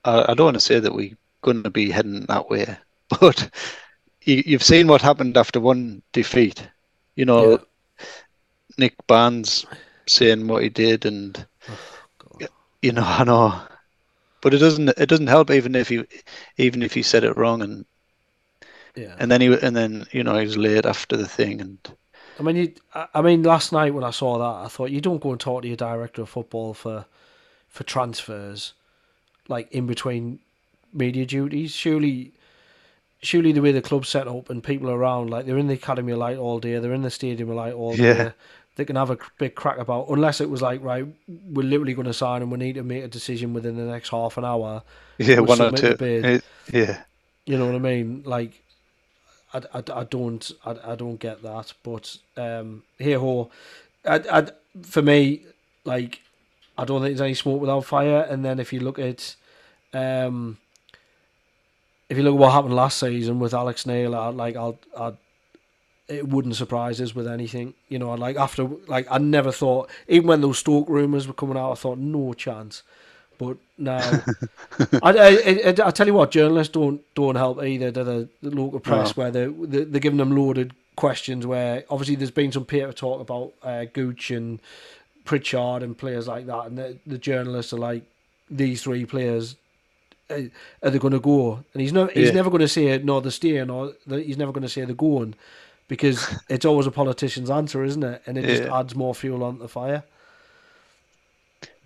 I, 0.04 0.32
I 0.32 0.34
don't 0.34 0.46
want 0.46 0.56
to 0.56 0.62
say 0.62 0.80
that 0.80 0.94
we're 0.94 1.18
going 1.42 1.64
to 1.64 1.70
be 1.70 1.92
heading 1.92 2.26
that 2.28 2.50
way. 2.50 2.78
But 3.20 3.50
you, 4.22 4.44
you've 4.46 4.64
seen 4.64 4.88
what 4.88 5.02
happened 5.02 5.36
after 5.36 5.60
one 5.60 6.04
defeat. 6.14 6.68
You 7.16 7.26
know, 7.26 7.52
Yeah. 7.52 7.58
Nick 8.78 8.96
Barnes 9.08 9.66
saying 10.08 10.48
what 10.48 10.64
he 10.64 10.70
did, 10.70 11.06
and 11.06 11.46
oh, 11.70 12.48
you 12.82 12.92
know, 12.92 13.04
I 13.04 13.24
know, 13.24 13.62
but 14.42 14.54
it 14.54 14.60
doesn't 14.60 14.90
it 14.90 15.10
doesn't 15.10 15.28
help 15.28 15.52
even 15.52 15.76
if 15.76 15.92
you 15.92 16.06
even 16.58 16.84
if 16.84 16.94
he 16.94 17.04
said 17.04 17.24
it 17.24 17.38
wrong, 17.38 17.62
and 17.62 17.86
Yeah. 18.96 19.16
and 19.20 19.32
then 19.32 19.42
he 19.42 19.48
and 19.62 19.76
then 19.76 20.06
you 20.12 20.24
know 20.24 20.36
he 20.38 20.46
was 20.46 20.58
late 20.58 20.86
after 20.86 21.18
the 21.18 21.28
thing, 21.28 21.62
and 21.62 21.80
I 22.40 22.44
mean, 22.44 22.56
you, 22.56 22.74
I 23.14 23.22
mean, 23.22 23.44
last 23.44 23.72
night 23.72 23.94
when 23.94 24.04
I 24.04 24.12
saw 24.12 24.38
that, 24.38 24.66
I 24.66 24.70
thought 24.70 24.92
you 24.92 25.02
don't 25.02 25.22
go 25.22 25.32
and 25.32 25.40
talk 25.40 25.62
to 25.62 25.68
your 25.68 25.78
director 25.78 26.22
of 26.22 26.30
football 26.30 26.74
for 26.74 27.06
for 27.68 27.84
transfers, 27.84 28.74
like 29.50 29.70
in 29.74 29.86
between 29.88 30.40
media 30.94 31.26
duties. 31.26 31.72
Surely, 31.72 32.32
surely 33.22 33.52
the 33.52 33.62
way 33.62 33.74
the 33.74 33.82
club's 33.82 34.08
set 34.08 34.28
up 34.28 34.50
and 34.50 34.64
people 34.64 34.90
around, 34.90 35.30
like 35.30 35.46
they're 35.46 35.58
in 35.58 35.68
the 35.68 35.74
academy 35.74 36.14
of 36.14 36.20
light 36.20 36.38
all 36.38 36.60
day, 36.60 36.80
they're 36.80 36.94
in 36.94 37.02
the 37.02 37.10
stadium 37.12 37.50
of 37.50 37.58
light 37.58 37.74
all 37.74 37.94
day. 37.96 38.04
Yeah. 38.04 38.32
They 38.76 38.86
can 38.86 38.96
have 38.96 39.10
a 39.10 39.18
big 39.38 39.56
crack 39.56 39.78
about, 39.78 40.08
unless 40.08 40.40
it 40.40 40.50
was 40.50 40.62
like, 40.62 40.82
right, 40.82 41.06
we're 41.28 41.68
literally 41.68 41.94
going 41.94 42.08
to 42.08 42.14
sign 42.14 42.42
and 42.42 42.50
we 42.50 42.58
need 42.58 42.76
to 42.76 42.84
make 42.84 43.04
a 43.04 43.10
decision 43.10 43.54
within 43.54 43.76
the 43.76 43.84
next 43.84 44.08
half 44.08 44.38
an 44.38 44.46
hour. 44.46 44.84
yeah, 45.18 45.40
We'll 45.40 45.48
one 45.58 45.62
or 45.62 45.72
two. 45.72 45.98
It- 46.00 46.46
yeah, 46.72 47.02
You 47.46 47.58
know 47.58 47.66
what 47.66 47.76
I 47.76 47.80
mean? 47.80 48.24
Like, 48.26 48.62
I, 49.54 49.64
I, 49.74 49.84
I 49.94 50.04
don't 50.06 50.50
I, 50.66 50.76
I 50.94 50.96
don't 50.96 51.20
get 51.20 51.42
that. 51.44 51.74
But 51.84 52.16
um, 52.38 52.84
here 53.00 53.20
ho, 53.20 53.50
I, 54.06 54.22
I, 54.32 54.48
for 54.84 55.02
me, 55.02 55.42
like, 55.84 56.22
I 56.78 56.86
don't 56.86 57.02
think 57.02 57.18
there's 57.18 57.22
any 57.26 57.34
smoke 57.34 57.60
without 57.60 57.84
fire. 57.84 58.22
And 58.30 58.46
then 58.46 58.60
if 58.60 58.72
you 58.72 58.80
look 58.80 58.98
at, 59.00 59.36
um, 59.94 60.58
if 62.10 62.18
you 62.18 62.24
look 62.24 62.34
at 62.34 62.40
what 62.40 62.52
happened 62.52 62.74
last 62.76 63.00
season 63.00 63.40
with 63.40 63.54
Alex 63.54 63.86
Neil, 63.86 64.16
I, 64.16 64.30
like 64.30 64.56
I'll, 64.56 64.80
I, 64.98 65.14
it 66.08 66.28
wouldn't 66.28 66.56
surprise 66.56 67.00
us 67.02 67.14
with 67.14 67.28
anything. 67.28 67.74
You 67.88 68.00
know, 68.00 68.14
like 68.14 68.36
after 68.36 68.64
like 68.88 69.08
I 69.12 69.18
never 69.20 69.52
thought, 69.52 69.90
even 70.08 70.28
when 70.28 70.42
those 70.42 70.60
Stoke 70.60 70.90
rumours 70.90 71.28
were 71.28 71.34
coming 71.34 71.58
out, 71.58 71.72
I 71.72 71.76
thought 71.76 71.98
no 72.00 72.34
chance. 72.34 72.84
But 73.38 73.58
now, 73.78 74.00
I, 75.02 75.12
I, 75.14 75.28
I, 75.28 75.76
I 75.86 75.92
tell 75.92 76.08
you 76.08 76.14
what, 76.14 76.32
journalists 76.32 76.74
don't 76.74 77.02
don't 77.16 77.36
help 77.36 77.64
either. 77.64 77.92
To 77.92 78.04
the, 78.04 78.30
the 78.42 78.50
local 78.50 78.80
press 78.80 79.16
No. 79.16 79.24
where 79.24 79.32
they 79.32 79.46
they're, 79.48 79.86
they're 79.86 80.02
giving 80.02 80.18
them 80.18 80.36
loaded 80.36 80.74
questions. 80.96 81.46
Where 81.46 81.84
obviously 81.90 82.16
there's 82.16 82.32
been 82.32 82.52
some 82.52 82.66
paper 82.66 82.92
talk 82.92 83.22
about 83.22 83.54
uh, 83.64 83.86
Gooch 83.86 84.32
and 84.32 84.60
Pritchard 85.26 85.84
and 85.84 85.98
players 85.98 86.28
like 86.28 86.48
that, 86.48 86.66
and 86.66 86.78
the, 86.78 86.98
the 87.06 87.18
journalists 87.20 87.72
are 87.72 87.78
like, 87.78 88.04
these 88.50 88.82
three 88.82 89.06
players, 89.06 89.56
are 90.30 90.90
they 90.90 91.00
going 91.00 91.14
to 91.14 91.20
go? 91.20 91.64
And 91.74 91.82
he's 91.82 91.94
not. 91.94 92.12
He's 92.12 92.32
Yeah. 92.32 92.34
never 92.34 92.50
going 92.50 92.62
to 92.62 92.68
say 92.68 92.98
no, 93.00 93.20
they're 93.20 93.32
staying, 93.32 93.70
or 93.70 93.94
the, 94.06 94.22
he's 94.22 94.38
never 94.38 94.52
going 94.52 94.64
to 94.64 94.70
say 94.70 94.86
they're 94.86 94.96
going, 94.96 95.36
because 95.88 96.32
it's 96.50 96.66
always 96.66 96.88
a 96.88 96.92
politician's 96.92 97.50
answer, 97.50 97.84
isn't 97.84 98.04
it? 98.04 98.22
And 98.26 98.38
it 98.38 98.48
just 98.48 98.66
adds 98.66 98.96
more 98.96 99.16
fuel 99.16 99.44
on 99.44 99.60
the 99.60 99.68
fire. 99.68 100.04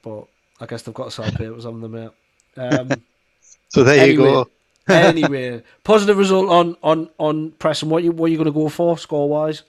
But 0.02 0.28
I 0.60 0.66
guess 0.66 0.84
they've 0.84 0.94
got 0.94 1.06
to 1.06 1.12
sell 1.12 1.32
papers 1.32 1.66
on 1.66 1.82
them, 1.82 1.91
mate. 1.91 2.12
Um, 2.58 3.04
so 3.70 3.84
there 3.84 3.98
Anyway. 3.98 4.08
you 4.08 4.16
go. 4.16 4.50
anyway, 4.89 5.64
positive 5.84 6.18
result 6.18 6.50
on 6.50 6.76
on 6.84 7.10
on 7.18 7.52
Preston. 7.54 7.89
What 7.89 8.04
you 8.04 8.12
what 8.12 8.32
you 8.32 8.38
going 8.38 8.46
to 8.46 8.52
go 8.52 8.68
for 8.70 8.98
score 8.98 9.30
wise? 9.30 9.64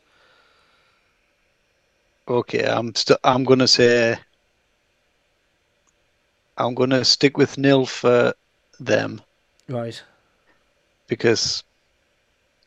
Okay, 2.28 2.64
I'm 2.66 2.94
st- 2.94 3.18
I'm 3.24 3.44
gonna 3.44 3.66
say 3.68 4.18
I'm 6.56 6.74
gonna 6.74 7.04
stick 7.04 7.36
with 7.36 7.58
nil 7.58 7.86
for 7.86 8.34
them 8.80 9.20
Right. 9.68 10.02
because 11.06 11.62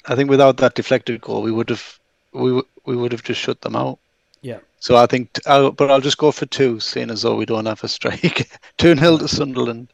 I 0.05 0.15
think 0.15 0.29
without 0.29 0.57
that 0.57 0.75
deflected 0.75 1.21
goal, 1.21 1.41
we 1.41 1.51
would 1.51 1.69
have 1.69 1.99
we 2.33 2.49
w- 2.49 2.67
we 2.85 2.95
would 2.95 3.11
have 3.11 3.23
just 3.23 3.39
shut 3.41 3.61
them 3.61 3.75
out. 3.75 3.99
Yeah. 4.41 4.59
So 4.79 4.95
I 4.95 5.05
think, 5.07 5.33
t- 5.33 5.41
I'll, 5.47 5.71
but 5.71 5.89
I'll 5.89 5.99
just 6.01 6.17
go 6.19 6.31
for 6.31 6.45
two, 6.45 6.79
seeing 6.79 7.09
as 7.09 7.23
though 7.23 7.35
we 7.35 7.45
don't 7.45 7.65
have 7.65 7.83
a 7.83 7.87
strike. 7.87 8.47
two 8.77 8.95
0 8.95 9.17
to 9.17 9.27
Sunderland. 9.27 9.87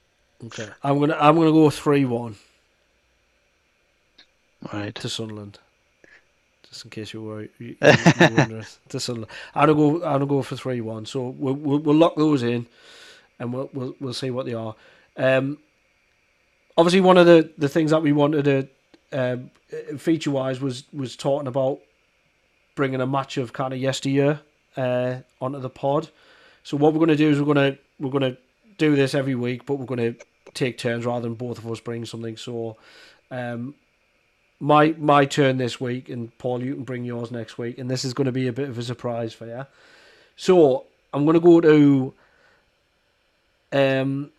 Okay. 0.46 0.68
I'm 0.84 1.00
gonna 1.00 1.18
I'm 1.20 1.36
gonna 1.36 1.52
go 1.52 1.70
three 1.70 2.06
one 2.06 2.36
Right. 4.72 4.94
to 4.96 5.10
Sunderland. 5.10 5.60
Just 6.70 6.86
in 6.86 6.92
case 6.92 7.14
you 7.14 7.22
were 7.24 7.42
you, 7.44 7.50
you, 7.60 7.76
you 7.82 8.36
wondering. 8.38 8.66
to 8.90 9.00
Sunderland. 9.00 9.32
I'm 9.56 9.68
gonna 9.68 9.76
go 9.76 9.96
I'm 10.06 10.14
gonna 10.14 10.26
go 10.26 10.42
for 10.42 10.56
three 10.56 10.82
one. 10.82 11.06
So 11.06 11.30
we'll, 11.30 11.54
we'll 11.54 11.80
we'll 11.80 11.96
lock 11.96 12.16
those 12.16 12.44
in, 12.44 12.66
and 13.40 13.54
we'll 13.54 13.70
we'll 13.74 13.96
we'll 14.00 14.14
see 14.14 14.32
what 14.32 14.46
they 14.46 14.54
are. 14.54 14.76
Um, 15.18 15.60
obviously 16.78 17.02
one 17.02 17.18
of 17.18 17.26
the 17.26 17.52
the 17.58 17.70
things 17.70 17.92
that 17.92 18.02
we 18.02 18.12
wanted 18.12 18.46
to 18.46 18.68
um, 19.12 19.52
feature 19.98 20.32
wise 20.32 20.60
was 20.62 20.84
was 20.94 21.16
talking 21.16 21.48
about 21.48 21.80
bringing 22.76 23.02
a 23.02 23.08
match 23.08 23.38
of 23.38 23.54
kind 23.54 23.74
of 23.74 23.80
yesteryear 23.80 24.42
uh, 24.78 25.18
onto 25.40 25.60
the 25.60 25.70
pod. 25.70 26.10
So 26.64 26.78
what 26.78 26.94
we're 26.94 27.00
going 27.00 27.10
to 27.10 27.16
do 27.16 27.30
is 27.30 27.40
we're 27.40 27.54
going 27.54 27.74
to 27.74 27.80
we're 28.00 28.10
going 28.10 28.34
to 28.34 28.38
do 28.78 28.96
this 28.96 29.14
every 29.14 29.36
week, 29.36 29.66
but 29.66 29.76
we're 29.76 29.86
going 29.86 30.16
to 30.16 30.26
take 30.54 30.78
turns 30.78 31.06
rather 31.06 31.22
than 31.22 31.36
both 31.36 31.58
of 31.58 31.70
us 31.70 31.80
bring 31.80 32.06
something. 32.06 32.38
So 32.38 32.78
um, 33.32 33.76
my 34.60 34.96
my 34.98 35.26
turn 35.26 35.58
this 35.58 35.80
week, 35.80 36.10
and 36.10 36.36
Paul, 36.38 36.64
you 36.64 36.76
can 36.76 36.84
bring 36.84 37.06
yours 37.06 37.32
next 37.32 37.58
week, 37.58 37.78
and 37.78 37.90
this 37.90 38.06
is 38.06 38.14
going 38.14 38.26
to 38.26 38.32
be 38.32 38.48
a 38.48 38.54
bit 38.54 38.70
of 38.70 38.78
a 38.78 38.84
surprise 38.84 39.34
for 39.34 39.46
you. 39.46 39.66
So 40.36 40.86
I'm 41.14 41.26
going 41.26 41.36
to 41.36 41.40
go 41.40 41.62
to 41.62 42.14
um, 43.72 44.32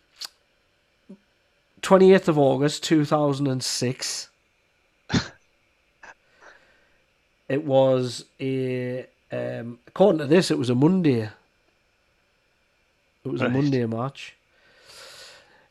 28th 1.85 2.27
of 2.27 2.39
August 2.39 2.83
2006. 2.83 4.29
it 7.49 7.63
was 7.63 8.25
a 8.41 9.05
um, 9.31 9.79
according 9.87 10.19
to 10.19 10.25
this, 10.25 10.49
it 10.49 10.57
was 10.57 10.71
a 10.71 10.75
Monday. 10.75 11.29
It 13.23 13.31
was 13.31 13.41
a 13.41 13.49
Monday 13.49 13.85
match. 13.85 14.35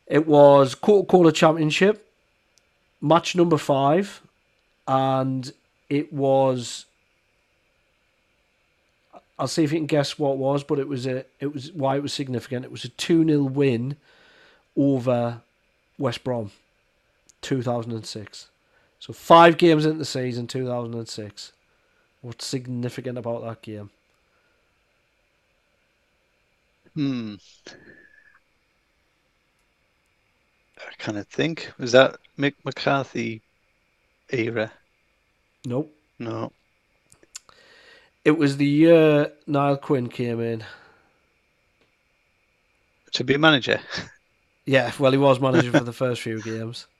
It 0.07 0.25
was 0.25 0.75
Coca 0.75 1.07
Cola 1.07 1.31
Championship, 1.31 2.09
match 3.01 3.35
number 3.35 3.57
five, 3.57 4.21
and 4.87 5.51
it 5.89 6.13
was. 6.13 6.85
I'll 9.37 9.47
see 9.47 9.65
if 9.65 9.73
you 9.73 9.79
can 9.79 9.87
guess 9.87 10.17
what 10.17 10.33
it 10.33 10.37
was, 10.37 10.63
but 10.63 10.79
it 10.79 10.87
was 10.87 11.07
a. 11.07 11.25
It 11.39 11.53
was 11.53 11.71
why 11.73 11.97
it 11.97 12.03
was 12.03 12.13
significant. 12.13 12.65
It 12.65 12.71
was 12.71 12.85
a 12.85 12.89
two 12.89 13.25
0 13.25 13.43
win 13.43 13.97
over 14.77 15.41
West 15.97 16.23
Brom, 16.23 16.51
two 17.41 17.61
thousand 17.61 17.91
and 17.91 18.05
six. 18.05 18.49
So 18.99 19.13
five 19.13 19.57
games 19.57 19.85
into 19.85 19.99
the 19.99 20.05
season, 20.05 20.47
two 20.47 20.65
thousand 20.65 20.93
and 20.93 21.07
six. 21.07 21.51
What's 22.21 22.45
significant 22.45 23.17
about 23.17 23.43
that 23.43 23.61
game? 23.61 23.91
Hmm. 26.95 27.35
I 30.77 30.93
kind 30.97 31.17
of 31.17 31.27
think 31.27 31.71
was 31.77 31.91
that 31.91 32.17
Mick 32.37 32.53
McCarthy 32.63 33.41
era? 34.31 34.71
Nope. 35.65 35.93
No. 36.19 36.51
It 38.23 38.37
was 38.37 38.57
the 38.57 38.65
year 38.65 39.31
Niall 39.45 39.77
Quinn 39.77 40.07
came 40.09 40.39
in. 40.41 40.63
To 43.13 43.23
be 43.23 43.37
manager. 43.37 43.79
Yeah, 44.65 44.91
well, 44.99 45.11
he 45.11 45.17
was 45.17 45.39
manager 45.39 45.71
for 45.71 45.83
the 45.83 45.93
first 45.93 46.21
few 46.21 46.41
games. 46.41 46.87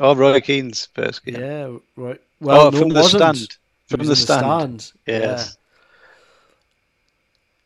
Oh, 0.00 0.14
Roy 0.14 0.40
Keane's 0.40 0.86
first 0.94 1.22
game. 1.24 1.38
Yeah, 1.38 1.76
right. 1.96 2.20
Well, 2.40 2.68
oh, 2.68 2.70
no, 2.70 2.78
from 2.78 2.88
the 2.88 3.02
wasn't. 3.02 3.36
stand. 3.36 3.56
From 3.88 4.06
the 4.06 4.16
stand. 4.16 4.80
stand. 4.80 4.92
Yes. 5.06 5.56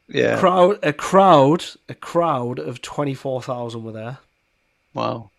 Yeah. 0.08 0.22
Yeah. 0.32 0.38
Crowd, 0.40 0.80
a 0.82 0.92
crowd, 0.92 1.64
a 1.88 1.94
crowd 1.94 2.58
of 2.58 2.82
twenty 2.82 3.14
four 3.14 3.40
thousand 3.40 3.84
were 3.84 3.92
there. 3.92 4.18
Wow. 4.92 5.30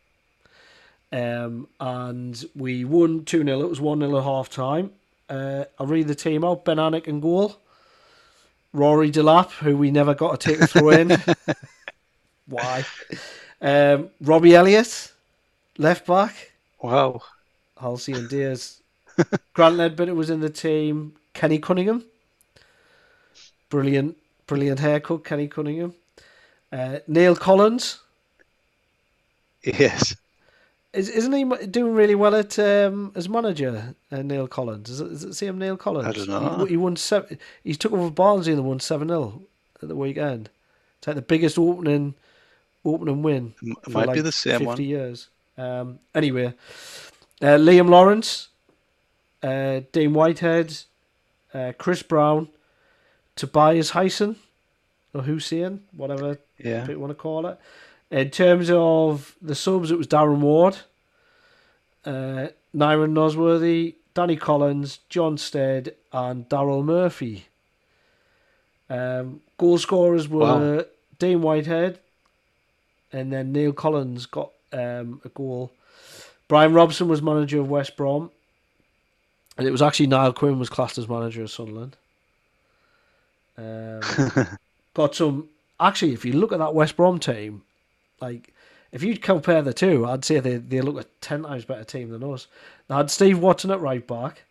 Um, 1.11 1.67
and 1.79 2.43
we 2.55 2.83
won 2.85 3.25
2 3.25 3.43
0. 3.43 3.61
It 3.61 3.69
was 3.69 3.81
1 3.81 3.99
0 3.99 4.17
at 4.17 4.23
half 4.23 4.49
time. 4.49 4.91
Uh, 5.29 5.65
I'll 5.79 5.87
read 5.87 6.07
the 6.07 6.15
team 6.15 6.43
out 6.43 6.65
Ben 6.65 6.77
Alnwick 6.77 7.07
in 7.07 7.19
goal. 7.19 7.57
Rory 8.73 9.11
Delap, 9.11 9.51
who 9.51 9.77
we 9.77 9.89
never 9.91 10.13
got 10.13 10.33
a 10.33 10.37
take 10.37 10.61
a 10.61 10.67
throw 10.67 10.89
in. 10.89 11.09
Why? 12.47 12.85
Um, 13.61 14.09
Robbie 14.21 14.55
Elliott, 14.55 15.13
left 15.77 16.05
back. 16.05 16.51
Wow. 16.81 17.21
Halsey 17.79 18.13
and 18.13 18.29
Diaz. 18.29 18.81
Grant 19.53 19.75
Leadbitter 19.75 20.15
was 20.15 20.29
in 20.29 20.41
the 20.41 20.49
team. 20.49 21.13
Kenny 21.33 21.59
Cunningham. 21.59 22.03
Brilliant, 23.69 24.17
brilliant 24.45 24.79
haircut, 24.79 25.23
Kenny 25.23 25.47
Cunningham. 25.47 25.93
Uh, 26.71 26.99
Neill 27.07 27.35
Collins. 27.35 27.99
Yes. 29.63 30.15
Is, 30.93 31.09
isn't 31.09 31.33
he 31.33 31.67
doing 31.67 31.93
really 31.93 32.15
well 32.15 32.35
at 32.35 32.57
um, 32.57 33.11
as 33.15 33.27
manager, 33.27 33.93
uh, 34.11 34.21
Neill 34.21 34.47
Collins? 34.47 34.89
Is 34.89 35.01
it, 35.01 35.11
is 35.11 35.23
it 35.23 35.33
same 35.33 35.59
Neill 35.59 35.77
Collins? 35.77 36.07
I 36.07 36.11
don't 36.11 36.27
know. 36.29 36.65
He, 36.65 36.71
he 36.71 36.77
won 36.77 36.95
seven. 36.95 37.37
He 37.63 37.75
took 37.75 37.91
over 37.91 38.09
Barnsley 38.09 38.53
and 38.53 38.63
won 38.63 38.79
seven 38.79 39.09
0 39.09 39.41
at 39.81 39.89
the 39.89 39.95
weekend. 39.95 40.49
It's 40.97 41.07
like 41.07 41.15
the 41.15 41.21
biggest 41.21 41.59
opening 41.59 42.15
opening 42.93 43.21
win. 43.23 43.53
M- 43.63 43.75
for 43.83 43.89
Might 43.91 44.13
be 44.13 44.21
the 44.21 44.31
same 44.31 44.59
50 44.59 44.65
one. 44.65 44.81
years. 44.81 45.29
Um, 45.57 45.99
anyway, 46.15 46.53
uh, 47.41 47.57
Liam 47.57 47.89
Lawrence, 47.89 48.49
uh, 49.43 49.81
Dean 49.91 50.13
Whitehead, 50.13 50.77
uh, 51.53 51.73
Chris 51.77 52.03
Brown, 52.03 52.49
Tobias 53.35 53.91
Hysén, 53.91 54.35
or 55.13 55.21
Hussein, 55.23 55.81
whatever 55.95 56.37
Yeah. 56.57 56.87
you 56.89 56.99
want 56.99 57.11
to 57.11 57.15
call 57.15 57.47
it. 57.47 57.57
In 58.11 58.29
terms 58.29 58.69
of 58.71 59.35
the 59.41 59.55
subs, 59.55 59.91
it 59.91 59.97
was 59.97 60.07
Darren 60.07 60.39
Ward, 60.39 60.77
uh, 62.05 62.47
Nyron 62.75 63.11
Nosworthy, 63.13 63.95
Danny 64.13 64.35
Collins, 64.35 64.99
John 65.09 65.37
Stead, 65.37 65.93
and 66.13 66.47
Daryl 66.49 66.83
Murphy. 66.83 67.47
Um, 68.89 69.41
goal 69.57 69.77
scorers 69.77 70.27
were 70.29 70.39
Wow. 70.77 70.85
Dean 71.19 71.41
Whitehead, 71.41 71.99
and 73.11 73.31
then 73.31 73.51
Neill 73.51 73.73
Collins 73.73 74.25
got 74.25 74.51
um, 74.73 75.21
a 75.23 75.29
goal. 75.29 75.71
Bryan 76.47 76.73
Robson 76.73 77.07
was 77.07 77.21
manager 77.21 77.59
of 77.59 77.69
West 77.69 77.97
Brom, 77.97 78.31
and 79.57 79.67
it 79.67 79.71
was 79.71 79.81
actually 79.81 80.07
Niall 80.07 80.33
Quinn 80.33 80.59
was 80.59 80.69
classed 80.69 80.97
as 80.97 81.09
manager 81.09 81.43
of 81.43 81.51
Sunderland. 81.51 81.95
Um, 83.57 84.01
got 84.93 85.15
some. 85.15 85.49
Actually, 85.79 86.13
if 86.13 86.25
you 86.25 86.33
look 86.33 86.51
at 86.51 86.59
that 86.59 86.73
West 86.73 86.95
Brom 86.95 87.19
team, 87.19 87.63
like 88.21 88.53
if 88.91 89.03
you 89.03 89.17
compare 89.17 89.61
the 89.61 89.73
two, 89.73 90.05
I'd 90.05 90.25
say 90.25 90.39
they 90.39 90.57
they 90.57 90.81
look 90.81 90.99
a 90.99 91.05
ten 91.21 91.43
times 91.43 91.65
better 91.65 91.83
team 91.83 92.09
than 92.09 92.23
us. 92.23 92.47
They 92.87 92.95
had 92.95 93.11
Steve 93.11 93.39
Watson 93.39 93.71
at 93.71 93.81
right 93.81 94.05
back. 94.05 94.43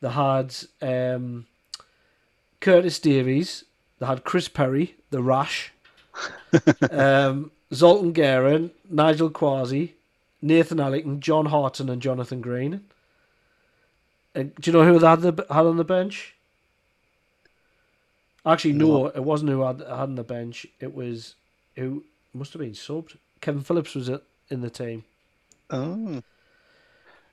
They 0.00 0.10
had 0.10 0.54
um, 0.82 1.46
Curtis 2.60 2.98
Davies. 2.98 3.64
They 3.98 4.06
had 4.06 4.24
Chris 4.24 4.48
Perry, 4.48 4.96
the 5.10 5.22
Rash. 5.22 5.72
um, 6.90 7.50
Zoltan 7.74 8.12
Guerin, 8.12 8.70
Nigel 8.88 9.30
Quashie, 9.30 9.90
Nathan 10.40 10.80
Ellington, 10.80 11.20
John 11.20 11.46
Hartson, 11.46 11.88
and 11.90 12.00
Jonathan 12.00 12.40
Greening. 12.40 12.82
Uh, 14.36 14.44
do 14.44 14.52
you 14.64 14.72
know 14.72 14.84
who 14.84 14.98
they 14.98 15.06
had, 15.06 15.20
the, 15.22 15.46
had 15.50 15.66
on 15.66 15.76
the 15.76 15.84
bench? 15.84 16.34
Actually, 18.46 18.74
no, 18.74 19.06
it 19.06 19.24
wasn't 19.24 19.50
who 19.50 19.62
had, 19.62 19.80
had 19.80 19.88
on 19.90 20.14
the 20.16 20.22
bench. 20.24 20.66
It 20.80 20.94
was 20.94 21.34
who 21.76 22.04
must 22.34 22.52
have 22.52 22.60
been 22.60 22.72
subbed. 22.72 23.16
Kevin 23.40 23.62
Phillips 23.62 23.94
was 23.94 24.10
in 24.50 24.60
the 24.60 24.70
team. 24.70 25.04
oh, 25.70 26.22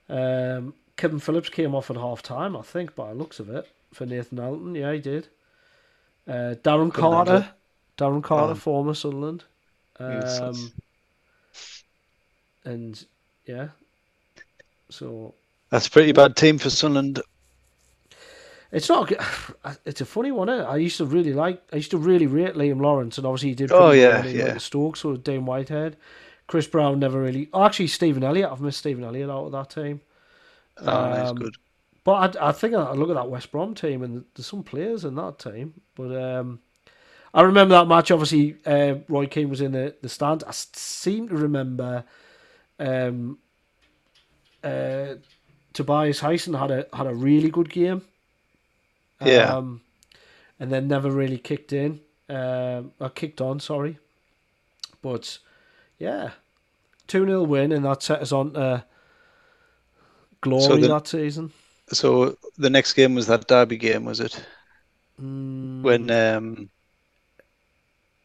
Um, 0.10 0.74
Kevin 0.98 1.20
Phillips 1.20 1.50
came 1.50 1.74
off 1.76 1.90
at 1.90 1.98
half 1.98 2.22
time, 2.22 2.56
I 2.56 2.62
think, 2.62 2.96
by 2.96 3.10
the 3.10 3.16
looks 3.16 3.40
of 3.40 3.50
it, 3.50 3.68
for 3.94 4.06
Nathan 4.06 4.40
Ellington. 4.40 4.76
Yeah, 4.76 4.94
he 4.94 5.00
did. 5.00 5.28
Uh, 6.28 6.56
Darren 6.64 6.92
Couldn't 6.94 7.12
Carter, 7.12 7.50
Darren 7.98 8.24
Carter, 8.24 8.52
Oh. 8.54 8.56
former 8.56 8.94
Sunderland. 8.94 9.44
Um, 10.04 10.72
and 12.66 13.06
yeah, 13.46 13.70
so 14.90 15.34
that's 15.70 15.88
a 15.88 15.92
pretty 15.92 16.12
bad 16.12 16.36
team 16.36 16.58
for 16.58 16.70
Sunderland. 16.70 17.22
it's 18.72 18.90
not. 18.90 19.12
It's 19.86 20.02
a 20.02 20.06
funny 20.06 20.32
one. 20.32 20.50
Isn't? 20.50 20.66
I 20.66 20.78
used 20.78 20.98
to 20.98 21.06
really 21.06 21.34
like. 21.34 21.62
I 21.72 21.78
used 21.78 21.92
to 21.92 21.98
really 21.98 22.28
rate 22.28 22.56
Liam 22.56 22.82
Lawrence, 22.82 23.18
and 23.18 23.28
obviously 23.28 23.50
he 23.50 23.56
did. 23.56 23.72
Oh, 23.72 23.92
yeah, 23.92 24.08
well 24.08 24.24
when 24.24 24.32
he 24.32 24.38
went 24.38 24.48
yeah. 24.48 24.54
to 24.56 24.60
Stoke, 24.60 24.98
so 24.98 25.12
did 25.12 25.24
Dean 25.24 25.46
Whitehead, 25.46 25.98
Chris 26.48 26.68
Brown 26.68 27.00
never 27.00 27.22
really. 27.22 27.50
Oh, 27.54 27.64
actually, 27.64 27.88
Stephen 27.88 28.24
Elliott. 28.24 28.52
I've 28.52 28.62
missed 28.62 28.80
Stephen 28.80 29.04
Elliott 29.04 29.30
out 29.30 29.46
of 29.46 29.52
that 29.52 29.70
team. 29.70 30.02
Oh, 30.78 31.20
he's 31.22 31.30
Um, 31.30 31.36
good. 31.38 31.56
But 32.04 32.38
I, 32.38 32.50
I 32.50 32.52
think 32.52 32.74
I 32.74 32.94
look 32.94 33.10
at 33.10 33.16
that 33.16 33.30
West 33.30 33.52
Brom 33.52 33.76
team, 33.76 34.02
and 34.02 34.26
there's 34.36 34.48
some 34.48 34.64
players 34.64 35.06
in 35.06 35.16
that 35.16 35.38
team. 35.38 35.76
But 35.96 36.16
um, 36.16 36.60
I 37.34 37.42
remember 37.44 37.76
that 37.76 37.88
match. 37.88 38.12
Obviously, 38.12 38.58
uh, 38.66 38.96
Roy 39.08 39.26
Keane 39.28 39.50
was 39.50 39.62
in 39.62 39.72
the, 39.72 39.96
the 40.02 40.10
stand. 40.10 40.44
I 40.46 40.52
seem 40.52 41.30
to 41.30 41.36
remember 41.36 42.04
um, 42.80 43.38
uh, 44.64 45.16
Tobias 45.74 46.22
Hysén 46.22 46.60
had 46.60 46.72
a 46.72 46.88
had 46.96 47.08
a 47.08 47.14
really 47.16 47.50
good 47.50 47.70
game. 47.70 48.02
Yeah. 49.24 49.56
Um, 49.56 49.82
and 50.60 50.72
then 50.72 50.88
never 50.88 51.10
really 51.10 51.38
kicked 51.38 51.74
in. 51.74 52.02
Um, 52.30 52.92
or 53.00 53.10
kicked 53.10 53.42
on, 53.42 53.60
sorry. 53.60 53.98
But 55.02 55.38
yeah, 56.00 56.32
two 57.08 57.26
0 57.26 57.44
win, 57.44 57.72
and 57.72 57.86
that 57.86 58.04
set 58.04 58.22
us 58.22 58.32
on 58.32 58.54
to 58.54 58.86
glory 60.42 60.82
the- 60.82 60.88
that 60.88 61.08
season. 61.08 61.52
So 61.94 62.38
the 62.58 62.70
next 62.70 62.94
game 62.94 63.16
was 63.16 63.28
that 63.28 63.48
derby 63.48 63.78
game, 63.78 64.06
was 64.06 64.20
it? 64.22 64.42
Mm, 65.22 65.82
When 65.82 66.10
um, 66.10 66.70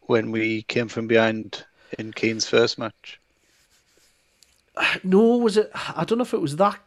when 0.07 0.31
we 0.31 0.63
came 0.63 0.89
from 0.89 1.07
behind 1.07 1.65
in 1.99 2.13
Keane's 2.13 2.49
first 2.49 2.79
match. 2.79 3.19
no, 5.05 5.37
was 5.39 5.57
it? 5.57 5.71
I 5.75 6.05
don't 6.05 6.19
know 6.19 6.25
if 6.25 6.35
it 6.35 6.41
was 6.41 6.57
that. 6.57 6.79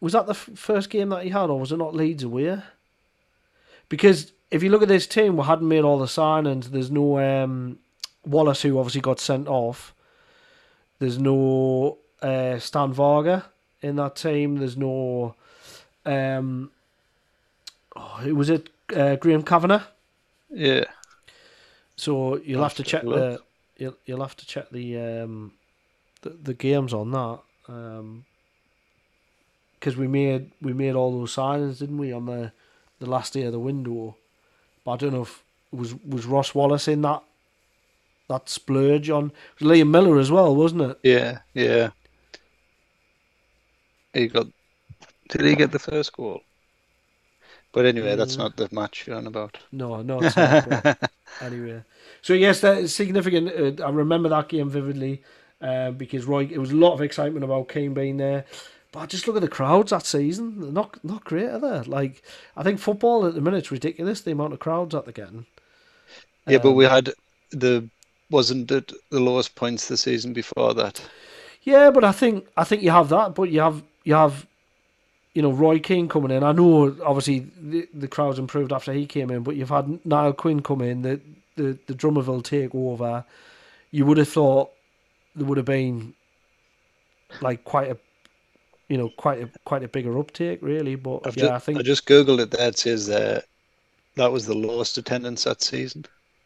Was 0.00 0.14
that 0.14 0.26
the 0.26 0.32
f- 0.32 0.50
first 0.54 0.90
game 0.90 1.10
that 1.10 1.22
he 1.22 1.30
had, 1.30 1.50
or 1.50 1.60
was 1.60 1.72
it 1.72 1.76
not 1.76 1.94
Leeds 1.94 2.24
away? 2.24 2.60
Because 3.88 4.32
if 4.50 4.62
you 4.62 4.70
look 4.70 4.82
at 4.82 4.88
this 4.88 5.06
team, 5.06 5.36
we 5.36 5.44
hadn't 5.44 5.68
made 5.68 5.84
all 5.84 5.98
the 5.98 6.06
signings. 6.06 6.66
There's 6.66 6.90
no 6.90 7.18
um, 7.18 7.78
Wallace, 8.24 8.62
who 8.62 8.78
obviously 8.78 9.00
got 9.00 9.20
sent 9.20 9.48
off. 9.48 9.94
There's 10.98 11.18
no 11.18 11.98
uh, 12.20 12.58
Stan 12.58 12.92
Varga 12.92 13.46
in 13.80 13.96
that 13.96 14.16
team. 14.16 14.58
There's 14.58 14.76
no. 14.76 15.34
Um, 16.04 16.70
oh, 17.96 18.18
who 18.22 18.34
was 18.34 18.50
it? 18.50 18.68
Uh, 18.94 19.16
Graham 19.16 19.42
Kavanagh. 19.42 19.84
Yeah. 20.50 20.84
So 21.96 22.38
you'll 22.38 22.62
have 22.62 22.74
to 22.74 22.82
check 22.82 23.02
the 23.02 23.40
you'll 23.76 23.96
you'll 24.04 24.22
have 24.22 24.36
to 24.36 24.46
check 24.46 24.70
the 24.70 24.98
um 24.98 25.52
the, 26.22 26.30
the 26.30 26.54
games 26.54 26.92
on 26.92 27.10
that 27.10 27.40
um 27.68 28.24
because 29.74 29.96
we 29.96 30.06
made 30.06 30.50
we 30.60 30.72
made 30.72 30.94
all 30.94 31.18
those 31.18 31.34
signings 31.34 31.78
didn't 31.78 31.98
we 31.98 32.12
on 32.12 32.26
the 32.26 32.52
the 33.00 33.06
last 33.06 33.32
day 33.32 33.42
of 33.42 33.52
the 33.52 33.58
window 33.58 34.16
but 34.84 34.92
I 34.92 34.96
don't 34.96 35.12
know 35.12 35.22
if 35.22 35.42
was 35.72 35.94
was 36.04 36.26
Ross 36.26 36.54
Wallace 36.54 36.88
in 36.88 37.02
that 37.02 37.22
that 38.28 38.48
splurge 38.48 39.10
on 39.10 39.32
Liam 39.60 39.90
Miller 39.90 40.18
as 40.18 40.30
well 40.30 40.54
wasn't 40.54 40.82
it 40.82 40.98
Yeah, 41.02 41.38
yeah. 41.54 41.90
He 44.12 44.28
got. 44.28 44.46
Did 45.28 45.46
he 45.46 45.54
get 45.56 45.72
the 45.72 45.78
first 45.78 46.12
goal? 46.12 46.42
But 47.72 47.86
anyway, 47.86 48.16
that's 48.16 48.36
Mm. 48.36 48.38
not 48.38 48.56
the 48.56 48.68
match 48.72 49.06
you're 49.06 49.16
on 49.16 49.26
about. 49.26 49.58
no 49.72 50.02
no 50.02 50.20
it's 50.22 50.36
not, 50.36 50.98
anyway 51.40 51.82
so 52.20 52.34
yes 52.34 52.60
that 52.60 52.78
is 52.78 52.94
significant 52.94 53.80
uh, 53.80 53.84
I 53.84 53.90
remember 53.90 54.28
that 54.28 54.48
game 54.48 54.68
vividly 54.68 55.22
uh, 55.60 55.90
because 55.92 56.24
Roy 56.26 56.44
it 56.50 56.58
was 56.58 56.72
a 56.72 56.76
lot 56.76 56.94
of 56.94 57.00
excitement 57.02 57.44
about 57.44 57.68
Keane 57.68 57.94
being 57.94 58.16
there 58.18 58.44
but 58.92 59.08
just 59.08 59.26
look 59.26 59.36
at 59.36 59.42
the 59.42 59.48
crowds 59.48 59.90
that 59.90 60.04
season 60.06 60.60
they're 60.60 60.72
not 60.72 61.02
not 61.04 61.24
great 61.24 61.48
are 61.48 61.58
they 61.58 61.80
like 61.90 62.22
I 62.56 62.62
think 62.62 62.78
football 62.80 63.26
at 63.26 63.34
the 63.34 63.40
minute 63.40 63.64
is 63.64 63.70
ridiculous 63.70 64.20
the 64.20 64.32
amount 64.32 64.52
of 64.52 64.60
crowds 64.60 64.92
that 64.92 65.04
they're 65.04 65.12
getting 65.24 65.46
Yeah, 66.46 66.58
but 66.58 66.70
Um, 66.70 66.76
we 66.76 66.84
had 66.84 67.12
the 67.50 67.88
wasn't 68.30 68.70
it 68.70 68.92
the 69.10 69.20
lowest 69.20 69.54
points 69.54 69.88
the 69.88 69.96
season 69.96 70.32
before 70.32 70.74
that? 70.74 71.02
Yeah, 71.62 71.90
but 71.90 72.04
I 72.04 72.12
think 72.12 72.46
I 72.56 72.64
think 72.64 72.82
you 72.82 72.90
have 72.90 73.08
that, 73.10 73.34
but 73.34 73.50
you 73.50 73.60
have 73.60 73.82
you 74.04 74.14
have 74.14 74.46
you 75.34 75.42
know 75.42 75.52
Roy 75.52 75.78
Keane 75.78 76.08
coming 76.08 76.30
in. 76.30 76.42
I 76.42 76.52
know 76.52 76.96
obviously 77.04 77.50
the 77.60 77.88
the 77.94 78.08
crowds 78.08 78.38
improved 78.38 78.72
after 78.72 78.92
he 78.92 79.06
came 79.06 79.30
in, 79.30 79.42
but 79.42 79.56
you've 79.56 79.70
had 79.70 80.04
Niall 80.04 80.32
Quinn 80.32 80.62
come 80.62 80.80
in, 80.82 81.02
the 81.02 81.20
the 81.56 81.78
the 81.86 81.94
Drumaville 81.94 82.44
take 82.44 82.74
over. 82.74 83.24
You 83.90 84.06
would 84.06 84.18
have 84.18 84.28
thought 84.28 84.70
there 85.34 85.46
would 85.46 85.58
have 85.58 85.66
been 85.66 86.14
like 87.40 87.64
quite 87.64 87.90
a 87.90 87.96
you 88.88 88.98
know 88.98 89.08
quite 89.16 89.42
a 89.42 89.50
quite 89.64 89.82
a 89.82 89.88
bigger 89.88 90.18
uptake 90.18 90.58
really, 90.62 90.96
but 90.96 91.26
I've 91.26 91.36
yeah, 91.36 91.44
ju- 91.48 91.52
I 91.52 91.58
think 91.58 91.78
I 91.78 91.82
just 91.82 92.06
googled 92.06 92.40
it. 92.40 92.50
There 92.50 92.68
it 92.68 92.78
says 92.78 93.08
uh, 93.08 93.40
that 94.16 94.30
was 94.30 94.46
the 94.46 94.54
lowest 94.54 94.98
attendance 94.98 95.44
that 95.44 95.62
season, 95.62 96.04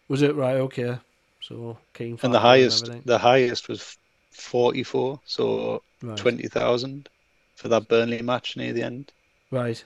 was 0.08 0.22
it 0.22 0.34
right? 0.36 0.56
Okay, 0.56 0.96
so 1.40 1.76
Keane 1.94 2.18
and 2.22 2.32
the 2.32 2.38
highest 2.38 2.84
everything. 2.84 3.02
the 3.04 3.18
highest 3.18 3.68
was 3.68 3.96
forty 4.30 4.84
four, 4.84 5.20
so 5.24 5.82
right. 6.02 6.16
twenty 6.16 6.46
thousand 6.46 7.08
for 7.56 7.68
that 7.68 7.88
Burnley 7.88 8.22
match 8.22 8.56
near 8.56 8.72
the 8.72 8.82
end. 8.82 9.12
Right. 9.50 9.82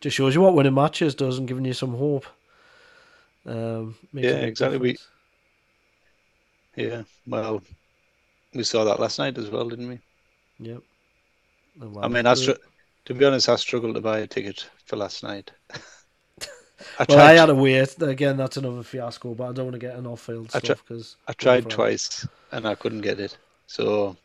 Just 0.00 0.16
shows 0.16 0.34
you 0.34 0.42
what 0.42 0.54
winning 0.54 0.74
matches 0.74 1.14
does 1.14 1.38
and 1.38 1.48
giving 1.48 1.64
you 1.64 1.72
some 1.72 1.96
hope. 1.96 2.26
Um, 3.46 3.96
Yeah, 4.12 4.36
exactly. 4.36 4.78
We- 4.78 4.98
Yeah, 6.76 7.02
well, 7.26 7.62
we 8.52 8.64
saw 8.64 8.84
that 8.84 9.00
last 9.00 9.18
night 9.18 9.38
as 9.38 9.50
well, 9.50 9.68
didn't 9.68 9.88
we? 9.88 9.98
Yep. 10.60 10.82
I 12.02 12.08
mean, 12.08 12.26
I 12.26 12.32
uh, 12.32 12.34
str- 12.34 12.52
to 13.06 13.14
be 13.14 13.24
honest, 13.24 13.48
I 13.48 13.56
struggled 13.56 13.94
to 13.96 14.00
buy 14.00 14.20
a 14.20 14.26
ticket 14.26 14.66
for 14.84 14.96
last 14.96 15.22
night. 15.22 15.50
I 16.98 17.06
well, 17.08 17.18
tried. 17.18 17.30
I 17.30 17.32
had 17.34 17.46
to 17.46 17.54
wait. 17.54 18.02
Again, 18.02 18.36
that's 18.36 18.56
another 18.56 18.82
fiasco, 18.82 19.34
but 19.34 19.48
I 19.48 19.52
don't 19.52 19.66
want 19.66 19.74
to 19.74 19.78
get 19.78 19.96
an 19.96 20.06
off-field 20.06 20.50
I 20.54 20.58
stuff 20.58 20.82
because 20.86 21.16
I 21.26 21.32
tried 21.32 21.70
twice 21.70 22.26
and 22.52 22.66
I 22.66 22.74
couldn't 22.74 23.00
get 23.00 23.20
it, 23.20 23.36
so 23.66 24.16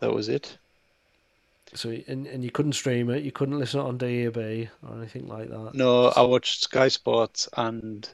that 0.00 0.12
was 0.12 0.28
it. 0.28 0.58
So 1.74 1.90
and 2.08 2.26
and 2.26 2.42
you 2.44 2.50
couldn't 2.50 2.72
stream 2.72 3.10
it, 3.10 3.22
you 3.22 3.32
couldn't 3.32 3.58
listen 3.58 3.80
on 3.80 3.98
DAB 3.98 4.68
or 4.82 4.96
anything 4.96 5.28
like 5.28 5.48
that. 5.50 5.74
No, 5.74 6.06
I 6.08 6.22
watched 6.22 6.62
Sky 6.64 6.88
Sports 6.88 7.48
and 7.56 8.12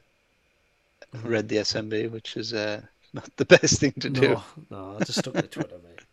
Mhm. 1.14 1.28
read 1.28 1.48
the 1.48 1.58
SMB, 1.58 2.06
which 2.06 2.36
is 2.36 2.52
uh, 2.52 2.82
not 3.12 3.34
the 3.36 3.44
best 3.46 3.80
thing 3.80 3.92
to 4.00 4.10
do. 4.10 4.36
No, 4.36 4.44
no, 4.70 4.96
I 4.96 5.00
just 5.00 5.18
stuck 5.20 5.38
to 5.38 5.48
Twitter, 5.48 5.78
mate. 5.82 6.04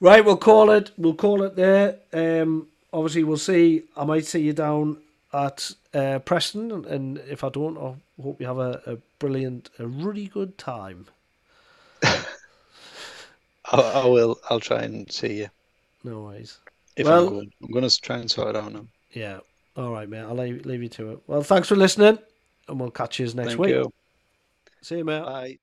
Right, 0.00 0.24
we'll 0.24 0.36
call 0.36 0.70
it. 0.70 0.90
We'll 0.96 1.14
call 1.14 1.42
it 1.42 1.56
there. 1.56 1.98
Um, 2.12 2.68
obviously, 2.92 3.24
we'll 3.24 3.36
see. 3.38 3.84
I 3.96 4.04
might 4.04 4.26
see 4.26 4.40
you 4.40 4.52
down 4.52 4.98
at 5.32 5.72
uh, 5.94 6.18
Preston, 6.20 6.70
and, 6.70 6.86
and 6.86 7.18
if 7.18 7.42
I 7.44 7.48
don't, 7.48 7.76
I 7.78 7.94
hope 8.22 8.40
you 8.40 8.46
have 8.46 8.58
a, 8.58 8.80
a 8.86 8.96
brilliant, 9.18 9.70
a 9.78 9.86
really 9.86 10.26
good 10.26 10.58
time. 10.58 11.06
I, 12.02 12.20
I 13.66 14.06
will. 14.06 14.40
I'll 14.48 14.60
try 14.60 14.82
and 14.82 15.10
see 15.12 15.38
you 15.40 15.50
No 16.06 16.22
worries. 16.22 16.58
if 16.96 17.04
Well- 17.06 17.26
I'm 17.26 17.32
going. 17.34 17.52
I'm 17.62 17.70
going 17.72 17.88
to 17.88 18.00
try 18.00 18.18
and 18.18 18.30
sort 18.30 18.54
it 18.54 18.56
out 18.56 18.72
now. 18.72 18.86
Yeah. 19.12 19.40
All 19.76 19.90
right, 19.92 20.08
mate. 20.08 20.20
I'll 20.20 20.34
leave, 20.36 20.64
leave 20.64 20.82
you 20.82 20.88
to 20.90 21.12
it. 21.12 21.18
Well, 21.26 21.42
thanks 21.42 21.68
for 21.68 21.76
listening, 21.76 22.18
and 22.68 22.80
we'll 22.80 22.90
catch 22.90 23.18
you 23.18 23.26
next 23.26 23.34
Thank 23.34 23.58
week. 23.58 23.70
you. 23.70 23.92
See 24.82 24.98
you, 24.98 25.04
mate. 25.04 25.20
Bye. 25.22 25.58